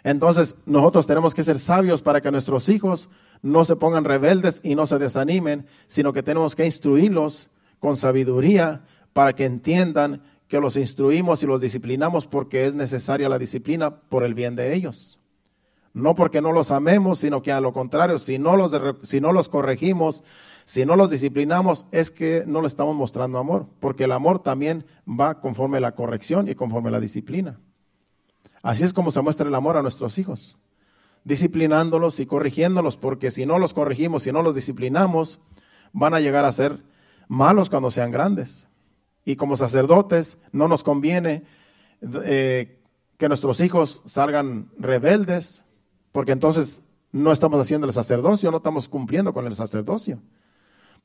Entonces, 0.04 0.56
nosotros 0.68 1.08
tenemos 1.08 1.34
que 1.34 1.42
ser 1.42 1.58
sabios 1.58 2.04
para 2.04 2.22
que 2.22 2.30
nuestros 2.30 2.70
hijos 2.70 3.10
no 3.42 3.66
se 3.66 3.76
pongan 3.76 4.06
rebeldes 4.06 4.62
y 4.64 4.76
no 4.76 4.86
se 4.86 5.00
desanimen, 5.00 5.66
sino 5.88 6.14
que 6.14 6.22
tenemos 6.22 6.56
que 6.56 6.68
instruirlos 6.68 7.50
con 7.82 7.98
sabiduría 7.98 8.86
para 9.12 9.34
que 9.34 9.44
entiendan 9.44 10.22
que 10.48 10.62
los 10.62 10.78
instruimos 10.78 11.42
y 11.44 11.48
los 11.48 11.60
disciplinamos 11.60 12.28
porque 12.28 12.66
es 12.66 12.76
necesaria 12.76 13.28
la 13.28 13.40
disciplina 13.40 14.02
por 14.02 14.24
el 14.24 14.34
bien 14.34 14.56
de 14.56 14.74
ellos. 14.74 15.20
No 15.94 16.16
porque 16.16 16.42
no 16.42 16.54
los 16.54 16.72
amemos, 16.72 17.20
sino 17.20 17.42
que 17.42 17.52
a 17.52 17.60
lo 17.60 17.74
contrario, 17.74 18.20
si 18.20 18.38
no 18.38 18.56
los, 18.56 19.50
corregimos, 19.50 20.24
si 20.64 20.86
no 20.86 20.96
los 20.96 21.10
disciplinamos, 21.10 21.86
es 21.92 22.12
que 22.12 22.44
no 22.46 22.62
le 22.62 22.68
estamos 22.68 22.96
mostrando 22.96 23.40
amor, 23.40 23.68
porque 23.80 24.06
el 24.06 24.12
amor 24.14 24.42
también 24.42 24.86
va 25.08 25.42
conforme 25.42 25.82
la 25.82 25.96
corrección 25.96 26.48
y 26.48 26.56
conforme 26.56 26.92
la 26.92 27.00
disciplina. 27.00 27.60
Así 28.62 28.84
es 28.84 28.94
como 28.94 29.12
se 29.12 29.22
muestra 29.22 29.50
el 29.50 29.56
amor 29.56 29.76
a 29.76 29.82
nuestros 29.82 30.18
hijos, 30.18 30.58
disciplinándolos 31.24 32.20
y 32.20 32.26
corrigiéndolos, 32.26 32.96
porque 32.96 33.32
si 33.32 33.46
no 33.46 33.58
los 33.58 33.74
corregimos, 33.74 34.24
si 34.24 34.32
no 34.32 34.44
los 34.44 34.56
disciplinamos, 34.56 35.40
van 35.94 36.14
a 36.14 36.20
llegar 36.20 36.46
a 36.46 36.52
ser 36.52 36.91
malos 37.32 37.70
cuando 37.70 37.90
sean 37.90 38.12
grandes. 38.12 38.68
Y 39.24 39.38
como 39.38 39.56
sacerdotes 39.56 40.38
no 40.52 40.68
nos 40.68 40.84
conviene 40.84 41.44
eh, 42.26 42.78
que 43.18 43.30
nuestros 43.30 43.62
hijos 43.62 44.02
salgan 44.06 44.70
rebeldes, 44.78 45.64
porque 46.12 46.34
entonces 46.34 46.84
no 47.14 47.32
estamos 47.32 47.62
haciendo 47.62 47.88
el 47.88 47.94
sacerdocio, 47.94 48.52
no 48.52 48.58
estamos 48.58 48.90
cumpliendo 48.90 49.32
con 49.32 49.48
el 49.48 49.54
sacerdocio. 49.54 50.20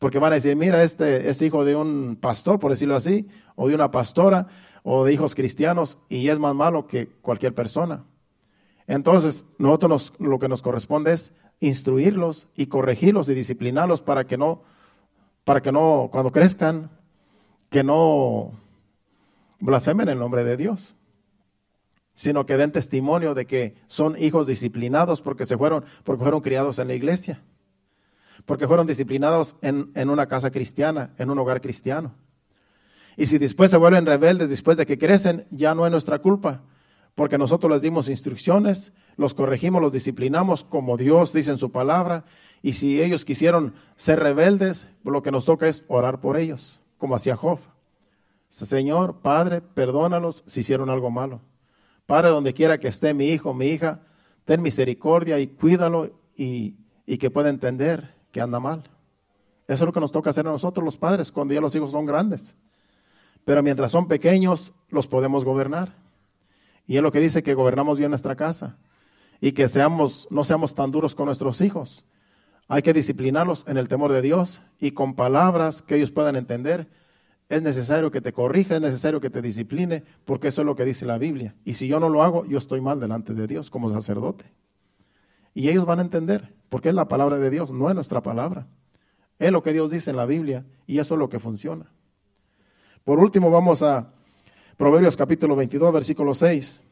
Porque 0.00 0.18
van 0.18 0.32
a 0.32 0.34
decir, 0.34 0.56
mira, 0.56 0.82
este 0.82 1.30
es 1.30 1.40
hijo 1.42 1.64
de 1.64 1.76
un 1.76 2.18
pastor, 2.20 2.58
por 2.58 2.72
decirlo 2.72 2.96
así, 2.96 3.28
o 3.54 3.68
de 3.68 3.76
una 3.76 3.92
pastora, 3.92 4.48
o 4.82 5.04
de 5.04 5.12
hijos 5.12 5.36
cristianos 5.36 5.96
y 6.08 6.28
es 6.28 6.38
más 6.40 6.56
malo 6.56 6.88
que 6.88 7.06
cualquier 7.22 7.54
persona. 7.54 8.04
Entonces, 8.88 9.46
nosotros 9.58 10.12
lo 10.18 10.40
que 10.40 10.48
nos 10.48 10.60
corresponde 10.60 11.12
es 11.12 11.32
instruirlos 11.60 12.48
y 12.56 12.66
corregirlos 12.66 13.28
y 13.28 13.34
disciplinarlos 13.34 14.02
para 14.02 14.26
que 14.26 14.36
no, 14.36 14.62
para 15.46 15.62
que 15.62 15.70
no, 15.70 16.08
cuando 16.10 16.32
crezcan, 16.32 16.90
que 17.70 17.84
no 17.84 18.50
blasfemen 19.60 20.08
el 20.08 20.18
nombre 20.18 20.42
de 20.42 20.56
Dios, 20.56 20.96
sino 22.16 22.46
que 22.46 22.56
den 22.56 22.72
testimonio 22.72 23.32
de 23.32 23.46
que 23.46 23.76
son 23.86 24.20
hijos 24.20 24.48
disciplinados 24.48 25.20
porque 25.20 25.46
se 25.46 25.56
fueron, 25.56 25.84
porque 26.02 26.24
fueron 26.24 26.40
criados 26.40 26.80
en 26.80 26.88
la 26.88 26.94
iglesia, 26.94 27.44
porque 28.44 28.66
fueron 28.66 28.88
disciplinados 28.88 29.54
en, 29.62 29.92
en 29.94 30.10
una 30.10 30.26
casa 30.26 30.50
cristiana, 30.50 31.14
en 31.16 31.30
un 31.30 31.38
hogar 31.38 31.60
cristiano. 31.60 32.16
Y 33.16 33.26
si 33.26 33.38
después 33.38 33.70
se 33.70 33.76
vuelven 33.76 34.04
rebeldes, 34.04 34.50
después 34.50 34.76
de 34.76 34.84
que 34.84 34.98
crecen, 34.98 35.46
ya 35.52 35.76
no 35.76 35.86
es 35.86 35.92
nuestra 35.92 36.18
culpa, 36.18 36.64
porque 37.16 37.38
nosotros 37.38 37.72
les 37.72 37.82
dimos 37.82 38.08
instrucciones, 38.08 38.92
los 39.16 39.34
corregimos, 39.34 39.80
los 39.80 39.92
disciplinamos 39.92 40.62
como 40.62 40.98
Dios 40.98 41.32
dice 41.32 41.50
en 41.50 41.58
su 41.58 41.72
palabra, 41.72 42.24
y 42.62 42.74
si 42.74 43.02
ellos 43.02 43.24
quisieron 43.24 43.74
ser 43.96 44.20
rebeldes, 44.20 44.86
lo 45.02 45.22
que 45.22 45.32
nos 45.32 45.46
toca 45.46 45.66
es 45.66 45.82
orar 45.88 46.20
por 46.20 46.36
ellos, 46.36 46.78
como 46.98 47.14
hacía 47.14 47.34
Job. 47.34 47.58
Señor, 48.48 49.22
Padre, 49.22 49.62
perdónalos 49.62 50.44
si 50.46 50.60
hicieron 50.60 50.90
algo 50.90 51.10
malo. 51.10 51.40
Padre, 52.04 52.28
donde 52.28 52.54
quiera 52.54 52.78
que 52.78 52.88
esté 52.88 53.14
mi 53.14 53.28
hijo, 53.28 53.54
mi 53.54 53.66
hija, 53.68 54.02
ten 54.44 54.60
misericordia 54.60 55.40
y 55.40 55.48
cuídalo 55.48 56.12
y, 56.36 56.76
que 57.18 57.30
pueda 57.30 57.48
entender 57.48 58.14
que 58.30 58.42
anda 58.42 58.60
mal. 58.60 58.84
Eso 59.66 59.84
es 59.84 59.86
lo 59.86 59.92
que 59.92 60.00
nos 60.00 60.12
toca 60.12 60.30
hacer 60.30 60.46
a 60.46 60.50
nosotros 60.50 60.84
los 60.84 60.98
padres 60.98 61.32
cuando 61.32 61.54
ya 61.54 61.62
los 61.62 61.74
hijos 61.74 61.92
son 61.92 62.04
grandes. 62.04 62.56
Pero 63.46 63.62
mientras 63.62 63.90
son 63.90 64.06
pequeños, 64.06 64.74
los 64.90 65.06
podemos 65.06 65.44
gobernar. 65.44 66.05
Y 66.86 66.96
es 66.96 67.02
lo 67.02 67.12
que 67.12 67.20
dice 67.20 67.42
que 67.42 67.54
gobernamos 67.54 67.98
bien 67.98 68.10
nuestra 68.10 68.36
casa. 68.36 68.76
Y 69.40 69.52
que 69.52 69.68
seamos, 69.68 70.28
no 70.30 70.44
seamos 70.44 70.74
tan 70.74 70.90
duros 70.90 71.14
con 71.14 71.26
nuestros 71.26 71.60
hijos. 71.60 72.04
Hay 72.68 72.82
que 72.82 72.92
disciplinarlos 72.92 73.64
en 73.68 73.76
el 73.76 73.88
temor 73.88 74.12
de 74.12 74.22
Dios 74.22 74.62
y 74.78 74.92
con 74.92 75.14
palabras 75.14 75.82
que 75.82 75.96
ellos 75.96 76.10
puedan 76.10 76.36
entender. 76.36 76.88
Es 77.48 77.62
necesario 77.62 78.10
que 78.10 78.20
te 78.20 78.32
corrija, 78.32 78.76
es 78.76 78.80
necesario 78.80 79.20
que 79.20 79.30
te 79.30 79.40
discipline, 79.40 80.04
porque 80.24 80.48
eso 80.48 80.62
es 80.62 80.66
lo 80.66 80.74
que 80.74 80.84
dice 80.84 81.06
la 81.06 81.18
Biblia. 81.18 81.54
Y 81.64 81.74
si 81.74 81.86
yo 81.86 82.00
no 82.00 82.08
lo 82.08 82.22
hago, 82.22 82.44
yo 82.44 82.58
estoy 82.58 82.80
mal 82.80 82.98
delante 82.98 83.34
de 83.34 83.46
Dios 83.46 83.70
como 83.70 83.88
sacerdote. 83.90 84.46
Y 85.54 85.68
ellos 85.68 85.86
van 85.86 86.00
a 86.00 86.02
entender, 86.02 86.54
porque 86.68 86.88
es 86.88 86.94
la 86.94 87.08
palabra 87.08 87.38
de 87.38 87.50
Dios, 87.50 87.70
no 87.70 87.88
es 87.88 87.94
nuestra 87.94 88.20
palabra. 88.20 88.66
Es 89.38 89.52
lo 89.52 89.62
que 89.62 89.72
Dios 89.72 89.90
dice 89.90 90.10
en 90.10 90.16
la 90.16 90.26
Biblia 90.26 90.64
y 90.86 90.98
eso 90.98 91.14
es 91.14 91.18
lo 91.18 91.28
que 91.28 91.38
funciona. 91.38 91.86
Por 93.04 93.20
último, 93.20 93.50
vamos 93.50 93.82
a 93.82 94.12
Proverbios 94.76 95.16
capítulo 95.16 95.56
22, 95.56 95.90
versículo 95.90 96.34
6. 96.34 96.82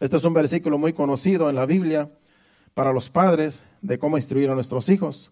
Este 0.00 0.16
es 0.16 0.24
un 0.24 0.34
versículo 0.34 0.78
muy 0.78 0.92
conocido 0.92 1.48
en 1.48 1.54
la 1.54 1.64
Biblia 1.64 2.10
para 2.74 2.92
los 2.92 3.08
padres 3.08 3.64
de 3.82 4.00
cómo 4.00 4.16
instruir 4.16 4.50
a 4.50 4.56
nuestros 4.56 4.88
hijos. 4.88 5.30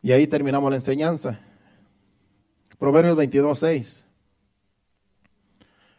Y 0.00 0.12
ahí 0.12 0.26
terminamos 0.26 0.70
la 0.70 0.76
enseñanza. 0.76 1.40
Proverbios 2.78 3.16
22, 3.16 3.58
6. 3.58 4.06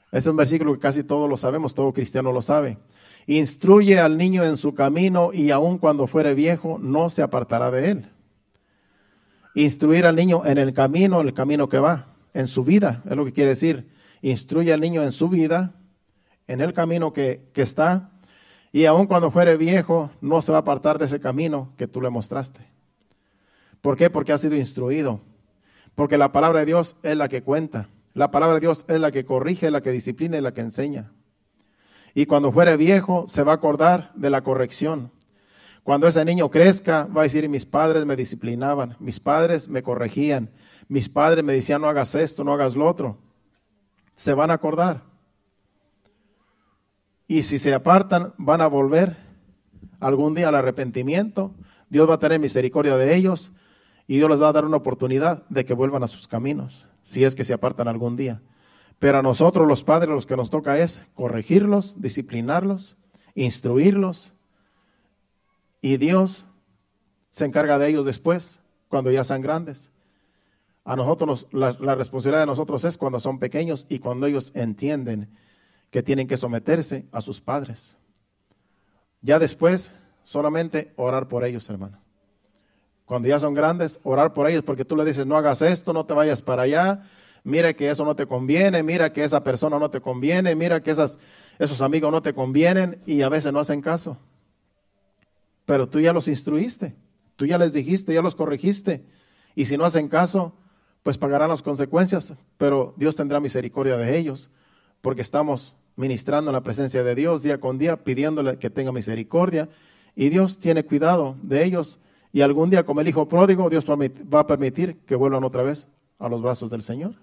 Este 0.05 0.17
es 0.17 0.25
un 0.25 0.37
versículo 0.37 0.73
que 0.73 0.79
casi 0.79 1.03
todos 1.03 1.29
lo 1.29 1.37
sabemos, 1.37 1.75
todo 1.75 1.93
cristiano 1.93 2.31
lo 2.31 2.41
sabe. 2.41 2.79
Instruye 3.27 3.99
al 3.99 4.17
niño 4.17 4.43
en 4.43 4.57
su 4.57 4.73
camino 4.73 5.31
y 5.33 5.51
aun 5.51 5.77
cuando 5.77 6.07
fuere 6.07 6.33
viejo 6.33 6.79
no 6.81 7.11
se 7.11 7.21
apartará 7.21 7.69
de 7.69 7.91
él. 7.91 8.09
Instruir 9.53 10.07
al 10.07 10.15
niño 10.15 10.43
en 10.45 10.57
el 10.57 10.73
camino, 10.73 11.21
el 11.21 11.35
camino 11.35 11.69
que 11.69 11.77
va 11.77 12.15
en 12.33 12.47
su 12.47 12.63
vida, 12.63 13.03
es 13.07 13.15
lo 13.15 13.23
que 13.23 13.33
quiere 13.33 13.49
decir. 13.49 13.96
Instruye 14.21 14.73
al 14.73 14.81
niño 14.81 15.03
en 15.03 15.11
su 15.11 15.29
vida, 15.29 15.73
en 16.47 16.61
el 16.61 16.73
camino 16.73 17.13
que, 17.13 17.49
está, 17.55 18.11
y 18.71 18.85
aun 18.85 19.07
cuando 19.07 19.31
fuere 19.31 19.57
viejo, 19.57 20.09
no 20.21 20.41
se 20.41 20.51
va 20.51 20.59
a 20.59 20.61
apartar 20.61 20.97
de 20.97 21.05
ese 21.05 21.19
camino 21.19 21.73
que 21.77 21.87
tú 21.87 22.01
le 22.01 22.09
mostraste. 22.09 22.61
¿Por 23.81 23.95
qué? 23.97 24.09
Porque 24.09 24.33
ha 24.33 24.37
sido 24.37 24.55
instruido. 24.55 25.21
Porque 25.95 26.17
la 26.17 26.31
palabra 26.31 26.59
de 26.59 26.65
Dios 26.67 26.95
es 27.03 27.17
la 27.17 27.27
que 27.27 27.43
cuenta. 27.43 27.89
La 28.13 28.31
palabra 28.31 28.55
de 28.55 28.61
Dios 28.61 28.85
es 28.87 28.99
la 28.99 29.11
que 29.11 29.25
corrige, 29.25 29.71
la 29.71 29.81
que 29.81 29.91
disciplina 29.91 30.37
y 30.37 30.41
la 30.41 30.53
que 30.53 30.61
enseña. 30.61 31.11
Y 32.13 32.25
cuando 32.25 32.51
fuere 32.51 32.77
viejo, 32.77 33.25
se 33.27 33.43
va 33.43 33.51
a 33.53 33.55
acordar 33.55 34.11
de 34.15 34.29
la 34.29 34.41
corrección. 34.41 35.11
Cuando 35.83 36.07
ese 36.07 36.25
niño 36.25 36.51
crezca, 36.51 37.05
va 37.05 37.21
a 37.21 37.23
decir, 37.23 37.47
mis 37.47 37.65
padres 37.65 38.05
me 38.05 38.15
disciplinaban, 38.15 38.97
mis 38.99 39.19
padres 39.19 39.69
me 39.69 39.83
corregían, 39.83 40.49
mis 40.89 41.07
padres 41.07 41.43
me 41.43 41.53
decían 41.53 41.81
no 41.81 41.87
hagas 41.87 42.13
esto, 42.15 42.43
no 42.43 42.53
hagas 42.53 42.75
lo 42.75 42.87
otro. 42.87 43.17
Se 44.17 44.33
van 44.33 44.49
a 44.49 44.55
acordar. 44.55 45.03
Y 47.27 47.43
si 47.43 47.59
se 47.59 47.71
apartan, 47.71 48.33
van 48.39 48.61
a 48.61 48.67
volver 48.67 49.15
algún 49.99 50.33
día 50.33 50.47
al 50.47 50.55
arrepentimiento. 50.55 51.53
Dios 51.87 52.09
va 52.09 52.15
a 52.15 52.19
tener 52.19 52.39
misericordia 52.39 52.97
de 52.97 53.15
ellos 53.15 53.51
y 54.07 54.15
Dios 54.15 54.27
les 54.31 54.41
va 54.41 54.49
a 54.49 54.53
dar 54.53 54.65
una 54.65 54.77
oportunidad 54.77 55.47
de 55.49 55.65
que 55.65 55.75
vuelvan 55.75 56.01
a 56.01 56.07
sus 56.07 56.27
caminos, 56.27 56.87
si 57.03 57.25
es 57.25 57.35
que 57.35 57.43
se 57.43 57.53
apartan 57.53 57.87
algún 57.87 58.17
día. 58.17 58.41
Pero 58.97 59.19
a 59.19 59.21
nosotros 59.21 59.67
los 59.67 59.83
padres 59.83 60.09
los 60.09 60.25
que 60.25 60.35
nos 60.35 60.49
toca 60.49 60.79
es 60.79 61.05
corregirlos, 61.13 62.01
disciplinarlos, 62.01 62.97
instruirlos. 63.35 64.33
Y 65.79 65.97
Dios 65.97 66.47
se 67.29 67.45
encarga 67.45 67.77
de 67.77 67.89
ellos 67.89 68.07
después, 68.07 68.61
cuando 68.87 69.11
ya 69.11 69.23
sean 69.23 69.43
grandes. 69.43 69.91
A 70.87 70.95
nosotros, 70.95 71.47
la, 71.51 71.95
responsabilidad 71.95 72.43
de 72.43 72.45
nosotros 72.45 72.85
es 72.85 72.97
cuando 72.97 73.19
son 73.19 73.39
pequeños 73.39 73.85
y 73.89 73.99
cuando 73.99 74.25
ellos 74.25 74.53
entienden 74.55 75.27
que 75.89 76.01
tienen 76.01 76.29
que 76.29 76.37
someterse 76.37 77.05
a 77.11 77.19
sus 77.19 77.41
padres. 77.41 77.97
Ya 79.21 79.37
después, 79.37 79.93
solamente 80.23 80.93
orar 80.95 81.27
por 81.27 81.43
ellos, 81.43 81.69
hermano. 81.69 81.99
Cuando 83.03 83.27
ya 83.27 83.37
son 83.37 83.53
grandes, 83.53 83.99
orar 84.03 84.31
por 84.31 84.47
ellos, 84.47 84.63
porque 84.63 84.85
tú 84.85 84.95
le 84.95 85.03
dices, 85.03 85.25
no 85.25 85.35
hagas 85.35 85.61
esto, 85.61 85.91
no 85.91 86.05
te 86.05 86.13
vayas 86.13 86.41
para 86.41 86.61
allá, 86.61 87.01
mira 87.43 87.73
que 87.73 87.89
eso 87.89 88.05
no 88.05 88.15
te 88.15 88.25
conviene, 88.25 88.81
mira 88.81 89.11
que 89.11 89.25
esa 89.25 89.43
persona 89.43 89.77
no 89.79 89.91
te 89.91 89.99
conviene, 89.99 90.55
mira 90.55 90.81
que 90.81 90.91
esas, 90.91 91.19
esos 91.59 91.81
amigos 91.81 92.13
no 92.13 92.21
te 92.21 92.33
convienen 92.33 93.01
y 93.05 93.23
a 93.23 93.29
veces 93.29 93.51
no 93.51 93.59
hacen 93.59 93.81
caso. 93.81 94.15
Pero 95.65 95.89
tú 95.89 95.99
ya 95.99 96.13
los 96.13 96.29
instruiste, 96.29 96.95
tú 97.35 97.45
ya 97.45 97.57
les 97.57 97.73
dijiste, 97.73 98.13
ya 98.13 98.21
los 98.21 98.35
corregiste. 98.35 99.03
Y 99.53 99.65
si 99.65 99.75
no 99.75 99.83
hacen 99.83 100.07
caso, 100.07 100.53
pues 101.07 101.17
pagarán 101.17 101.47
las 101.47 101.61
consecuencias, 101.61 102.33
pero 102.57 102.93
Dios 102.97 103.15
tendrá 103.15 103.39
misericordia 103.39 103.95
de 103.95 104.17
ellos, 104.17 104.51
porque 104.99 105.21
estamos 105.21 105.77
ministrando 105.95 106.49
en 106.49 106.53
la 106.53 106.63
presencia 106.63 107.01
de 107.01 107.15
Dios 107.15 107.43
día 107.43 107.61
con 107.61 107.77
día, 107.77 108.03
pidiéndole 108.03 108.59
que 108.59 108.69
tenga 108.69 108.91
misericordia, 108.91 109.69
y 110.17 110.27
Dios 110.27 110.59
tiene 110.59 110.83
cuidado 110.83 111.37
de 111.41 111.63
ellos, 111.63 111.97
y 112.33 112.41
algún 112.41 112.69
día 112.69 112.85
como 112.85 112.99
el 112.99 113.07
Hijo 113.07 113.29
pródigo, 113.29 113.69
Dios 113.69 113.85
va 113.89 114.41
a 114.41 114.47
permitir 114.47 114.97
que 115.05 115.15
vuelvan 115.15 115.45
otra 115.45 115.63
vez 115.63 115.87
a 116.19 116.27
los 116.27 116.41
brazos 116.41 116.71
del 116.71 116.81
Señor. 116.81 117.13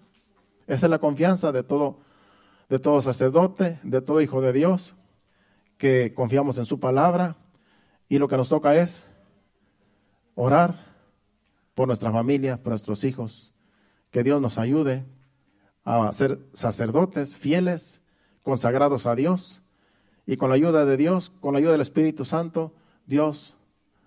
Esa 0.66 0.86
es 0.86 0.90
la 0.90 0.98
confianza 0.98 1.52
de 1.52 1.62
todo, 1.62 1.98
de 2.70 2.78
todo 2.78 3.02
sacerdote, 3.02 3.80
de 3.82 4.00
todo 4.00 4.22
hijo 4.22 4.40
de 4.40 4.54
Dios, 4.54 4.94
que 5.76 6.14
confiamos 6.14 6.56
en 6.56 6.64
su 6.64 6.80
palabra, 6.80 7.36
y 8.08 8.18
lo 8.18 8.28
que 8.28 8.38
nos 8.38 8.48
toca 8.48 8.76
es 8.76 9.04
orar 10.36 10.86
por 11.74 11.86
nuestra 11.86 12.10
familia, 12.10 12.56
por 12.56 12.70
nuestros 12.70 13.04
hijos, 13.04 13.53
que 14.14 14.22
Dios 14.22 14.40
nos 14.40 14.58
ayude 14.58 15.04
a 15.84 16.12
ser 16.12 16.38
sacerdotes 16.52 17.36
fieles, 17.36 18.00
consagrados 18.44 19.06
a 19.06 19.16
Dios. 19.16 19.60
Y 20.24 20.36
con 20.36 20.50
la 20.50 20.54
ayuda 20.54 20.84
de 20.84 20.96
Dios, 20.96 21.32
con 21.40 21.52
la 21.52 21.58
ayuda 21.58 21.72
del 21.72 21.80
Espíritu 21.80 22.24
Santo, 22.24 22.72
Dios 23.06 23.56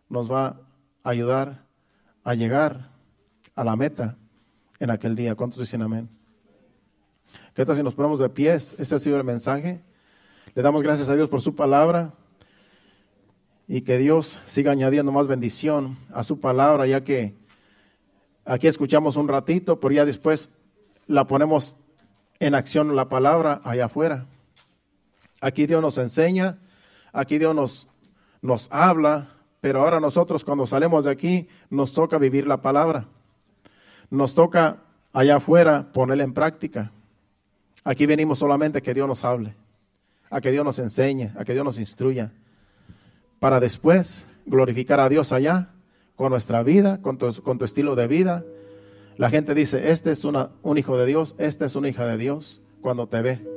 nos 0.08 0.32
va 0.32 0.62
a 1.04 1.10
ayudar 1.10 1.66
a 2.24 2.36
llegar 2.36 2.90
a 3.54 3.66
la 3.66 3.76
meta 3.76 4.16
en 4.80 4.92
aquel 4.92 5.14
día. 5.14 5.36
¿Cuántos 5.36 5.60
dicen 5.60 5.82
amén? 5.82 6.08
¿Qué 7.54 7.66
tal 7.66 7.76
si 7.76 7.84
nos 7.84 7.94
ponemos 7.94 8.20
de 8.20 8.30
pies? 8.30 8.78
Este 8.80 8.96
ha 8.96 9.00
sido 9.00 9.18
el 9.18 9.26
mensaje. 9.26 9.82
Le 10.56 10.62
damos 10.62 10.84
gracias 10.84 11.10
a 11.10 11.16
Dios 11.18 11.28
por 11.28 11.42
su 11.42 11.54
palabra 11.54 12.14
y 13.68 13.82
que 13.82 13.98
Dios 13.98 14.40
siga 14.46 14.72
añadiendo 14.72 15.12
más 15.12 15.28
bendición 15.28 15.98
a 16.14 16.24
su 16.24 16.40
palabra, 16.40 16.88
ya 16.88 17.04
que 17.04 17.36
aquí 18.48 18.68
escuchamos 18.68 19.16
un 19.16 19.28
ratito, 19.28 19.80
pero 19.80 19.94
ya 19.94 20.06
después 20.06 20.50
la 21.06 21.28
ponemos 21.28 21.78
en 22.40 22.56
acción 22.56 22.96
la 22.96 23.10
palabra 23.10 23.62
allá 23.64 23.86
afuera. 23.86 24.26
Aquí 25.42 25.68
Dios 25.68 25.82
nos 25.82 25.98
enseña, 25.98 26.58
aquí 27.14 27.38
Dios 27.38 27.54
nos, 27.54 27.88
nos 28.42 28.70
habla, 28.72 29.30
pero 29.62 29.82
ahora 29.82 30.00
nosotros 30.00 30.44
cuando 30.44 30.66
salimos 30.66 31.06
de 31.06 31.12
aquí 31.12 31.48
nos 31.70 31.94
toca 31.94 32.18
vivir 32.18 32.48
la 32.48 32.62
palabra. 32.62 33.06
Nos 34.10 34.34
toca 34.34 34.78
allá 35.14 35.38
afuera 35.38 35.92
ponerla 35.94 36.24
en 36.24 36.34
práctica. 36.34 36.92
Aquí 37.84 38.06
venimos 38.06 38.40
solamente 38.40 38.80
a 38.80 38.82
que 38.82 38.94
Dios 38.94 39.08
nos 39.08 39.24
hable, 39.24 39.56
a 40.30 40.42
que 40.42 40.52
Dios 40.52 40.66
nos 40.66 40.80
enseñe, 40.80 41.32
a 41.38 41.44
que 41.44 41.54
Dios 41.54 41.66
nos 41.66 41.80
instruya 41.80 42.32
para 43.40 43.60
después 43.60 44.26
glorificar 44.46 45.00
a 45.00 45.10
Dios 45.10 45.32
allá 45.32 45.70
con 46.18 46.32
nuestra 46.32 46.64
vida, 46.64 47.02
con 47.02 47.18
tu, 47.18 47.32
con 47.42 47.58
tu 47.58 47.64
estilo 47.64 47.96
de 47.96 48.08
vida. 48.08 48.44
La 49.16 49.30
gente 49.30 49.56
dice, 49.56 49.92
este 49.92 50.12
es 50.12 50.26
una, 50.26 50.50
un 50.64 50.78
hijo 50.78 50.98
de 50.98 51.06
Dios, 51.06 51.36
esta 51.38 51.66
es 51.66 51.76
una 51.78 51.88
hija 51.88 52.06
de 52.06 52.18
Dios 52.18 52.62
cuando 52.82 53.08
te 53.08 53.22
ve. 53.22 53.48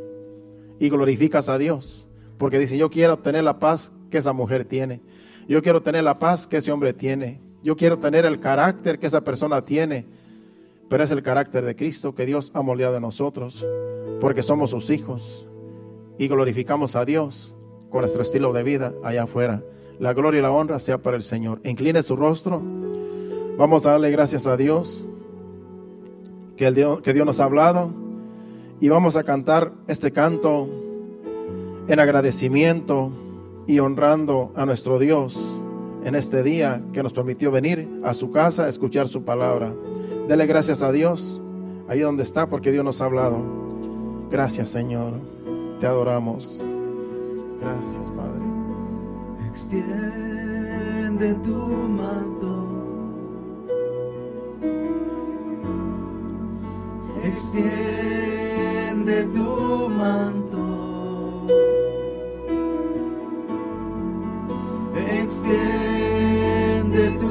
Y 0.79 0.89
glorificas 0.91 1.49
a 1.49 1.59
Dios, 1.59 2.07
porque 2.39 2.59
dice, 2.59 2.79
yo 2.79 2.91
quiero 2.91 3.19
tener 3.19 3.43
la 3.45 3.59
paz 3.59 3.93
que 4.11 4.19
esa 4.19 4.33
mujer 4.33 4.65
tiene. 4.65 5.01
Yo 5.49 5.63
quiero 5.63 5.83
tener 5.83 6.05
la 6.05 6.19
paz 6.19 6.47
que 6.47 6.59
ese 6.59 6.71
hombre 6.71 6.93
tiene. 6.93 7.41
Yo 7.63 7.77
quiero 7.77 7.99
tener 7.99 8.25
el 8.25 8.41
carácter 8.41 8.99
que 8.99 9.07
esa 9.07 9.23
persona 9.23 9.65
tiene. 9.65 10.07
Pero 10.89 11.03
es 11.03 11.11
el 11.11 11.23
carácter 11.23 11.65
de 11.65 11.77
Cristo 11.77 12.15
que 12.15 12.27
Dios 12.27 12.51
ha 12.55 12.63
moldeado 12.63 12.97
en 12.97 13.03
nosotros, 13.03 13.67
porque 14.21 14.43
somos 14.43 14.71
sus 14.71 14.91
hijos 14.91 15.47
y 16.19 16.29
glorificamos 16.29 16.97
a 16.97 17.05
Dios 17.05 17.55
con 17.91 18.01
nuestro 18.01 18.23
estilo 18.23 18.53
de 18.53 18.63
vida 18.65 18.93
allá 19.03 19.23
afuera. 19.23 19.63
La 20.01 20.15
gloria 20.15 20.39
y 20.39 20.43
la 20.43 20.51
honra 20.51 20.79
sea 20.79 20.99
para 20.99 21.17
el 21.17 21.23
Señor. 21.23 21.61
Incline 21.63 22.03
su 22.03 22.17
rostro. 22.17 22.61
Vamos 23.59 23.85
a 23.85 23.93
darle 23.93 24.11
gracias 24.11 24.47
a 24.47 24.57
Dios 24.57 25.05
que, 26.57 26.67
el 26.67 26.75
Dios, 26.75 27.03
que 27.03 27.13
Dios 27.13 27.27
nos 27.27 27.39
ha 27.41 27.45
hablado 27.45 27.93
y 28.81 28.89
vamos 28.89 29.19
a 29.19 29.25
cantar 29.25 29.73
este 29.89 30.11
canto 30.11 30.69
en 31.87 32.01
agradecimiento 32.01 33.13
y 33.67 33.79
honrando 33.79 34.53
a 34.57 34.65
nuestro 34.65 34.99
Dios 34.99 35.61
en 36.03 36.15
este 36.15 36.43
día 36.43 36.81
que 36.95 37.03
nos 37.03 37.13
permitió 37.13 37.51
venir 37.51 37.87
a 38.03 38.15
su 38.15 38.31
casa 38.31 38.65
a 38.65 38.69
escuchar 38.69 39.07
su 39.07 39.23
palabra. 39.23 39.75
Dele 40.29 40.47
gracias 40.47 40.83
a 40.83 40.93
Dios 40.93 41.43
ahí 41.89 42.01
donde 42.01 42.23
está 42.23 42.49
porque 42.49 42.73
Dios 42.73 42.87
nos 42.87 43.03
ha 43.03 43.05
hablado. 43.05 43.37
Gracias 44.31 44.71
Señor, 44.71 45.13
te 45.79 45.87
adoramos. 45.87 46.65
Gracias, 47.61 48.09
Padre. 48.11 48.50
Extiende 49.53 51.35
tu 51.43 51.59
manto. 51.99 52.55
Extiende 57.23 59.17
tu 59.35 59.51
manto. 59.99 60.67
Extiende 64.95 67.05
tu 67.19 67.30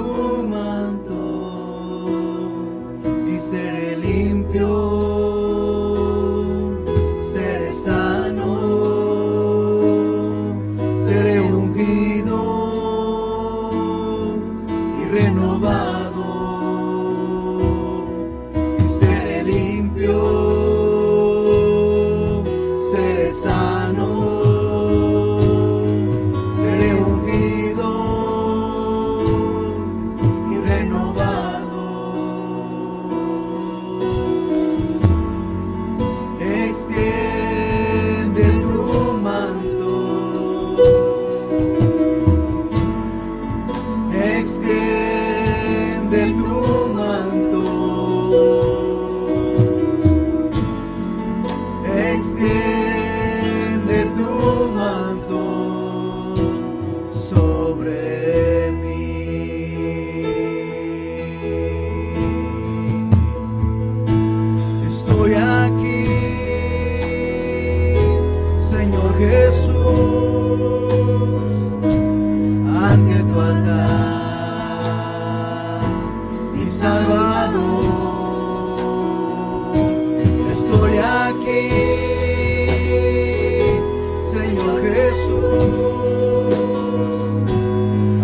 Jesús, 85.09 85.43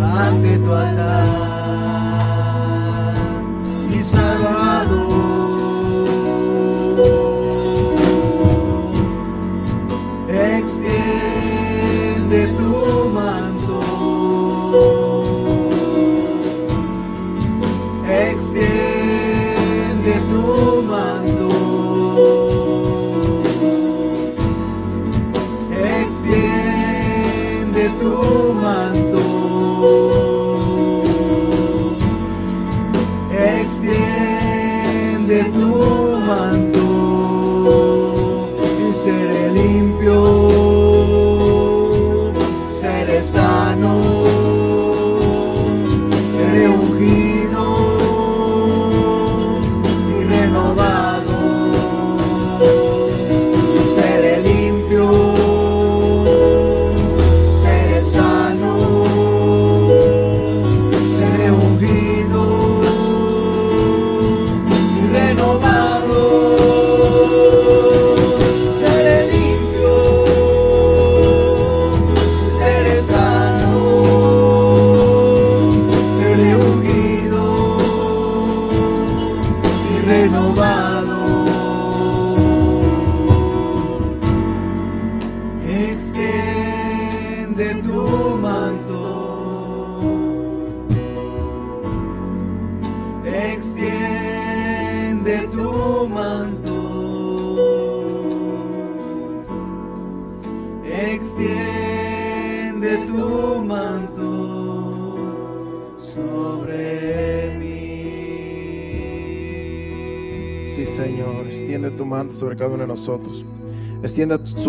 ante 0.02 0.58
tu 0.58 0.74
altar, 0.74 1.35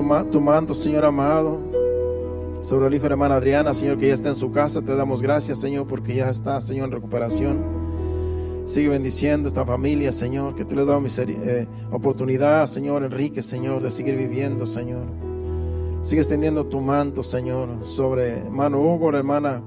tu, 0.07 0.13
ma- 0.13 0.25
tu 0.25 0.41
manto, 0.41 0.73
Señor 0.73 1.05
amado, 1.05 1.59
sobre 2.63 2.87
el 2.87 2.95
hijo 2.95 3.03
de 3.03 3.11
hermana 3.11 3.35
Adriana, 3.37 3.75
Señor, 3.75 3.99
que 3.99 4.07
ya 4.07 4.15
está 4.15 4.29
en 4.29 4.37
su 4.37 4.53
casa. 4.53 4.81
Te 4.81 4.95
damos 4.95 5.21
gracias, 5.21 5.59
Señor, 5.59 5.89
porque 5.89 6.15
ya 6.15 6.31
está, 6.31 6.61
Señor, 6.61 6.87
en 6.87 6.93
recuperación. 6.93 7.59
Sigue 8.67 8.89
bendiciendo 8.89 9.49
esta 9.49 9.65
familia, 9.65 10.13
Señor, 10.13 10.55
que 10.55 10.65
tú 10.65 10.77
les 10.77 10.83
has 10.83 10.89
dado 10.89 11.03
eh, 11.05 11.67
oportunidad, 11.91 12.67
Señor 12.69 13.03
Enrique, 13.03 13.43
Señor, 13.43 13.83
de 13.83 13.91
seguir 13.91 14.17
viviendo, 14.17 14.65
Señor. 14.65 15.03
Sigue 16.03 16.21
extendiendo 16.21 16.67
tu 16.67 16.81
manto, 16.81 17.25
Señor, 17.25 17.69
sobre 17.85 18.39
hermano 18.39 18.81
Hugo, 18.81 19.11
la 19.11 19.19
hermana 19.19 19.61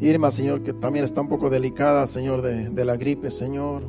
Irma, 0.00 0.30
Señor, 0.30 0.62
que 0.62 0.72
también 0.72 1.04
está 1.04 1.20
un 1.20 1.28
poco 1.28 1.50
delicada, 1.50 2.06
Señor, 2.06 2.40
de, 2.40 2.70
de 2.70 2.84
la 2.86 2.96
gripe, 2.96 3.28
Señor. 3.30 3.82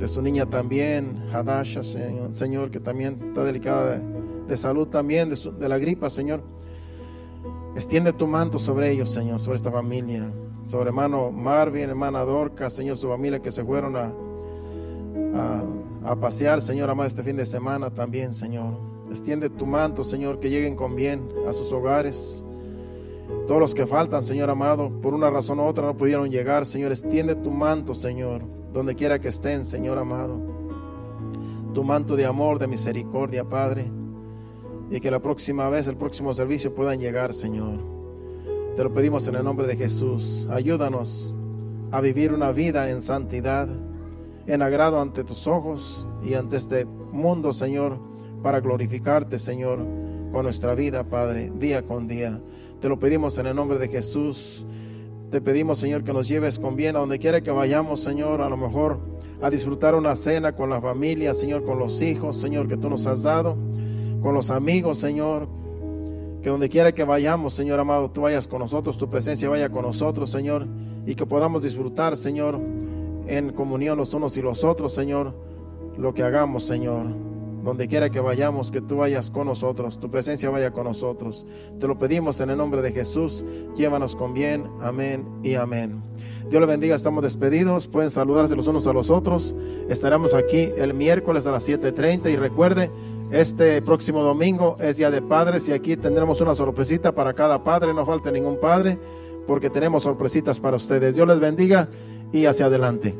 De 0.00 0.08
su 0.08 0.22
niña 0.22 0.46
también, 0.46 1.24
Hadasha, 1.30 1.82
Señor, 1.84 2.34
Señor, 2.34 2.70
que 2.70 2.80
también 2.80 3.18
está 3.28 3.44
delicada 3.44 3.96
de, 3.98 4.09
de 4.50 4.56
salud 4.56 4.88
también, 4.88 5.30
de, 5.30 5.68
la 5.68 5.78
gripa, 5.78 6.10
Señor. 6.10 6.42
Extiende 7.74 8.12
tu 8.12 8.26
manto 8.26 8.58
sobre 8.58 8.90
ellos, 8.90 9.10
Señor, 9.10 9.40
sobre 9.40 9.56
esta 9.56 9.70
familia. 9.70 10.30
Sobre 10.66 10.88
hermano 10.88 11.30
Marvin, 11.30 11.88
hermana 11.88 12.20
Dorca, 12.20 12.68
Señor, 12.68 12.96
su 12.96 13.08
familia 13.08 13.40
que 13.40 13.52
se 13.52 13.64
fueron 13.64 13.96
a, 13.96 14.12
a, 15.34 16.10
a 16.10 16.16
pasear, 16.16 16.60
Señor, 16.60 16.90
amado, 16.90 17.06
este 17.06 17.22
fin 17.22 17.36
de 17.36 17.46
semana 17.46 17.90
también, 17.90 18.34
Señor. 18.34 18.74
Extiende 19.08 19.50
tu 19.50 19.66
manto, 19.66 20.02
Señor, 20.02 20.40
que 20.40 20.50
lleguen 20.50 20.74
con 20.74 20.96
bien 20.96 21.28
a 21.48 21.52
sus 21.52 21.72
hogares. 21.72 22.44
Todos 23.46 23.60
los 23.60 23.74
que 23.74 23.86
faltan, 23.86 24.22
Señor 24.22 24.50
amado, 24.50 24.90
por 25.00 25.14
una 25.14 25.30
razón 25.30 25.60
u 25.60 25.62
otra 25.62 25.86
no 25.86 25.96
pudieron 25.96 26.30
llegar, 26.30 26.66
Señor, 26.66 26.90
extiende 26.90 27.36
tu 27.36 27.50
manto, 27.50 27.94
Señor, 27.94 28.42
donde 28.72 28.96
quiera 28.96 29.20
que 29.20 29.28
estén, 29.28 29.64
Señor 29.64 29.98
amado. 29.98 30.40
Tu 31.72 31.84
manto 31.84 32.16
de 32.16 32.26
amor, 32.26 32.58
de 32.58 32.66
misericordia, 32.66 33.44
Padre. 33.44 33.99
Y 34.90 35.00
que 35.00 35.10
la 35.10 35.20
próxima 35.20 35.68
vez, 35.70 35.86
el 35.86 35.96
próximo 35.96 36.34
servicio 36.34 36.74
puedan 36.74 36.98
llegar, 36.98 37.32
Señor. 37.32 37.78
Te 38.76 38.82
lo 38.82 38.92
pedimos 38.92 39.26
en 39.28 39.36
el 39.36 39.44
nombre 39.44 39.66
de 39.66 39.76
Jesús. 39.76 40.48
Ayúdanos 40.50 41.34
a 41.92 42.00
vivir 42.00 42.32
una 42.32 42.52
vida 42.52 42.90
en 42.90 43.02
santidad, 43.02 43.68
en 44.46 44.62
agrado 44.62 45.00
ante 45.00 45.24
tus 45.24 45.46
ojos 45.46 46.06
y 46.24 46.34
ante 46.34 46.56
este 46.56 46.84
mundo, 46.84 47.52
Señor, 47.52 47.98
para 48.42 48.60
glorificarte, 48.60 49.38
Señor, 49.38 49.78
con 50.32 50.44
nuestra 50.44 50.74
vida, 50.74 51.04
Padre, 51.04 51.52
día 51.54 51.82
con 51.82 52.08
día. 52.08 52.40
Te 52.80 52.88
lo 52.88 52.98
pedimos 52.98 53.36
en 53.38 53.46
el 53.46 53.56
nombre 53.56 53.78
de 53.78 53.88
Jesús. 53.88 54.64
Te 55.30 55.40
pedimos, 55.40 55.78
Señor, 55.78 56.02
que 56.02 56.12
nos 56.12 56.26
lleves 56.26 56.58
con 56.58 56.74
bien 56.74 56.96
a 56.96 57.00
donde 57.00 57.18
quiera 57.18 57.40
que 57.40 57.50
vayamos, 57.50 58.00
Señor, 58.00 58.40
a 58.40 58.48
lo 58.48 58.56
mejor 58.56 58.98
a 59.42 59.50
disfrutar 59.50 59.94
una 59.94 60.14
cena 60.14 60.52
con 60.52 60.70
la 60.70 60.80
familia, 60.80 61.34
Señor, 61.34 61.64
con 61.64 61.78
los 61.78 62.02
hijos, 62.02 62.40
Señor, 62.40 62.68
que 62.68 62.76
tú 62.76 62.90
nos 62.90 63.06
has 63.06 63.22
dado, 63.22 63.56
con 64.22 64.34
los 64.34 64.50
amigos, 64.50 64.98
Señor. 64.98 65.48
Que 66.42 66.48
donde 66.48 66.70
quiera 66.70 66.92
que 66.92 67.04
vayamos, 67.04 67.52
Señor 67.52 67.80
amado, 67.80 68.10
tú 68.10 68.22
vayas 68.22 68.48
con 68.48 68.60
nosotros, 68.60 68.96
tu 68.96 69.10
presencia 69.10 69.48
vaya 69.48 69.68
con 69.68 69.82
nosotros, 69.82 70.30
Señor, 70.30 70.66
y 71.04 71.14
que 71.14 71.26
podamos 71.26 71.62
disfrutar, 71.62 72.16
Señor, 72.16 72.58
en 73.26 73.52
comunión 73.52 73.98
los 73.98 74.14
unos 74.14 74.36
y 74.38 74.42
los 74.42 74.64
otros, 74.64 74.94
Señor, 74.94 75.34
lo 75.98 76.14
que 76.14 76.22
hagamos, 76.22 76.64
Señor. 76.64 77.06
Donde 77.62 77.88
quiera 77.88 78.08
que 78.08 78.20
vayamos, 78.20 78.70
que 78.70 78.80
tú 78.80 78.96
vayas 78.96 79.30
con 79.30 79.46
nosotros, 79.46 80.00
tu 80.00 80.10
presencia 80.10 80.48
vaya 80.48 80.70
con 80.70 80.84
nosotros. 80.84 81.44
Te 81.78 81.86
lo 81.86 81.98
pedimos 81.98 82.40
en 82.40 82.48
el 82.48 82.56
nombre 82.56 82.80
de 82.80 82.90
Jesús. 82.90 83.44
Llévanos 83.76 84.16
con 84.16 84.32
bien. 84.32 84.64
Amén 84.80 85.26
y 85.42 85.56
amén. 85.56 86.02
Dios 86.48 86.58
le 86.58 86.66
bendiga. 86.66 86.94
Estamos 86.94 87.22
despedidos. 87.22 87.86
Pueden 87.86 88.10
saludarse 88.10 88.56
los 88.56 88.66
unos 88.66 88.86
a 88.86 88.94
los 88.94 89.10
otros. 89.10 89.54
Estaremos 89.90 90.32
aquí 90.32 90.70
el 90.78 90.94
miércoles 90.94 91.46
a 91.46 91.52
las 91.52 91.68
7:30 91.68 92.30
y 92.30 92.36
recuerde, 92.36 92.88
este 93.32 93.80
próximo 93.82 94.22
domingo 94.22 94.76
es 94.80 94.96
Día 94.96 95.10
de 95.10 95.22
Padres 95.22 95.68
y 95.68 95.72
aquí 95.72 95.96
tendremos 95.96 96.40
una 96.40 96.54
sorpresita 96.54 97.12
para 97.12 97.32
cada 97.34 97.62
padre. 97.62 97.94
No 97.94 98.04
falte 98.04 98.32
ningún 98.32 98.58
padre 98.58 98.98
porque 99.46 99.70
tenemos 99.70 100.02
sorpresitas 100.02 100.58
para 100.58 100.76
ustedes. 100.76 101.14
Dios 101.14 101.28
les 101.28 101.38
bendiga 101.38 101.88
y 102.32 102.46
hacia 102.46 102.66
adelante. 102.66 103.14